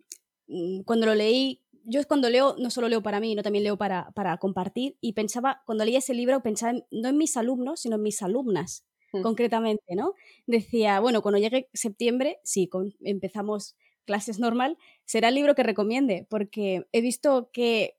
mm, 0.47 0.81
cuando 0.85 1.05
lo 1.05 1.13
leí, 1.15 1.61
yo 1.83 2.01
cuando 2.07 2.29
leo, 2.29 2.55
no 2.57 2.69
solo 2.71 2.89
leo 2.89 3.03
para 3.03 3.19
mí, 3.19 3.35
no 3.35 3.43
también 3.43 3.63
leo 3.63 3.77
para, 3.77 4.11
para 4.11 4.37
compartir, 4.37 4.97
y 5.01 5.13
pensaba, 5.13 5.61
cuando 5.65 5.85
leía 5.85 5.99
ese 5.99 6.13
libro, 6.15 6.41
pensaba 6.41 6.71
en- 6.71 6.85
no 6.91 7.09
en 7.09 7.17
mis 7.17 7.37
alumnos, 7.37 7.81
sino 7.81 7.95
en 7.97 8.01
mis 8.03 8.21
alumnas, 8.23 8.85
Mm. 9.13 9.21
concretamente, 9.21 9.95
¿no? 9.95 10.13
Decía, 10.47 10.99
bueno, 10.99 11.21
cuando 11.21 11.37
llegue 11.39 11.69
septiembre, 11.73 12.39
sí, 12.43 12.67
con- 12.67 12.95
empezamos 13.01 13.75
clases 14.05 14.39
normal, 14.39 14.77
será 15.05 15.29
el 15.29 15.35
libro 15.35 15.53
que 15.55 15.63
recomiende, 15.63 16.25
porque 16.29 16.87
he 16.91 17.01
visto 17.01 17.49
que 17.53 17.97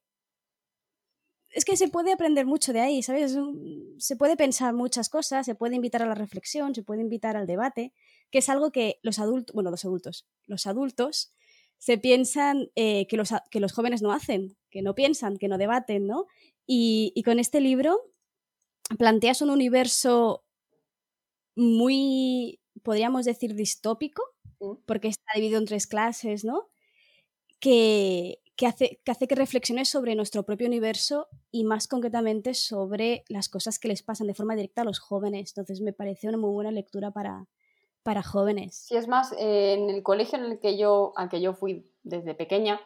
es 1.50 1.64
que 1.64 1.76
se 1.76 1.88
puede 1.88 2.12
aprender 2.12 2.44
mucho 2.46 2.72
de 2.72 2.80
ahí, 2.80 3.02
¿sabes? 3.02 3.34
Un- 3.34 3.94
Se 3.98 4.16
puede 4.16 4.36
pensar 4.36 4.74
muchas 4.74 5.08
cosas, 5.08 5.46
se 5.46 5.54
puede 5.54 5.76
invitar 5.76 6.02
a 6.02 6.06
la 6.06 6.14
reflexión, 6.14 6.74
se 6.74 6.82
puede 6.82 7.00
invitar 7.02 7.36
al 7.36 7.46
debate, 7.46 7.92
que 8.30 8.38
es 8.38 8.48
algo 8.48 8.72
que 8.72 8.98
los 9.02 9.18
adultos, 9.18 9.54
bueno, 9.54 9.70
los 9.70 9.84
adultos, 9.84 10.26
los 10.46 10.66
adultos 10.66 11.32
se 11.78 11.98
piensan 11.98 12.70
eh, 12.74 13.06
que, 13.06 13.16
los, 13.16 13.30
que 13.50 13.60
los 13.60 13.72
jóvenes 13.72 14.02
no 14.02 14.12
hacen, 14.12 14.56
que 14.70 14.82
no 14.82 14.94
piensan, 14.94 15.36
que 15.36 15.48
no 15.48 15.58
debaten, 15.58 16.06
¿no? 16.06 16.26
Y, 16.66 17.12
y 17.14 17.22
con 17.22 17.38
este 17.38 17.60
libro 17.60 18.00
planteas 18.98 19.42
un 19.42 19.50
universo 19.50 20.44
muy, 21.54 22.60
podríamos 22.82 23.24
decir, 23.24 23.54
distópico, 23.54 24.22
Mm. 24.60 24.72
porque 24.86 25.08
está 25.08 25.32
dividido 25.34 25.58
en 25.58 25.66
tres 25.66 25.86
clases, 25.86 26.44
¿no? 26.44 26.68
Que, 27.60 28.40
que, 28.56 28.66
hace, 28.66 29.00
que 29.04 29.10
hace 29.12 29.28
que 29.28 29.34
reflexiones 29.34 29.88
sobre 29.88 30.14
nuestro 30.14 30.44
propio 30.44 30.66
universo 30.66 31.28
y 31.50 31.64
más 31.64 31.88
concretamente 31.88 32.54
sobre 32.54 33.24
las 33.28 33.48
cosas 33.48 33.78
que 33.78 33.88
les 33.88 34.02
pasan 34.02 34.26
de 34.26 34.34
forma 34.34 34.56
directa 34.56 34.82
a 34.82 34.84
los 34.84 34.98
jóvenes. 34.98 35.50
Entonces 35.52 35.80
me 35.80 35.92
parece 35.92 36.28
una 36.28 36.38
muy 36.38 36.50
buena 36.50 36.70
lectura 36.70 37.10
para, 37.10 37.46
para 38.06 38.22
jóvenes. 38.22 38.74
Si 38.88 38.96
es 38.96 39.08
más, 39.08 39.32
eh, 39.38 39.74
en 39.74 39.90
el 39.90 40.02
colegio 40.02 40.38
en 40.38 40.44
el 40.46 40.60
que 40.60 40.76
yo, 40.78 41.12
al 41.16 41.28
que 41.28 41.40
yo 41.40 41.54
fui 41.54 41.90
desde 42.02 42.34
pequeña, 42.34 42.80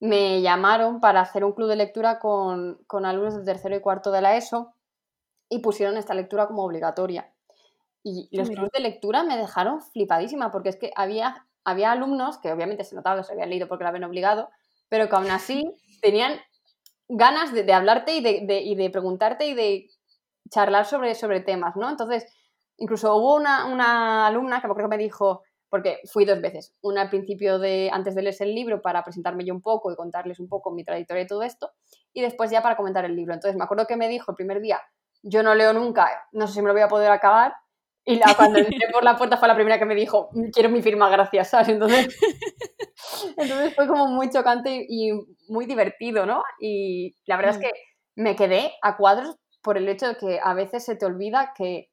me 0.00 0.40
llamaron 0.42 1.00
para 1.00 1.20
hacer 1.20 1.44
un 1.44 1.52
club 1.52 1.68
de 1.68 1.76
lectura 1.76 2.18
con, 2.20 2.78
con 2.86 3.04
alumnos 3.06 3.34
del 3.36 3.44
tercero 3.44 3.76
y 3.76 3.80
cuarto 3.80 4.10
de 4.12 4.22
la 4.22 4.36
ESO 4.36 4.74
y 5.48 5.60
pusieron 5.60 5.96
esta 5.96 6.14
lectura 6.14 6.46
como 6.46 6.64
obligatoria. 6.64 7.32
Y 8.04 8.28
los 8.36 8.48
mira. 8.48 8.60
clubes 8.60 8.72
de 8.72 8.80
lectura 8.80 9.24
me 9.24 9.36
dejaron 9.36 9.82
flipadísima 9.82 10.52
porque 10.52 10.70
es 10.70 10.76
que 10.76 10.92
había, 10.96 11.46
había 11.64 11.92
alumnos 11.92 12.38
que 12.38 12.52
obviamente 12.52 12.84
se 12.84 12.96
notaba 12.96 13.18
que 13.18 13.24
se 13.24 13.32
habían 13.32 13.50
leído 13.50 13.68
porque 13.68 13.84
lo 13.84 13.90
habían 13.90 14.04
obligado, 14.04 14.50
pero 14.88 15.08
que 15.08 15.16
aún 15.16 15.30
así 15.30 15.64
tenían 16.02 16.40
ganas 17.08 17.52
de, 17.52 17.64
de 17.64 17.72
hablarte 17.72 18.16
y 18.16 18.22
de, 18.22 18.40
de- 18.46 18.62
y 18.62 18.74
de 18.74 18.90
preguntarte 18.90 19.46
y 19.48 19.54
de 19.54 19.90
charlar 20.50 20.86
sobre, 20.86 21.14
sobre 21.14 21.40
temas, 21.40 21.76
¿no? 21.76 21.88
Entonces, 21.90 22.26
incluso 22.78 23.14
hubo 23.16 23.34
una, 23.34 23.66
una 23.66 24.26
alumna 24.26 24.60
que 24.60 24.66
me 24.66 24.72
acuerdo 24.72 24.90
que 24.90 24.96
me 24.96 25.02
dijo, 25.02 25.42
porque 25.68 26.00
fui 26.10 26.24
dos 26.24 26.40
veces, 26.40 26.74
una 26.80 27.02
al 27.02 27.10
principio 27.10 27.58
de, 27.58 27.90
antes 27.92 28.14
de 28.14 28.22
leerse 28.22 28.44
el 28.44 28.54
libro 28.54 28.80
para 28.80 29.04
presentarme 29.04 29.44
yo 29.44 29.54
un 29.54 29.60
poco 29.62 29.92
y 29.92 29.96
contarles 29.96 30.40
un 30.40 30.48
poco 30.48 30.70
mi 30.72 30.84
trayectoria 30.84 31.24
y 31.24 31.26
todo 31.26 31.42
esto, 31.42 31.72
y 32.12 32.22
después 32.22 32.50
ya 32.50 32.62
para 32.62 32.76
comentar 32.76 33.04
el 33.04 33.14
libro. 33.14 33.34
Entonces 33.34 33.56
me 33.56 33.64
acuerdo 33.64 33.86
que 33.86 33.96
me 33.96 34.08
dijo 34.08 34.32
el 34.32 34.36
primer 34.36 34.60
día, 34.60 34.80
yo 35.22 35.42
no 35.42 35.54
leo 35.54 35.72
nunca, 35.72 36.08
no 36.32 36.46
sé 36.46 36.54
si 36.54 36.62
me 36.62 36.68
lo 36.68 36.72
voy 36.72 36.82
a 36.82 36.88
poder 36.88 37.10
acabar, 37.10 37.54
y 38.04 38.16
la, 38.16 38.34
cuando 38.34 38.58
entré 38.58 38.88
por 38.90 39.04
la 39.04 39.18
puerta 39.18 39.36
fue 39.36 39.48
la 39.48 39.54
primera 39.54 39.78
que 39.78 39.84
me 39.84 39.94
dijo, 39.94 40.30
quiero 40.52 40.70
mi 40.70 40.80
firma, 40.80 41.10
gracias, 41.10 41.50
¿sabes? 41.50 41.68
Entonces, 41.68 42.06
entonces 43.36 43.74
fue 43.74 43.86
como 43.86 44.06
muy 44.06 44.30
chocante 44.30 44.86
y 44.88 45.12
muy 45.48 45.66
divertido, 45.66 46.24
¿no? 46.24 46.42
Y 46.58 47.14
la 47.26 47.36
verdad 47.36 47.52
es 47.52 47.58
Mm. 47.58 47.60
que 47.60 47.70
me 48.16 48.34
quedé 48.34 48.72
a 48.82 48.96
cuadros 48.96 49.36
por 49.62 49.76
el 49.76 49.88
hecho 49.88 50.08
de 50.08 50.16
que 50.16 50.40
a 50.42 50.54
veces 50.54 50.84
se 50.86 50.96
te 50.96 51.04
olvida 51.04 51.52
que, 51.54 51.90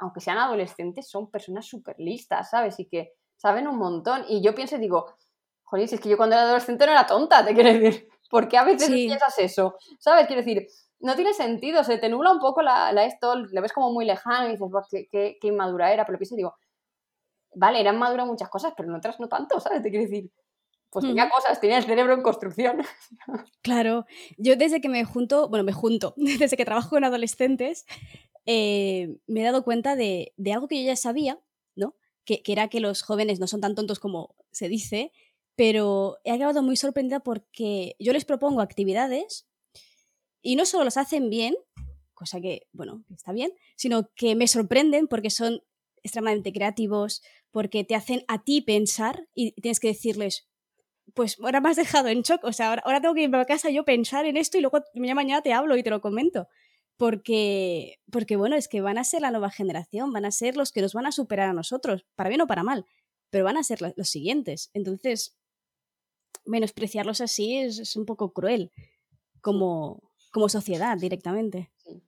aunque 0.00 0.20
sean 0.20 0.38
adolescentes, 0.38 1.08
son 1.08 1.30
personas 1.30 1.66
súper 1.66 1.96
listas, 1.98 2.50
¿sabes? 2.50 2.78
Y 2.80 2.86
que 2.88 3.12
saben 3.36 3.66
un 3.68 3.76
montón. 3.78 4.24
Y 4.28 4.42
yo 4.42 4.54
pienso 4.54 4.76
y 4.76 4.80
digo, 4.80 5.06
joder, 5.64 5.88
si 5.88 5.94
es 5.96 6.00
que 6.00 6.08
yo 6.08 6.16
cuando 6.16 6.36
era 6.36 6.44
adolescente 6.44 6.86
no 6.86 6.92
era 6.92 7.06
tonta, 7.06 7.44
te 7.44 7.54
quiero 7.54 7.72
decir. 7.72 8.08
¿Por 8.30 8.46
qué 8.48 8.58
a 8.58 8.64
veces 8.64 8.86
Sí. 8.88 9.06
piensas 9.06 9.38
eso? 9.38 9.76
¿Sabes? 9.98 10.26
Quiero 10.26 10.42
decir, 10.42 10.66
no 11.00 11.14
tiene 11.14 11.32
sentido, 11.32 11.82
se 11.84 11.96
te 11.98 12.08
nubla 12.10 12.30
un 12.32 12.40
poco 12.40 12.60
la, 12.62 12.92
la 12.92 13.04
esto, 13.06 13.36
le 13.36 13.60
ves 13.60 13.72
como 13.72 13.90
muy 13.92 14.04
lejano 14.04 14.46
y 14.48 14.52
dices, 14.52 14.68
"Buah, 14.70 14.82
qué, 14.90 15.08
qué, 15.10 15.38
qué 15.40 15.48
inmadura 15.48 15.92
era, 15.92 16.04
pero 16.04 16.18
pienso 16.18 16.34
y 16.34 16.38
digo, 16.38 16.54
vale, 17.54 17.80
era 17.80 17.92
madura 17.92 18.22
en 18.24 18.28
muchas 18.28 18.48
cosas, 18.50 18.74
pero 18.76 18.88
en 18.88 18.96
otras 18.96 19.18
no 19.20 19.28
tanto, 19.28 19.58
¿sabes? 19.60 19.82
Te 19.82 19.90
quiero 19.90 20.04
decir, 20.04 20.30
pues 20.90 21.04
tenía 21.06 21.24
Ujú. 21.24 21.32
cosas, 21.34 21.60
tenía 21.60 21.78
el 21.78 21.84
cerebro 21.84 22.14
en 22.14 22.22
construcción. 22.22 22.82
Claro, 23.62 24.06
yo 24.38 24.56
desde 24.56 24.80
que 24.80 24.88
me 24.88 25.04
junto, 25.04 25.48
bueno, 25.48 25.64
me 25.64 25.72
junto, 25.72 26.14
desde 26.16 26.56
que 26.56 26.64
trabajo 26.64 26.90
con 26.90 27.04
adolescentes, 27.04 27.86
eh, 28.50 29.18
me 29.26 29.42
he 29.42 29.44
dado 29.44 29.62
cuenta 29.62 29.94
de, 29.94 30.32
algo 30.50 30.68
que 30.68 30.80
yo 30.80 30.86
ya 30.86 30.96
sabía, 30.96 31.38
¿no? 31.76 31.94
Que, 32.24 32.42
era 32.46 32.68
que 32.68 32.80
los 32.80 33.02
jóvenes 33.02 33.40
no 33.40 33.46
son 33.46 33.60
tan 33.60 33.74
tontos 33.74 33.98
como 33.98 34.34
se 34.52 34.70
dice, 34.70 35.12
pero 35.54 36.16
he 36.24 36.32
acabado 36.32 36.62
muy 36.62 36.74
sorprendida 36.74 37.20
porque 37.20 37.94
yo 37.98 38.14
les 38.14 38.24
propongo 38.24 38.62
actividades 38.62 39.46
y 40.40 40.56
no 40.56 40.64
solo 40.64 40.84
las 40.84 40.96
hacen 40.96 41.28
bien, 41.28 41.56
cosa 42.14 42.40
que, 42.40 42.66
bueno, 42.72 43.04
está 43.14 43.32
bien, 43.32 43.52
sino 43.76 44.08
que 44.14 44.34
me 44.34 44.48
sorprenden 44.48 45.08
porque 45.08 45.28
son 45.28 45.62
extremadamente 46.02 46.54
creativos, 46.54 47.22
porque 47.50 47.84
te 47.84 47.96
hacen 47.96 48.24
a 48.28 48.44
ti 48.44 48.62
pensar 48.62 49.28
y 49.34 49.52
tienes 49.60 49.78
que 49.78 49.88
decirles, 49.88 50.48
pues 51.12 51.38
ahora 51.38 51.60
me 51.60 51.68
has 51.68 51.76
dejado 51.76 52.08
en 52.08 52.22
shock, 52.22 52.44
o 52.44 52.54
sea, 52.54 52.70
ahora, 52.70 52.82
ahora 52.86 53.02
tengo 53.02 53.14
que 53.14 53.24
irme 53.24 53.36
a 53.36 53.44
casa 53.44 53.68
yo 53.68 53.84
pensar 53.84 54.24
en 54.24 54.38
esto 54.38 54.56
y 54.56 54.62
luego 54.62 54.82
mañana 54.94 55.42
te 55.42 55.52
hablo 55.52 55.76
y 55.76 55.82
te 55.82 55.90
lo 55.90 56.00
comento. 56.00 56.48
Porque, 56.98 57.98
porque, 58.12 58.36
bueno, 58.36 58.56
es 58.56 58.68
que 58.68 58.80
van 58.82 58.98
a 58.98 59.04
ser 59.04 59.22
la 59.22 59.30
nueva 59.30 59.50
generación, 59.50 60.12
van 60.12 60.24
a 60.26 60.32
ser 60.32 60.56
los 60.56 60.72
que 60.72 60.82
nos 60.82 60.94
van 60.94 61.06
a 61.06 61.12
superar 61.12 61.48
a 61.48 61.52
nosotros, 61.54 62.04
para 62.16 62.28
bien 62.28 62.42
o 62.42 62.46
para 62.48 62.64
mal, 62.64 62.84
pero 63.30 63.44
van 63.44 63.56
a 63.56 63.62
ser 63.64 63.80
la- 63.82 63.94
los 63.96 64.08
siguientes. 64.10 64.70
Entonces, 64.74 65.36
menospreciarlos 66.44 67.20
así 67.20 67.58
es, 67.58 67.78
es 67.78 67.96
un 67.96 68.06
poco 68.06 68.32
cruel 68.32 68.72
como, 69.40 70.02
como 70.32 70.48
sociedad 70.48 70.96
directamente. 70.98 71.70
Sí. 71.76 72.02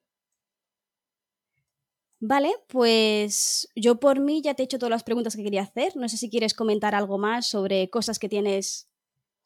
Vale, 2.22 2.52
pues 2.68 3.68
yo 3.74 3.98
por 3.98 4.20
mí 4.20 4.42
ya 4.42 4.54
te 4.54 4.62
he 4.62 4.64
hecho 4.64 4.78
todas 4.78 4.90
las 4.90 5.04
preguntas 5.04 5.36
que 5.36 5.42
quería 5.42 5.62
hacer. 5.62 5.96
No 5.96 6.08
sé 6.08 6.18
si 6.18 6.28
quieres 6.28 6.52
comentar 6.54 6.94
algo 6.94 7.16
más 7.16 7.46
sobre 7.46 7.88
cosas 7.88 8.18
que 8.18 8.28
tienes 8.28 8.88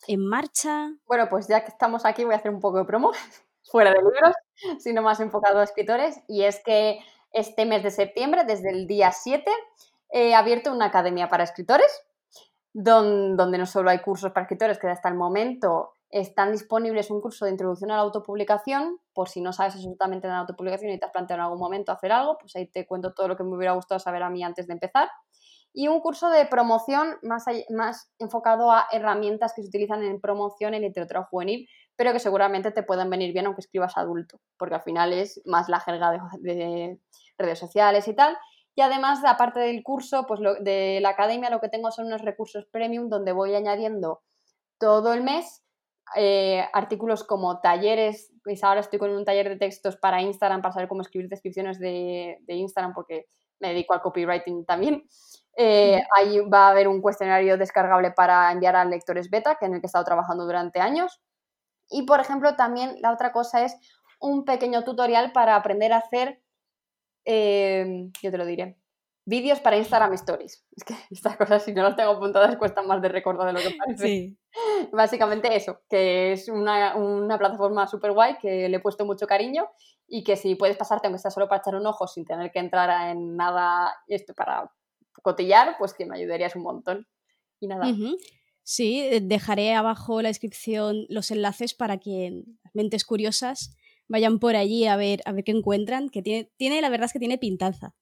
en 0.09 0.27
marcha. 0.27 0.93
Bueno, 1.07 1.29
pues 1.31 1.47
ya 1.49 1.63
que 1.63 1.69
estamos 1.71 2.05
aquí 2.05 2.25
voy 2.25 2.35
a 2.35 2.39
hacer 2.39 2.53
un 2.53 2.61
poco 2.61 2.79
de 2.79 2.85
promo, 2.85 3.13
fuera 3.65 3.91
de 3.91 3.99
libros, 3.99 4.35
sino 4.79 5.03
más 5.03 5.21
enfocado 5.21 5.61
a 5.61 5.65
escritores. 5.65 6.21
Y 6.29 6.45
es 6.45 6.63
que 6.65 7.01
este 7.33 7.67
mes 7.67 7.83
de 7.83 7.91
septiembre, 7.91 8.45
desde 8.45 8.71
el 8.71 8.87
día 8.87 9.13
7, 9.13 9.51
he 10.11 10.35
abierto 10.35 10.73
una 10.73 10.87
academia 10.87 11.29
para 11.29 11.45
escritores, 11.45 12.05
donde, 12.73 13.59
no 13.59 13.67
solo 13.67 13.91
hay 13.91 14.01
cursos 14.01 14.33
para 14.33 14.45
escritores, 14.45 14.79
que 14.79 14.89
hasta 14.89 15.09
el 15.09 15.15
momento 15.15 15.93
están 16.11 16.53
disponibles 16.53 17.11
un 17.11 17.21
curso 17.21 17.45
de 17.45 17.51
introducción 17.51 17.91
a 17.91 17.97
la 17.97 18.03
autopublicación, 18.03 18.99
por 19.13 19.29
si 19.29 19.41
no 19.41 19.53
sabes 19.53 19.75
absolutamente 19.75 20.29
de 20.29 20.33
la 20.33 20.41
autopublicación 20.41 20.93
y 20.93 20.99
te 20.99 21.07
has 21.07 21.11
planteado 21.11 21.41
en 21.41 21.45
algún 21.45 21.59
momento 21.59 21.91
hacer 21.91 22.13
algo, 22.13 22.39
pues 22.39 22.55
ahí 22.55 22.69
te 22.69 22.87
cuento 22.87 23.13
todo 23.13 23.29
lo 23.29 23.37
que 23.37 23.43
me 23.43 23.57
hubiera 23.57 23.73
gustado 23.73 23.99
saber 23.99 24.23
a 24.23 24.31
mí 24.31 24.45
antes 24.45 24.69
de 24.69 24.75
empezar. 24.75 25.09
Y 25.73 25.89
un 25.89 25.99
curso 25.99 26.31
de 26.31 26.47
promoción 26.47 27.17
más, 27.23 27.47
más 27.71 28.13
enfocado 28.21 28.71
a 28.71 28.87
herramientas 28.93 29.55
que 29.55 29.63
se 29.63 29.69
utilizan 29.69 30.05
en 30.05 30.21
promoción 30.21 30.75
en 30.75 30.83
literatura 30.83 31.25
juvenil, 31.25 31.69
pero 31.97 32.13
que 32.13 32.19
seguramente 32.19 32.71
te 32.71 32.83
pueden 32.83 33.11
venir 33.11 33.33
bien 33.33 33.47
aunque 33.47 33.61
escribas 33.61 33.97
adulto, 33.97 34.41
porque 34.57 34.75
al 34.75 34.83
final 34.83 35.13
es 35.13 35.41
más 35.45 35.69
la 35.69 35.81
jerga 35.81 36.11
de, 36.41 36.99
redes 37.39 37.59
sociales 37.59 38.07
y 38.09 38.15
tal. 38.15 38.37
Y 38.77 38.81
además, 38.81 39.21
aparte 39.25 39.61
del 39.61 39.83
curso, 39.83 40.27
pues 40.27 40.41
de 40.61 40.99
la 41.01 41.11
academia, 41.11 41.51
lo 41.51 41.61
que 41.61 41.69
tengo 41.69 41.91
son 41.91 42.07
unos 42.07 42.23
recursos 42.23 42.67
premium 42.67 43.09
donde 43.09 43.33
voy 43.33 43.55
añadiendo 43.55 44.23
todo 44.79 45.15
el 45.15 45.23
mes 45.23 45.65
eh, 46.17 46.65
artículos 46.73 47.25
como 47.25 47.61
talleres, 47.61 48.33
pues 48.45 48.63
ahora 48.63 48.81
estoy 48.81 48.99
con 48.99 49.11
un 49.11 49.25
taller 49.25 49.49
de 49.49 49.57
textos 49.57 49.97
para 49.97 50.21
Instagram 50.21 50.61
para 50.63 50.73
saber 50.75 50.89
cómo 50.89 51.01
escribir 51.01 51.29
descripciones 51.29 51.79
de, 51.79 52.39
Instagram 52.47 52.93
porque 52.93 53.27
me 53.59 53.69
dedico 53.69 53.95
al 53.95 54.03
copywriting 54.03 54.65
también. 54.65 55.05
Eh, 55.57 56.03
ahí 56.17 56.41
va 56.41 56.67
a 56.67 56.71
haber 56.71 56.89
un 56.89 57.01
cuestionario 57.01 57.57
descargable 57.57 58.11
para 58.11 58.53
enviar 58.53 58.77
a 58.77 58.85
lectores 58.85 59.31
beta, 59.31 59.57
que 59.59 59.67
en 59.67 59.75
el 59.75 59.81
que 59.81 59.87
he 59.87 59.89
estado 59.89 60.05
trabajando 60.05 60.45
durante 60.45 60.81
años. 60.81 61.21
Y, 61.91 62.03
por 62.03 62.21
ejemplo, 62.21 62.57
también 62.57 62.97
la 63.01 63.13
otra 63.13 63.33
cosa 63.33 63.65
es 63.65 63.77
un 64.21 64.45
pequeño 64.45 64.85
tutorial 64.85 65.33
para 65.33 65.57
aprender 65.57 65.93
a 65.93 65.99
hacer, 65.99 66.41
eh, 67.25 68.11
yo 68.23 68.31
te 68.31 68.39
lo 68.39 68.47
diré, 68.47 68.79
vídeos 69.27 69.61
para 69.61 69.77
Instagram 69.77 70.13
Stories. 70.15 70.65
Es 70.77 70.85
que 70.85 70.95
estas 71.11 71.37
cosas, 71.37 71.63
si 71.63 71.73
no 71.73 71.83
las 71.83 71.97
tengo 71.97 72.13
apuntadas, 72.13 72.57
cuestan 72.57 72.87
más 72.87 73.01
de 73.03 73.09
recordar 73.09 73.47
de 73.47 73.53
lo 73.53 73.61
que 73.61 73.77
parece. 73.77 74.07
Sí. 74.07 74.39
Básicamente 74.93 75.55
eso, 75.55 75.81
que 75.89 76.33
es 76.33 76.49
una, 76.49 76.97
una 76.97 77.39
plataforma 77.39 77.87
súper 77.87 78.13
guay 78.13 78.39
que 78.39 78.69
le 78.69 78.77
he 78.77 78.81
puesto 78.81 79.05
mucho 79.05 79.27
cariño 79.27 79.69
y 80.07 80.23
que 80.25 80.37
si 80.37 80.55
puedes 80.55 80.77
pasarte, 80.77 81.07
aunque 81.07 81.19
sea 81.19 81.31
solo 81.31 81.49
para 81.49 81.61
echar 81.61 81.75
un 81.75 81.87
ojo 81.87 82.07
sin 82.07 82.25
tener 82.25 82.51
que 82.51 82.59
entrar 82.59 83.11
en 83.11 83.37
nada 83.37 83.95
esto 84.07 84.35
para 84.35 84.71
cotillar, 85.23 85.77
pues 85.79 85.95
que 85.95 86.07
me 86.07 86.17
ayudarías 86.17 86.55
un 86.57 86.63
montón. 86.63 87.07
Y 87.61 87.67
nada. 87.67 87.87
Sí, 88.65 89.01
eh, 89.01 89.21
dejaré 89.23 89.75
abajo 89.75 90.23
la 90.23 90.31
descripción 90.31 91.07
los 91.09 91.31
enlaces 91.31 91.75
para 91.75 91.99
que 91.99 92.43
mentes 92.73 93.05
curiosas 93.05 93.77
vayan 94.09 94.39
por 94.39 94.57
allí 94.57 94.87
a 94.87 94.97
ver, 94.97 95.21
a 95.25 95.33
ver 95.33 95.45
qué 95.45 95.53
encuentran, 95.53 96.09
que 96.09 96.23
tiene, 96.23 96.51
tiene, 96.57 96.81
la 96.81 96.89
verdad 96.89 97.07
es 97.07 97.13
que 97.13 97.19
tiene 97.19 97.39
pintaza. 97.39 97.95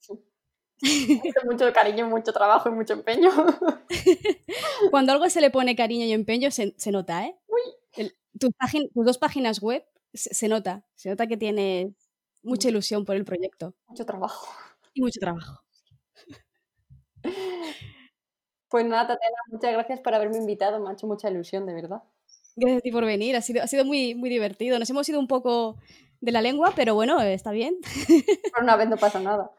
mucho 1.45 1.73
cariño, 1.73 2.09
mucho 2.09 2.33
trabajo 2.33 2.69
y 2.69 2.73
mucho 2.73 2.95
empeño. 2.95 3.31
Cuando 4.91 5.13
algo 5.13 5.29
se 5.31 5.41
le 5.41 5.51
pone 5.51 5.77
cariño 5.77 6.07
y 6.07 6.13
empeño, 6.13 6.51
se, 6.51 6.75
nota, 6.91 7.27
¿eh? 7.27 7.37
tus, 8.39 8.51
dos 8.95 9.19
páginas 9.19 9.61
web, 9.61 9.85
se, 10.13 10.49
nota, 10.49 10.85
se 10.95 11.11
nota 11.11 11.27
que 11.27 11.37
tiene 11.37 11.95
mucha 12.43 12.69
ilusión 12.69 13.05
por 13.05 13.17
el 13.17 13.25
proyecto. 13.25 13.75
Mucho 13.87 14.05
trabajo. 14.05 14.49
Y 14.95 15.03
mucho 15.03 15.21
trabajo. 15.21 15.63
Pues 18.73 18.87
nada, 18.87 19.07
Tatiana, 19.07 19.37
muchas 19.49 19.71
gracias 19.71 20.01
por 20.01 20.15
haberme 20.15 20.39
invitado, 20.39 20.81
me 20.81 20.89
ha 20.89 20.95
hecho 20.95 21.07
mucha 21.07 21.29
ilusión, 21.29 21.67
de 21.67 21.75
verdad. 21.75 22.03
Gracias 22.57 22.79
a 22.79 22.81
ti 22.81 22.91
por 22.91 23.05
venir, 23.05 23.37
ha 23.37 23.43
sido, 23.43 23.63
ha 23.63 23.67
sido 23.67 23.85
muy, 23.85 24.15
muy 24.15 24.31
divertido. 24.31 24.79
Nos 24.79 24.89
hemos 24.89 25.07
ido 25.11 25.21
un 25.21 25.29
poco 25.29 25.77
de 26.23 26.33
la 26.33 26.41
lengua, 26.41 26.73
pero 26.75 26.95
bueno, 26.95 27.21
está 27.21 27.51
bien. 27.51 27.77
Por 28.55 28.63
una 28.63 28.77
vez 28.77 28.89
no 28.89 28.97
pasa 28.97 29.21
nada. 29.21 29.51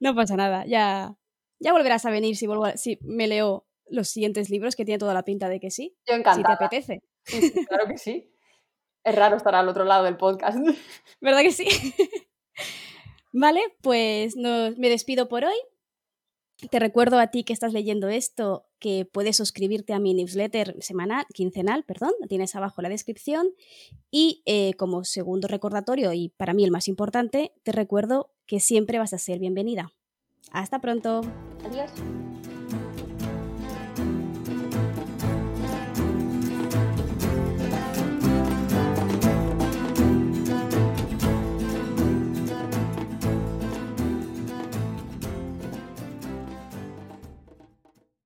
No 0.00 0.16
pasa 0.16 0.34
nada, 0.34 0.66
ya, 0.66 1.14
ya 1.60 1.72
volverás 1.72 2.06
a 2.06 2.10
venir 2.10 2.36
si, 2.36 2.48
vuelvo 2.48 2.66
si 2.74 2.98
me 3.02 3.28
leo 3.28 3.68
los 3.88 4.08
siguientes 4.08 4.50
libros, 4.50 4.74
que 4.74 4.84
tiene 4.84 4.98
toda 4.98 5.14
la 5.14 5.22
pinta 5.22 5.48
de 5.48 5.60
que 5.60 5.70
sí. 5.70 5.96
Yo 6.04 6.16
encantada. 6.16 6.56
Si 6.56 6.58
te 6.58 6.64
apetece. 6.64 7.02
claro 7.68 7.86
que 7.86 7.98
sí. 7.98 8.32
Es 9.04 9.14
raro 9.14 9.36
estar 9.36 9.54
al 9.54 9.68
otro 9.68 9.84
lado 9.84 10.02
del 10.02 10.16
podcast. 10.16 10.58
¿Verdad 11.20 11.42
que 11.42 11.52
sí? 11.52 11.68
vale, 13.32 13.60
pues 13.80 14.34
me 14.34 14.88
despido 14.88 15.28
por 15.28 15.44
hoy. 15.44 15.56
Te 16.70 16.78
recuerdo 16.78 17.18
a 17.18 17.26
ti 17.26 17.44
que 17.44 17.52
estás 17.52 17.72
leyendo 17.74 18.08
esto 18.08 18.64
que 18.78 19.04
puedes 19.04 19.36
suscribirte 19.36 19.92
a 19.92 19.98
mi 19.98 20.14
newsletter 20.14 20.76
semanal, 20.80 21.26
quincenal, 21.34 21.84
perdón, 21.84 22.12
tienes 22.28 22.56
abajo 22.56 22.80
la 22.80 22.88
descripción. 22.88 23.48
Y 24.10 24.42
eh, 24.46 24.72
como 24.74 25.04
segundo 25.04 25.48
recordatorio, 25.48 26.12
y 26.14 26.30
para 26.30 26.54
mí 26.54 26.64
el 26.64 26.70
más 26.70 26.88
importante, 26.88 27.52
te 27.62 27.72
recuerdo 27.72 28.30
que 28.46 28.60
siempre 28.60 28.98
vas 28.98 29.12
a 29.12 29.18
ser 29.18 29.38
bienvenida. 29.38 29.92
Hasta 30.50 30.80
pronto. 30.80 31.20
Adiós. 31.64 31.90